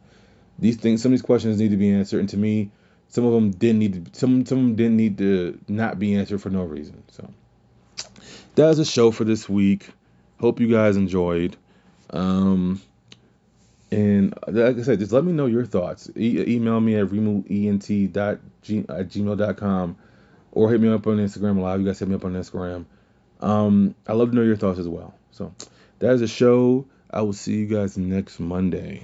These 0.59 0.77
things, 0.77 1.03
some 1.03 1.13
of 1.13 1.19
these 1.19 1.23
questions 1.23 1.59
need 1.59 1.71
to 1.71 1.77
be 1.77 1.91
answered, 1.91 2.21
and 2.21 2.29
to 2.31 2.37
me, 2.37 2.71
some 3.09 3.25
of 3.25 3.33
them 3.33 3.51
didn't 3.51 3.79
need 3.79 4.05
to. 4.05 4.19
Some 4.19 4.45
some 4.47 4.59
of 4.59 4.65
them 4.65 4.77
didn't 4.77 4.97
need 4.97 5.19
to 5.19 5.59
not 5.69 5.99
be 5.99 6.17
answered 6.17 6.43
for 6.43 6.51
no 6.51 6.65
reason. 6.65 7.03
So 7.11 7.31
that 8.57 8.67
was 8.67 8.79
a 8.79 8.85
show 8.85 9.11
for 9.11 9.25
this 9.25 9.49
week. 9.49 9.89
Hope 10.41 10.61
you 10.61 10.69
guys 10.69 10.97
enjoyed. 10.97 11.57
Um, 12.11 12.81
and 13.91 14.35
like 14.49 14.79
I 14.79 14.83
said, 14.83 14.99
just 14.99 15.13
let 15.13 15.25
me 15.25 15.33
know 15.33 15.47
your 15.47 15.65
thoughts. 15.65 16.11
E- 16.17 16.45
email 16.47 16.81
me 16.81 16.97
at 16.97 17.07
remoent 17.07 18.17
at 18.17 19.09
gmail.com 19.09 19.97
or 20.53 20.71
hit 20.71 20.81
me 20.81 20.89
up 20.89 21.07
on 21.07 21.17
Instagram. 21.19 21.61
live. 21.61 21.81
you 21.81 21.87
guys 21.87 21.99
hit 21.99 22.09
me 22.09 22.15
up 22.15 22.25
on 22.25 22.35
Instagram. 22.35 22.85
Um, 23.41 23.95
I 24.07 24.13
love 24.13 24.31
to 24.31 24.37
know 24.37 24.43
your 24.43 24.57
thoughts 24.57 24.79
as 24.79 24.89
well. 24.89 25.15
So 25.31 25.53
that 25.99 26.13
is 26.13 26.23
a 26.23 26.29
show. 26.29 26.87
I 27.11 27.23
will 27.23 27.33
see 27.33 27.57
you 27.57 27.67
guys 27.67 27.97
next 27.97 28.41
Monday. 28.41 29.03